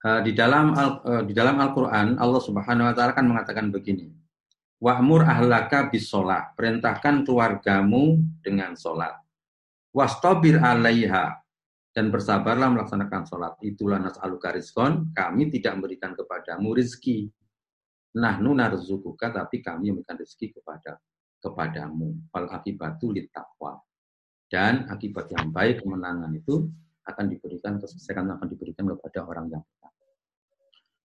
Eh, 0.00 0.20
di 0.24 0.32
dalam 0.32 0.72
uh, 0.72 1.22
di 1.28 1.36
dalam 1.36 1.60
Al-Qur'an 1.60 2.16
Allah 2.16 2.40
Subhanahu 2.40 2.88
wa 2.88 2.94
taala 2.96 3.12
kan 3.12 3.28
mengatakan 3.28 3.68
begini. 3.68 4.08
Wa'mur 4.80 5.28
ahlaka 5.28 5.92
bis 5.92 6.08
perintahkan 6.56 7.28
keluargamu 7.28 8.16
dengan 8.40 8.72
sholat. 8.74 9.12
Wastabir 9.92 10.56
alaiha 10.56 11.36
dan 11.90 12.08
bersabarlah 12.08 12.70
melaksanakan 12.70 13.22
sholat. 13.26 13.54
Itulah 13.62 13.98
nas'aluka 13.98 14.54
rizkon, 14.54 15.10
kami 15.10 15.50
tidak 15.50 15.78
memberikan 15.78 16.14
kepadamu 16.14 16.74
rizki. 16.74 17.26
Nah, 18.18 18.38
narzukuka, 18.38 19.30
tapi 19.30 19.62
kami 19.62 19.94
memberikan 19.94 20.18
rizki 20.18 20.50
kepada 20.50 20.98
kepadamu. 21.42 22.30
Fal 22.30 22.46
akibatu 22.50 23.14
taqwa. 23.30 23.78
Dan 24.50 24.90
akibat 24.90 25.30
yang 25.30 25.54
baik, 25.54 25.82
kemenangan 25.82 26.30
itu 26.34 26.66
akan 27.06 27.26
diberikan, 27.30 27.78
kesuksesan 27.78 28.26
akan 28.34 28.46
diberikan 28.50 28.86
kepada 28.86 29.26
orang 29.26 29.46
yang. 29.50 29.62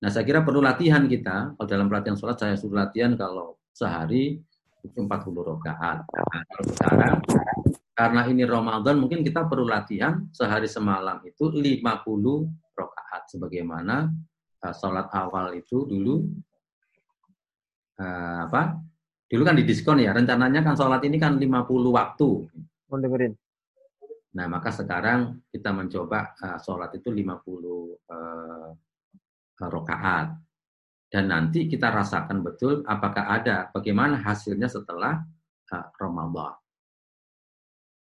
Nah, 0.01 0.09
saya 0.09 0.25
kira 0.25 0.41
perlu 0.41 0.61
latihan 0.61 1.05
kita. 1.05 1.57
Kalau 1.57 1.67
dalam 1.69 1.89
pelatihan 1.89 2.17
sholat, 2.17 2.37
saya 2.37 2.53
suruh 2.57 2.77
latihan 2.77 3.13
kalau 3.17 3.57
sehari 3.73 4.41
40 4.93 5.07
rakaat. 5.55 5.97
Nah, 6.05 6.41
kalau 6.45 6.65
sekarang 6.69 7.15
karena 7.95 8.21
ini 8.27 8.43
Ramadan 8.43 8.99
mungkin 8.99 9.23
kita 9.23 9.47
perlu 9.47 9.63
latihan 9.63 10.27
sehari 10.35 10.67
semalam 10.67 11.23
itu 11.23 11.47
50 11.47 11.79
rakaat. 12.75 13.21
Sebagaimana 13.31 14.11
uh, 14.61 14.73
sholat 14.75 15.07
awal 15.15 15.55
itu 15.55 15.87
dulu 15.87 16.27
uh, 18.03 18.51
apa? 18.51 18.75
Dulu 19.25 19.41
kan 19.41 19.55
didiskon 19.55 20.03
ya 20.03 20.11
rencananya 20.11 20.61
kan 20.61 20.75
sholat 20.75 21.01
ini 21.07 21.15
kan 21.15 21.39
50 21.39 21.47
waktu. 21.95 22.29
Dengerin. 22.91 23.33
Nah 24.35 24.45
maka 24.51 24.75
sekarang 24.75 25.39
kita 25.47 25.71
mencoba 25.71 26.35
uh, 26.35 26.59
sholat 26.59 26.91
itu 26.99 27.07
50 27.07 27.31
uh, 28.11 28.69
rakaat 29.55 30.44
dan 31.15 31.31
nanti 31.31 31.71
kita 31.71 31.95
rasakan 31.95 32.43
betul 32.43 32.83
apakah 32.83 33.39
ada 33.39 33.71
bagaimana 33.71 34.19
hasilnya 34.19 34.67
setelah 34.67 35.23
uh, 35.71 35.87
Ramadan 35.95 36.59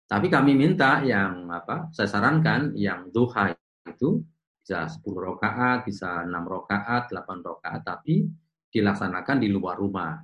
tapi 0.09 0.25
kami 0.25 0.57
minta 0.57 1.05
yang 1.05 1.45
apa? 1.53 1.93
Saya 1.93 2.09
sarankan 2.09 2.73
yang 2.73 3.13
duha 3.13 3.53
itu 3.85 4.25
bisa 4.57 4.89
10 4.89 5.05
rakaat, 5.05 5.85
bisa 5.85 6.25
6 6.25 6.33
rakaat, 6.33 7.13
8 7.13 7.45
rakaat, 7.45 7.81
tapi 7.85 8.25
dilaksanakan 8.73 9.37
di 9.37 9.53
luar 9.53 9.77
rumah 9.77 10.17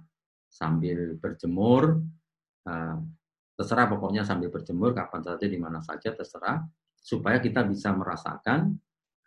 sambil 0.50 1.14
berjemur. 1.22 2.02
Uh, 2.66 2.98
terserah 3.54 3.86
pokoknya 3.86 4.26
sambil 4.26 4.50
berjemur 4.50 4.90
kapan 4.98 5.22
saja 5.22 5.46
di 5.46 5.56
mana 5.62 5.78
saja 5.86 6.18
terserah 6.18 6.66
supaya 6.98 7.38
kita 7.38 7.62
bisa 7.70 7.94
merasakan 7.94 8.74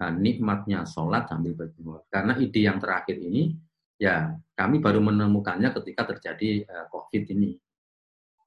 uh, 0.02 0.12
nikmatnya 0.14 0.86
sholat 0.86 1.26
sambil 1.28 1.54
berjemur. 1.54 2.06
Karena 2.08 2.38
ide 2.38 2.64
yang 2.64 2.78
terakhir 2.78 3.18
ini 3.18 3.54
ya 3.98 4.30
kami 4.54 4.78
baru 4.78 5.02
menemukannya 5.02 5.74
ketika 5.82 6.14
terjadi 6.14 6.66
uh, 6.66 6.86
COVID 6.90 7.24
ini. 7.34 7.54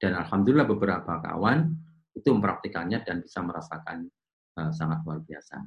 Dan 0.00 0.18
alhamdulillah 0.18 0.66
beberapa 0.66 1.22
kawan 1.22 1.70
itu 2.12 2.28
mempraktikannya 2.28 3.06
dan 3.06 3.22
bisa 3.22 3.38
merasakan 3.40 4.10
uh, 4.58 4.70
sangat 4.74 5.04
luar 5.06 5.22
biasa. 5.22 5.62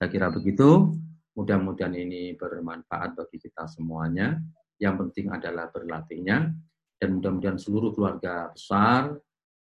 Saya 0.00 0.08
kira 0.08 0.32
begitu. 0.32 0.96
Mudah-mudahan 1.30 1.94
ini 1.94 2.34
bermanfaat 2.34 3.14
bagi 3.16 3.38
kita 3.38 3.64
semuanya. 3.70 4.34
Yang 4.80 5.08
penting 5.08 5.26
adalah 5.30 5.70
berlatihnya 5.70 6.52
dan 7.00 7.08
mudah-mudahan 7.16 7.56
seluruh 7.56 7.96
keluarga 7.96 8.52
besar 8.52 9.16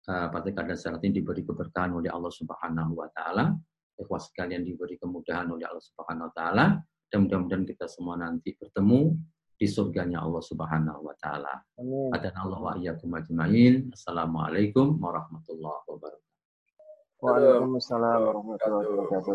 uh, 0.07 0.27
Partai 0.27 0.51
Keadilan 0.51 0.75
Sejahtera 0.79 1.03
ini 1.07 1.15
diberi 1.15 1.43
keberkahan 1.43 1.91
oleh 1.95 2.11
Allah 2.11 2.33
Subhanahu 2.33 2.93
wa 2.99 3.07
taala. 3.11 3.55
Ikhwas 3.99 4.33
sekalian 4.33 4.65
diberi 4.65 4.97
kemudahan 4.97 5.49
oleh 5.53 5.65
Allah 5.69 5.85
Subhanahu 5.85 6.29
wa 6.29 6.33
taala 6.33 6.65
dan 7.13 7.29
mudah-mudahan 7.29 7.65
kita 7.65 7.85
semua 7.85 8.17
nanti 8.17 8.57
bertemu 8.57 9.13
di 9.53 9.67
surganya 9.69 10.25
Allah 10.25 10.41
Subhanahu 10.41 11.05
wa 11.05 11.15
taala. 11.21 11.61
Amin. 11.77 12.09
Allah 12.11 12.59
wa 12.59 12.73
iyyakum 12.73 13.13
ajmain. 13.13 13.93
Assalamualaikum 13.93 14.97
warahmatullahi 14.97 15.85
wabarakatuh. 15.87 16.31
Waalaikumsalam 17.23 18.19
warahmatullahi 18.27 18.85
wabarakatuh. 18.91 19.31